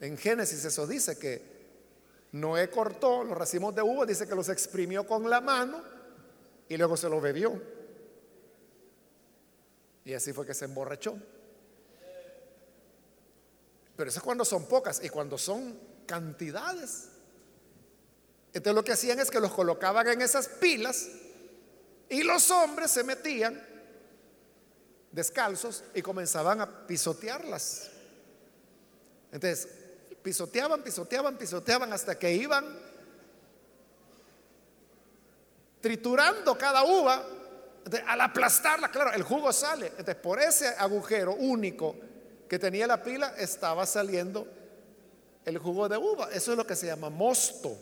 En 0.00 0.16
Génesis 0.16 0.64
eso 0.64 0.86
dice 0.86 1.18
que 1.18 1.56
Noé 2.32 2.70
cortó 2.70 3.24
los 3.24 3.36
racimos 3.36 3.74
de 3.74 3.82
uva, 3.82 4.06
dice 4.06 4.28
que 4.28 4.36
los 4.36 4.48
exprimió 4.48 5.04
con 5.04 5.28
la 5.28 5.40
mano 5.40 5.82
y 6.68 6.76
luego 6.76 6.96
se 6.96 7.08
los 7.08 7.20
bebió. 7.20 7.60
Y 10.04 10.14
así 10.14 10.32
fue 10.32 10.46
que 10.46 10.54
se 10.54 10.66
emborrachó. 10.66 11.18
Pero 13.96 14.08
eso 14.08 14.20
es 14.20 14.24
cuando 14.24 14.44
son 14.44 14.66
pocas 14.66 15.02
y 15.02 15.08
cuando 15.08 15.36
son 15.36 15.76
cantidades. 16.06 17.08
Entonces 18.52 18.74
lo 18.74 18.84
que 18.84 18.92
hacían 18.92 19.18
es 19.18 19.32
que 19.32 19.40
los 19.40 19.52
colocaban 19.52 20.06
en 20.06 20.22
esas 20.22 20.46
pilas 20.46 21.08
y 22.08 22.22
los 22.22 22.50
hombres 22.50 22.90
se 22.90 23.04
metían 23.04 23.60
descalzos 25.10 25.82
y 25.94 26.02
comenzaban 26.02 26.60
a 26.60 26.86
pisotearlas. 26.86 27.90
Entonces, 29.32 29.68
pisoteaban, 30.22 30.82
pisoteaban, 30.82 31.36
pisoteaban 31.36 31.92
hasta 31.92 32.18
que 32.18 32.32
iban 32.32 32.64
triturando 35.80 36.56
cada 36.58 36.84
uva 36.84 37.24
al 38.06 38.20
aplastarla, 38.20 38.90
claro, 38.90 39.12
el 39.12 39.22
jugo 39.22 39.52
sale. 39.52 39.86
Entonces, 39.86 40.16
por 40.16 40.40
ese 40.40 40.68
agujero 40.68 41.34
único 41.34 41.96
que 42.48 42.58
tenía 42.58 42.86
la 42.86 43.02
pila, 43.02 43.34
estaba 43.38 43.86
saliendo 43.86 44.46
el 45.44 45.58
jugo 45.58 45.88
de 45.88 45.96
uva. 45.96 46.28
Eso 46.32 46.52
es 46.52 46.58
lo 46.58 46.66
que 46.66 46.76
se 46.76 46.86
llama 46.86 47.08
mosto, 47.08 47.76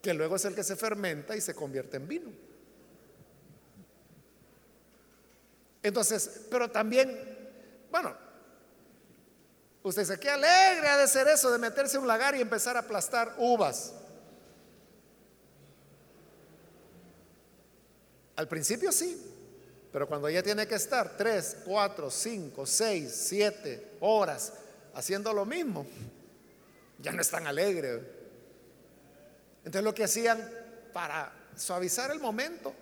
que 0.00 0.14
luego 0.14 0.36
es 0.36 0.44
el 0.44 0.54
que 0.54 0.62
se 0.62 0.76
fermenta 0.76 1.36
y 1.36 1.40
se 1.40 1.54
convierte 1.54 1.96
en 1.96 2.08
vino. 2.08 2.47
Entonces, 5.82 6.46
pero 6.50 6.70
también, 6.70 7.38
bueno, 7.90 8.14
usted 9.82 10.02
dice, 10.02 10.18
qué 10.18 10.30
alegre 10.30 10.88
ha 10.88 10.96
de 10.96 11.08
ser 11.08 11.28
eso 11.28 11.50
de 11.50 11.58
meterse 11.58 11.96
en 11.96 12.02
un 12.02 12.08
lagar 12.08 12.34
y 12.34 12.40
empezar 12.40 12.76
a 12.76 12.80
aplastar 12.80 13.34
uvas. 13.38 13.94
Al 18.36 18.46
principio 18.46 18.92
sí, 18.92 19.20
pero 19.92 20.06
cuando 20.06 20.28
ella 20.28 20.42
tiene 20.42 20.66
que 20.66 20.76
estar 20.76 21.16
tres, 21.16 21.56
cuatro, 21.64 22.10
cinco, 22.10 22.66
seis, 22.66 23.12
siete 23.12 23.96
horas 24.00 24.52
haciendo 24.94 25.32
lo 25.32 25.44
mismo, 25.44 25.86
ya 27.00 27.12
no 27.12 27.20
es 27.20 27.30
tan 27.30 27.46
alegre. 27.46 28.18
Entonces 29.58 29.82
lo 29.82 29.94
que 29.94 30.04
hacían 30.04 30.48
para 30.92 31.32
suavizar 31.56 32.10
el 32.10 32.20
momento 32.20 32.74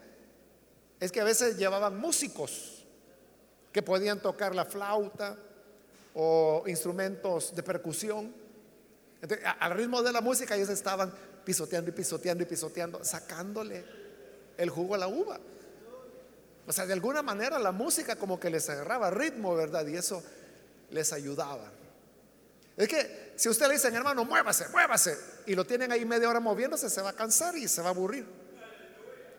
es 1.01 1.11
que 1.11 1.21
a 1.21 1.25
veces 1.25 1.57
llevaban 1.57 1.97
músicos 1.99 2.76
que 3.77 3.83
podían 3.83 4.21
tocar 4.21 4.55
la 4.55 4.65
flauta 4.65 5.37
o 6.15 6.65
instrumentos 6.67 7.55
de 7.55 7.63
percusión. 7.63 8.35
al 9.61 9.75
ritmo 9.75 10.03
de 10.03 10.13
la 10.13 10.23
música 10.23 10.57
ellos 10.57 10.71
estaban 10.71 11.13
pisoteando 11.45 11.91
y 11.91 11.93
pisoteando 11.93 12.43
y 12.43 12.47
pisoteando, 12.47 13.05
sacándole 13.05 13.85
el 14.57 14.71
jugo 14.71 14.95
a 14.95 14.99
la 14.99 15.09
uva. 15.09 15.39
O 16.67 16.73
sea, 16.73 16.87
de 16.87 16.95
alguna 16.95 17.21
manera 17.21 17.59
la 17.59 17.71
música 17.71 18.17
como 18.17 18.41
que 18.41 18.49
les 18.49 18.67
agarraba 18.71 19.11
ritmo, 19.11 19.55
¿verdad? 19.55 19.87
Y 19.87 19.97
eso 19.97 20.23
les 20.89 21.13
ayudaba. 21.13 21.71
Es 22.79 22.89
que 22.89 23.35
si 23.37 23.51
usted 23.51 23.67
le 23.67 23.75
dicen, 23.75 23.95
hermano, 23.95 24.25
muévase, 24.25 24.71
muévase, 24.71 25.19
y 25.45 25.55
lo 25.55 25.67
tienen 25.67 25.93
ahí 25.93 26.07
media 26.07 26.31
hora 26.31 26.41
moviéndose, 26.41 26.89
se 26.89 27.03
va 27.03 27.11
a 27.11 27.13
cansar 27.13 27.55
y 27.59 27.69
se 27.69 27.83
va 27.83 27.89
a 27.89 27.91
aburrir. 27.91 28.25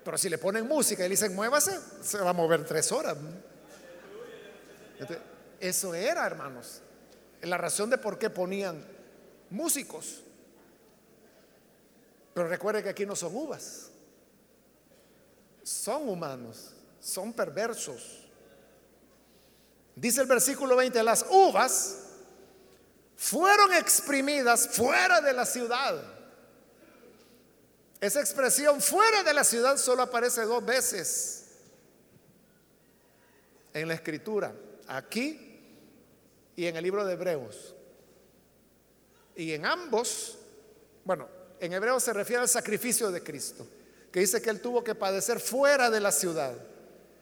Pero 0.05 0.15
si 0.15 0.29
le 0.29 0.37
ponen 0.37 0.67
música 0.67 1.03
y 1.03 1.09
le 1.09 1.13
dicen, 1.13 1.33
muévase, 1.33 1.75
se 2.03 2.19
va 2.19 2.29
a 2.29 2.33
mover 2.33 2.63
tres 2.65 2.91
horas. 2.91 3.17
Eso 5.59 5.93
era, 5.93 6.25
hermanos, 6.25 6.81
la 7.41 7.57
razón 7.57 7.89
de 7.89 7.97
por 7.97 8.17
qué 8.17 8.29
ponían 8.29 8.85
músicos. 9.49 10.23
Pero 12.33 12.47
recuerde 12.47 12.83
que 12.83 12.89
aquí 12.89 13.05
no 13.05 13.15
son 13.15 13.35
uvas 13.35 13.91
son 15.67 16.07
humanos, 16.07 16.71
son 17.01 17.33
perversos. 17.33 18.25
Dice 19.93 20.21
el 20.21 20.27
versículo 20.27 20.77
20, 20.77 21.03
las 21.03 21.25
uvas 21.29 21.97
fueron 23.17 23.73
exprimidas 23.73 24.69
fuera 24.69 25.19
de 25.19 25.33
la 25.33 25.45
ciudad. 25.45 26.01
Esa 27.99 28.21
expresión 28.21 28.79
fuera 28.79 29.23
de 29.23 29.33
la 29.33 29.43
ciudad 29.43 29.75
solo 29.75 30.03
aparece 30.03 30.43
dos 30.43 30.65
veces 30.65 31.47
en 33.73 33.89
la 33.89 33.95
escritura, 33.95 34.53
aquí 34.87 35.61
y 36.55 36.65
en 36.65 36.75
el 36.75 36.83
libro 36.83 37.05
de 37.05 37.13
Hebreos. 37.13 37.75
Y 39.35 39.53
en 39.53 39.65
ambos, 39.65 40.37
bueno, 41.05 41.27
en 41.59 41.73
Hebreos 41.73 42.03
se 42.03 42.13
refiere 42.13 42.41
al 42.41 42.49
sacrificio 42.49 43.11
de 43.11 43.21
Cristo 43.21 43.67
que 44.11 44.21
dice 44.21 44.41
que 44.41 44.49
él 44.49 44.61
tuvo 44.61 44.83
que 44.83 44.95
padecer 44.95 45.39
fuera 45.39 45.89
de 45.89 45.99
la 45.99 46.11
ciudad. 46.11 46.53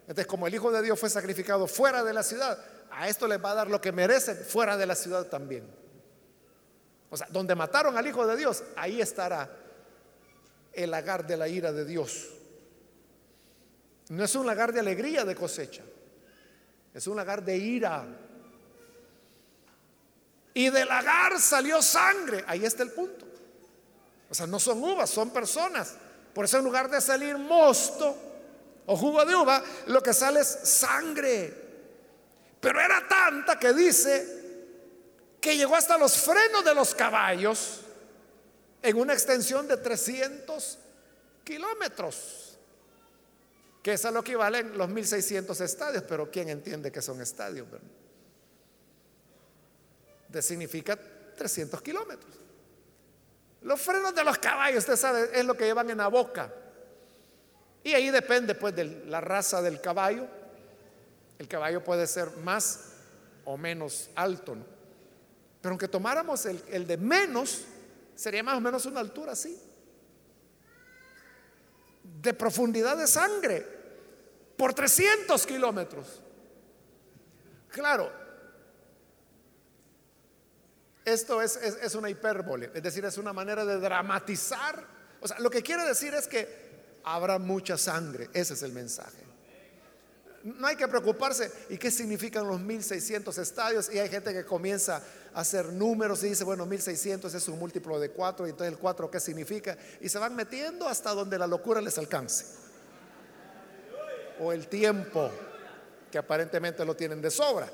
Entonces, 0.01 0.28
como 0.28 0.47
el 0.47 0.53
Hijo 0.53 0.72
de 0.72 0.82
Dios 0.82 0.99
fue 0.99 1.09
sacrificado 1.09 1.68
fuera 1.68 2.03
de 2.03 2.13
la 2.13 2.24
ciudad, 2.24 2.57
a 2.91 3.09
esto 3.09 3.28
les 3.28 3.43
va 3.43 3.51
a 3.51 3.55
dar 3.55 3.70
lo 3.70 3.82
que 3.82 3.91
merece 3.91 4.36
fuera 4.36 4.78
de 4.78 4.86
la 4.86 4.95
ciudad 4.95 5.26
también. 5.26 5.68
O 7.09 7.18
sea, 7.18 7.28
donde 7.32 7.55
mataron 7.55 7.97
al 7.97 8.07
Hijo 8.07 8.26
de 8.28 8.38
Dios, 8.38 8.63
ahí 8.76 9.01
estará 9.01 9.49
el 10.72 10.91
lagar 10.91 11.26
de 11.26 11.38
la 11.38 11.47
ira 11.47 11.72
de 11.72 11.86
Dios. 11.86 12.30
No 14.09 14.24
es 14.24 14.36
un 14.36 14.45
lagar 14.45 14.72
de 14.72 14.80
alegría 14.80 15.26
de 15.26 15.36
cosecha, 15.36 15.84
es 16.96 17.08
un 17.08 17.18
lagar 17.18 17.43
de 17.43 17.58
ira. 17.58 18.06
Y 20.54 20.70
del 20.70 20.88
lagar 20.88 21.39
salió 21.41 21.82
sangre, 21.82 22.46
ahí 22.48 22.64
está 22.64 22.84
el 22.84 22.91
punto. 22.91 23.26
O 24.30 24.34
sea, 24.34 24.48
no 24.48 24.60
son 24.60 24.82
uvas, 24.82 25.10
son 25.10 25.30
personas. 25.30 25.93
Por 26.34 26.46
eso 26.46 26.58
en 26.58 26.64
lugar 26.64 26.89
de 26.89 27.02
salir 27.02 27.38
mosto 27.38 28.18
o 28.86 28.96
jugo 28.96 29.26
de 29.26 29.36
uva, 29.36 29.62
lo 29.88 30.02
que 30.02 30.14
sale 30.14 30.39
es 30.39 30.48
sangre. 30.48 31.54
Pero 32.62 32.80
era 32.80 33.06
tanta 33.08 33.60
que 33.60 33.74
dice 33.74 34.46
que 35.41 35.58
llegó 35.58 35.76
hasta 35.76 35.98
los 35.98 36.16
frenos 36.18 36.64
de 36.64 36.74
los 36.74 36.96
caballos 36.96 37.82
en 38.82 38.98
una 38.98 39.14
extensión 39.14 39.68
de 39.68 39.78
300 39.78 40.78
kilómetros, 41.43 42.45
que 43.86 43.93
es 43.93 44.03
lo 44.05 44.23
que 44.23 44.36
valen 44.36 44.75
los 44.75 44.89
1600 44.89 45.61
estadios, 45.61 46.03
pero 46.09 46.31
¿quién 46.31 46.49
entiende 46.49 46.91
que 46.91 47.03
son 47.03 47.21
estadios? 47.21 47.67
De 50.27 50.41
significa 50.41 50.97
300 51.38 51.83
kilómetros. 51.83 52.33
Los 53.61 53.79
frenos 53.79 54.15
de 54.15 54.23
los 54.23 54.39
caballos, 54.39 54.79
usted 54.79 54.95
sabe, 54.95 55.29
es 55.31 55.45
lo 55.45 55.55
que 55.55 55.65
llevan 55.65 55.88
en 55.91 55.99
la 55.99 56.07
boca. 56.07 56.51
Y 57.83 57.93
ahí 57.93 58.09
depende 58.09 58.55
pues 58.55 58.75
de 58.75 58.86
la 59.05 59.21
raza 59.21 59.61
del 59.61 59.79
caballo. 59.79 60.25
El 61.38 61.47
caballo 61.47 61.83
puede 61.83 62.07
ser 62.07 62.36
más 62.38 62.86
o 63.43 63.55
menos 63.55 64.09
alto. 64.15 64.57
Pero 65.61 65.73
aunque 65.73 65.88
tomáramos 65.88 66.47
el, 66.47 66.59
el 66.71 66.88
de 66.88 66.97
menos, 66.97 67.65
sería 68.15 68.41
más 68.41 68.57
o 68.57 68.61
menos 68.61 68.88
una 68.88 68.99
altura 68.99 69.33
así. 69.33 69.55
De 72.01 72.33
profundidad 72.33 72.97
de 72.97 73.05
sangre. 73.05 73.74
Por 74.58 74.74
300 74.74 75.45
kilómetros. 75.45 76.22
Claro, 77.70 78.10
esto 81.06 81.41
es, 81.41 81.95
una 81.95 82.10
hipérbole, 82.10 82.72
es 82.74 82.82
decir, 82.82 83.06
es 83.06 83.18
una 83.18 83.32
manera 83.32 83.64
de 83.64 83.78
dramatizar. 83.80 84.88
O 85.22 85.28
sea, 85.28 85.39
lo 85.39 85.49
que 85.49 85.62
quiere 85.62 85.84
decir 85.84 86.14
es 86.16 86.28
que 86.28 86.47
habrá 87.03 87.38
mucha 87.38 87.78
sangre, 87.78 88.30
ese 88.34 88.56
es 88.56 88.64
el 88.64 88.72
mensaje. 88.72 89.24
No 90.43 90.68
hay 90.68 90.76
que 90.76 90.88
preocuparse. 90.88 91.51
¿Y 91.70 91.78
qué 91.78 91.89
significan 91.89 92.47
los 92.47 92.62
1600 92.62 93.38
estadios? 93.39 93.91
Y 93.91 93.97
hay 93.97 94.10
gente 94.10 94.32
que 94.32 94.45
comienza 94.45 95.01
a 95.34 95.41
hacer 95.41 95.74
números 95.74 96.24
y 96.24 96.30
dice, 96.30 96.43
bueno, 96.43 96.66
1600 96.66 97.34
es 97.34 97.47
un 97.47 97.60
múltiplo 97.60 97.99
de 97.99 98.12
4, 98.12 98.47
y 98.47 98.51
entonces 98.51 98.74
el 98.74 98.80
4, 98.80 99.10
¿qué 99.12 99.20
significa? 99.20 99.78
Y 100.01 100.10
se 100.10 100.18
van 100.18 100.36
metiendo 100.36 100.88
hasta 100.88 101.12
donde 101.12 101.38
la 101.38 101.47
locura 101.47 101.82
les 101.82 101.97
alcance. 101.97 102.45
O 104.39 104.51
el 104.51 104.67
tiempo, 104.67 105.31
que 106.11 106.17
aparentemente 106.17 106.83
lo 106.86 106.95
tienen 106.95 107.21
de 107.21 107.31
sobra. 107.31 107.71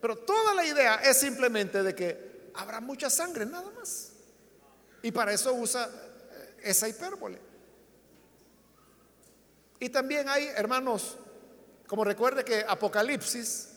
Pero 0.00 0.16
toda 0.16 0.54
la 0.54 0.64
idea 0.64 0.96
es 0.96 1.16
simplemente 1.16 1.82
de 1.82 1.94
que 1.94 2.50
habrá 2.54 2.80
mucha 2.80 3.10
sangre, 3.10 3.46
nada 3.46 3.70
más. 3.70 4.10
Y 5.02 5.10
para 5.12 5.32
eso 5.32 5.52
usa 5.54 5.88
eh, 5.88 6.54
esa 6.64 6.88
hipérbole. 6.88 7.38
Y 9.80 9.88
también 9.90 10.28
hay, 10.28 10.46
hermanos, 10.56 11.16
como 11.86 12.04
recuerde 12.04 12.44
que 12.44 12.64
Apocalipsis, 12.66 13.68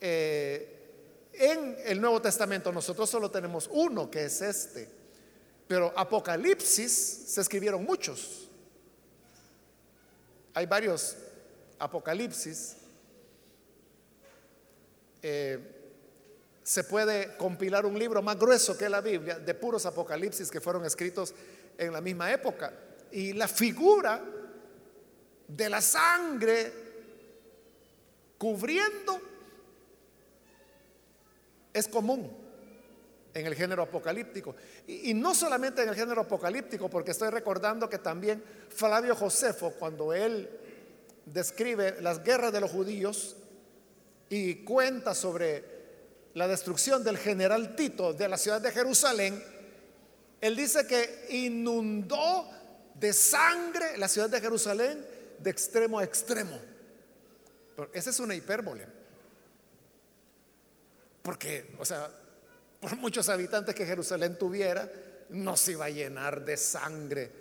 eh, 0.00 0.70
en 1.32 1.76
el 1.84 2.00
Nuevo 2.00 2.22
Testamento 2.22 2.70
nosotros 2.70 3.10
solo 3.10 3.30
tenemos 3.30 3.68
uno, 3.72 4.10
que 4.10 4.24
es 4.26 4.40
este. 4.40 4.88
Pero 5.66 5.92
Apocalipsis 5.96 6.92
se 7.26 7.40
escribieron 7.40 7.84
muchos. 7.84 8.43
Hay 10.54 10.66
varios 10.66 11.16
Apocalipsis. 11.78 12.76
Eh, 15.20 15.58
se 16.62 16.84
puede 16.84 17.36
compilar 17.36 17.84
un 17.84 17.98
libro 17.98 18.22
más 18.22 18.38
grueso 18.38 18.78
que 18.78 18.88
la 18.88 19.00
Biblia 19.00 19.38
de 19.38 19.54
puros 19.54 19.84
apocalipsis 19.84 20.50
que 20.50 20.60
fueron 20.60 20.84
escritos 20.84 21.34
en 21.76 21.92
la 21.92 22.00
misma 22.00 22.32
época. 22.32 22.72
Y 23.10 23.32
la 23.32 23.48
figura 23.48 24.22
de 25.46 25.68
la 25.68 25.80
sangre 25.82 26.72
cubriendo 28.38 29.20
es 31.72 31.88
común 31.88 32.43
en 33.34 33.46
el 33.46 33.54
género 33.54 33.82
apocalíptico. 33.82 34.54
Y, 34.86 35.12
no 35.12 35.34
solamente 35.34 35.82
en 35.82 35.88
el 35.88 35.94
género 35.94 36.22
apocalíptico, 36.22 36.88
porque 36.88 37.10
estoy 37.10 37.30
recordando 37.30 37.88
que 37.88 37.98
también 37.98 38.42
Flavio 38.68 39.16
Josefo, 39.16 39.72
cuando 39.78 40.12
él 40.12 40.48
describe 41.26 42.00
las 42.00 42.22
guerras 42.22 42.52
de 42.52 42.60
los 42.60 42.70
judíos, 42.70 43.36
y 44.30 44.64
cuenta 44.64 45.14
sobre 45.14 45.64
la 46.34 46.48
destrucción 46.48 47.04
del 47.04 47.18
general 47.18 47.76
Tito 47.76 48.12
de 48.12 48.28
la 48.28 48.38
ciudad 48.38 48.60
de 48.60 48.72
Jerusalén, 48.72 49.42
él 50.40 50.56
dice 50.56 50.86
que 50.86 51.26
inundó 51.30 52.48
de 52.94 53.12
sangre 53.12 53.96
la 53.98 54.08
ciudad 54.08 54.30
de 54.30 54.40
Jerusalén 54.40 55.04
de 55.38 55.50
extremo 55.50 55.98
a 55.98 56.04
extremo. 56.04 56.58
Pero 57.76 57.90
esa 57.92 58.10
es 58.10 58.20
una 58.20 58.34
hipérbole. 58.34 58.86
Porque, 61.22 61.74
o 61.78 61.84
sea, 61.84 62.10
por 62.84 62.98
muchos 62.98 63.30
habitantes 63.30 63.74
que 63.74 63.86
Jerusalén 63.86 64.36
tuviera, 64.38 64.86
no 65.30 65.56
se 65.56 65.72
iba 65.72 65.86
a 65.86 65.90
llenar 65.90 66.44
de 66.44 66.54
sangre 66.58 67.32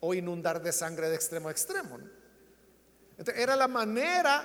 o 0.00 0.12
inundar 0.14 0.60
de 0.60 0.72
sangre 0.72 1.08
de 1.08 1.14
extremo 1.14 1.48
a 1.48 1.52
extremo. 1.52 1.96
era 3.36 3.54
la 3.54 3.68
manera 3.68 4.42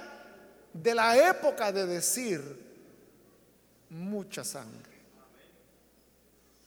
de 0.71 0.93
la 0.93 1.17
época 1.29 1.71
de 1.71 1.87
decir 1.87 2.43
mucha 3.89 4.43
sangre. 4.43 4.93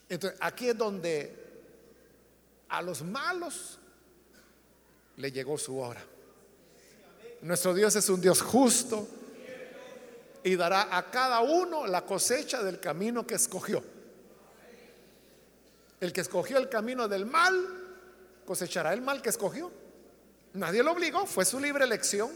Entonces, 0.09 0.41
aquí 0.43 0.71
es 0.71 0.77
donde 0.77 1.37
a 2.71 2.83
los 2.83 3.03
malos 3.03 3.79
le 5.19 5.31
llegó 5.31 5.57
su 5.57 5.79
hora. 5.79 6.03
Nuestro 7.43 7.75
Dios 7.75 7.95
es 7.95 8.09
un 8.09 8.21
Dios 8.21 8.43
justo 8.43 9.09
y 10.45 10.57
dará 10.57 10.97
a 10.97 11.11
cada 11.11 11.41
uno 11.41 11.87
la 11.87 12.05
cosecha 12.05 12.63
del 12.63 12.81
camino 12.81 13.27
que 13.27 13.35
escogió. 13.35 13.83
El 16.01 16.13
que 16.13 16.21
escogió 16.21 16.59
el 16.59 16.69
camino 16.69 17.09
del 17.09 17.27
mal, 17.27 17.55
cosechará 18.45 18.93
el 18.93 19.03
mal 19.03 19.21
que 19.21 19.31
escogió. 19.31 19.71
Nadie 20.55 20.83
lo 20.83 20.93
obligó, 20.93 21.27
fue 21.27 21.45
su 21.45 21.61
libre 21.61 21.85
elección. 21.85 22.31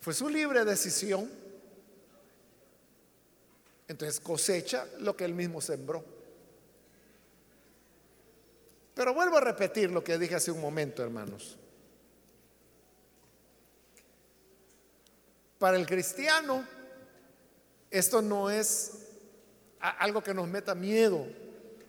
Fue 0.00 0.12
su 0.12 0.28
libre 0.28 0.64
decisión. 0.64 1.30
Entonces 3.88 4.20
cosecha 4.20 4.86
lo 5.00 5.16
que 5.16 5.24
él 5.24 5.34
mismo 5.34 5.60
sembró. 5.60 6.04
Pero 8.94 9.12
vuelvo 9.12 9.38
a 9.38 9.40
repetir 9.40 9.90
lo 9.90 10.04
que 10.04 10.18
dije 10.18 10.36
hace 10.36 10.50
un 10.50 10.60
momento, 10.60 11.02
hermanos. 11.02 11.56
Para 15.64 15.78
el 15.78 15.86
cristiano, 15.86 16.62
esto 17.90 18.20
no 18.20 18.50
es 18.50 18.90
algo 19.80 20.22
que 20.22 20.34
nos 20.34 20.46
meta 20.46 20.74
miedo. 20.74 21.26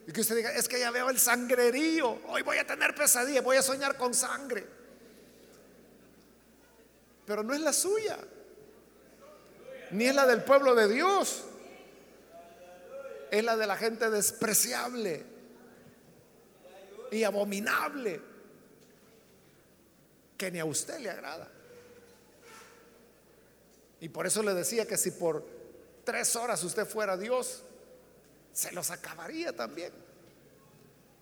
Y 0.08 0.14
que 0.14 0.22
usted 0.22 0.38
diga, 0.38 0.54
es 0.54 0.70
que 0.70 0.80
ya 0.80 0.92
veo 0.92 1.10
el 1.10 1.20
sangrerío, 1.20 2.22
hoy 2.30 2.42
voy 2.42 2.58
a 2.58 2.66
tener 2.66 2.96
pesadilla, 2.96 3.42
voy 3.42 3.58
a 3.58 3.62
soñar 3.62 3.98
con 3.98 4.14
sangre 4.14 4.66
pero 7.26 7.44
no 7.44 7.54
es 7.54 7.60
la 7.60 7.74
suya, 7.74 8.18
ni 9.92 10.06
es 10.06 10.16
la 10.16 10.26
del 10.26 10.42
pueblo 10.44 10.74
de 10.74 10.88
Dios, 10.88 11.44
es 13.30 13.44
la 13.44 13.58
de 13.58 13.68
la 13.68 13.76
gente 13.76 14.10
despreciable 14.10 15.26
y 17.12 17.24
abominable, 17.26 18.22
que 20.38 20.50
ni 20.50 20.60
a 20.60 20.66
usted 20.66 20.98
le 21.00 21.10
agrada. 21.10 21.52
Y 24.06 24.10
por 24.10 24.28
eso 24.28 24.44
le 24.44 24.54
decía 24.54 24.86
que 24.86 24.98
si 24.98 25.10
por 25.10 25.44
tres 26.04 26.36
horas 26.36 26.64
usted 26.64 26.86
fuera 26.86 27.18
Dios, 27.18 27.64
se 28.54 28.72
los 28.72 28.92
acabaría 28.92 29.52
también. 29.52 29.92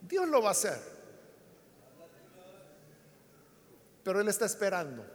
Dios 0.02 0.28
lo 0.28 0.42
va 0.42 0.50
a 0.50 0.52
hacer. 0.52 0.78
Pero 4.04 4.20
Él 4.20 4.28
está 4.28 4.46
esperando 4.46 5.06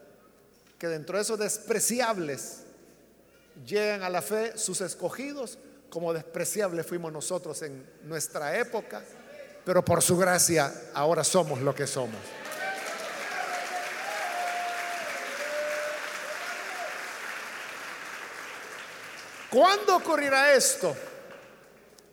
que 0.78 0.88
dentro 0.88 1.18
de 1.18 1.22
esos 1.24 1.38
despreciables 1.38 2.60
llegan 3.66 4.02
a 4.02 4.08
la 4.08 4.22
fe 4.22 4.56
sus 4.56 4.80
escogidos, 4.80 5.58
como 5.90 6.14
despreciables 6.14 6.86
fuimos 6.86 7.12
nosotros 7.12 7.60
en 7.60 7.86
nuestra 8.04 8.56
época, 8.56 9.04
pero 9.66 9.84
por 9.84 10.00
su 10.00 10.16
gracia 10.16 10.72
ahora 10.94 11.22
somos 11.22 11.60
lo 11.60 11.74
que 11.74 11.86
somos. 11.86 12.16
¿Cuándo 19.50 19.96
ocurrirá 19.96 20.52
esto? 20.52 20.94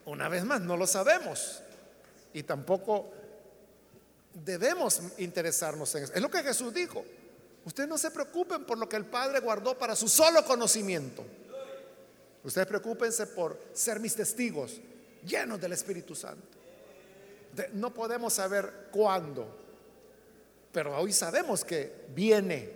Una 0.06 0.30
vez 0.30 0.46
más, 0.46 0.62
no 0.62 0.78
lo 0.78 0.88
sabemos 0.88 1.62
y 2.34 2.44
tampoco 2.44 3.12
debemos 4.34 5.02
interesarnos 5.18 5.94
en 5.96 6.04
eso. 6.04 6.14
Es 6.14 6.22
lo 6.22 6.30
que 6.30 6.44
Jesús 6.44 6.74
dijo. 6.74 7.04
Ustedes 7.66 7.90
no 7.90 7.98
se 7.98 8.12
preocupen 8.12 8.66
por 8.66 8.78
lo 8.78 8.88
que 8.88 8.96
el 8.96 9.06
Padre 9.06 9.40
guardó 9.40 9.78
para 9.78 9.96
su 9.96 10.08
solo 10.08 10.46
conocimiento. 10.46 11.26
Ustedes 12.44 12.68
preocúpense 12.68 13.26
por 13.28 13.60
ser 13.74 14.00
mis 14.00 14.16
testigos, 14.16 14.80
llenos 15.26 15.60
del 15.60 15.74
Espíritu 15.74 16.16
Santo. 16.16 16.46
no 17.74 17.94
podemos 17.94 18.34
saber 18.34 18.90
cuándo, 18.92 19.48
pero 20.72 20.96
hoy 21.00 21.12
sabemos 21.12 21.66
que 21.66 22.06
viene, 22.14 22.70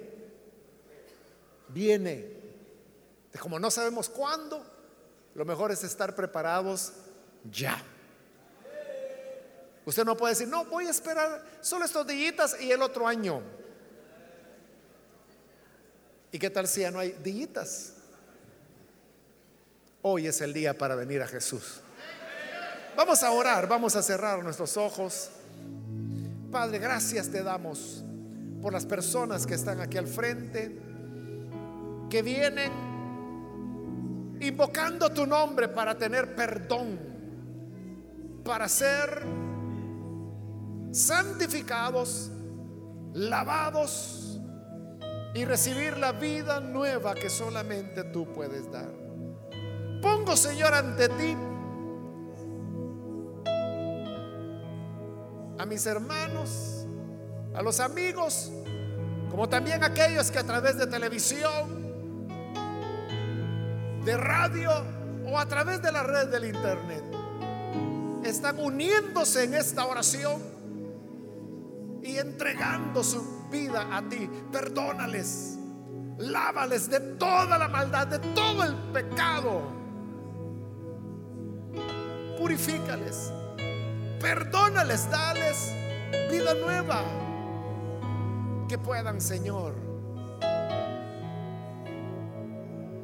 viene. 1.68 2.39
Como 3.38 3.60
no 3.60 3.70
sabemos 3.70 4.10
cuándo, 4.10 4.66
lo 5.36 5.46
mejor 5.46 5.72
es 5.72 5.84
estar 5.84 6.16
preparados 6.16 6.94
ya. 7.52 7.82
Usted 9.86 10.04
no 10.04 10.18
puede 10.18 10.34
decir, 10.34 10.48
no, 10.48 10.66
voy 10.66 10.88
a 10.88 10.90
esperar 10.90 11.44
solo 11.62 11.86
estos 11.86 12.06
días 12.08 12.58
y 12.60 12.72
el 12.72 12.82
otro 12.82 13.08
año. 13.08 13.42
¿Y 16.32 16.40
qué 16.40 16.50
tal 16.50 16.68
si 16.68 16.82
ya 16.82 16.92
no 16.92 17.00
hay 17.00 17.12
dillitas? 17.24 17.94
Hoy 20.02 20.28
es 20.28 20.42
el 20.42 20.54
día 20.54 20.78
para 20.78 20.96
venir 20.96 21.22
a 21.22 21.28
Jesús. 21.28 21.82
Vamos 22.96 23.24
a 23.24 23.32
orar, 23.32 23.68
vamos 23.68 23.96
a 23.96 24.04
cerrar 24.04 24.44
nuestros 24.44 24.78
ojos. 24.78 25.30
Padre, 26.52 26.80
gracias 26.80 27.30
te 27.30 27.44
damos 27.44 28.04
por 28.62 28.74
las 28.74 28.86
personas 28.86 29.48
que 29.48 29.54
están 29.56 29.80
aquí 29.80 29.98
al 29.98 30.08
frente, 30.08 30.78
que 32.10 32.22
vienen 32.22 32.89
invocando 34.42 35.10
tu 35.10 35.26
nombre 35.26 35.68
para 35.68 35.96
tener 35.96 36.36
perdón, 36.36 37.00
para 38.44 38.68
ser 38.68 39.24
santificados, 40.92 42.32
lavados 43.14 44.40
y 45.34 45.46
recibir 45.46 45.98
la 45.98 46.12
vida 46.14 46.60
nueva 46.60 47.14
que 47.16 47.30
solamente 47.30 48.04
tú 48.06 48.32
puedes 48.34 48.72
dar. 48.72 48.90
Pongo, 50.02 50.36
Señor, 50.36 50.74
ante 50.74 51.10
ti 51.10 51.36
a 55.58 55.66
mis 55.66 55.86
hermanos, 55.86 56.88
a 57.54 57.62
los 57.62 57.82
amigos, 57.82 58.50
como 59.30 59.50
también 59.50 59.84
aquellos 59.84 60.32
que 60.32 60.40
a 60.40 60.44
través 60.44 60.78
de 60.78 60.88
televisión, 60.88 61.89
de 64.06 64.18
radio 64.18 64.72
o 65.26 65.38
a 65.38 65.46
través 65.46 65.82
de 65.82 65.92
la 65.92 66.04
red 66.04 66.30
del 66.30 66.46
internet 66.46 67.04
están 68.24 68.60
uniéndose 68.60 69.44
en 69.44 69.54
esta 69.54 69.86
oración 69.86 70.42
y 72.04 72.18
entregando 72.18 73.04
su 73.04 73.50
vida 73.50 73.96
a 73.96 74.08
ti. 74.08 74.30
Perdónales. 74.52 75.58
Lávales 76.18 76.90
de 76.90 77.00
toda 77.00 77.58
la 77.58 77.68
maldad, 77.68 78.08
de 78.08 78.20
todo 78.20 78.64
el 78.64 78.76
pecado. 78.92 79.62
Purifícales. 82.38 83.32
Perdónales, 84.20 85.10
dales 85.10 85.74
vida 86.30 86.54
nueva. 86.56 87.04
Que 88.68 88.78
puedan, 88.78 89.22
Señor, 89.22 89.89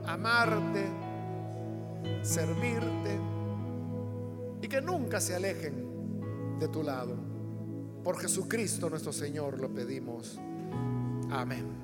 amarte, 0.08 0.86
servirte 2.22 3.20
y 4.62 4.68
que 4.68 4.82
nunca 4.82 5.20
se 5.20 5.36
alejen 5.36 6.58
de 6.60 6.68
tu 6.68 6.84
lado. 6.84 7.16
Por 8.04 8.20
Jesucristo 8.20 8.90
nuestro 8.90 9.12
Señor 9.12 9.60
lo 9.60 9.74
pedimos. 9.74 10.40
Amén. 11.32 11.75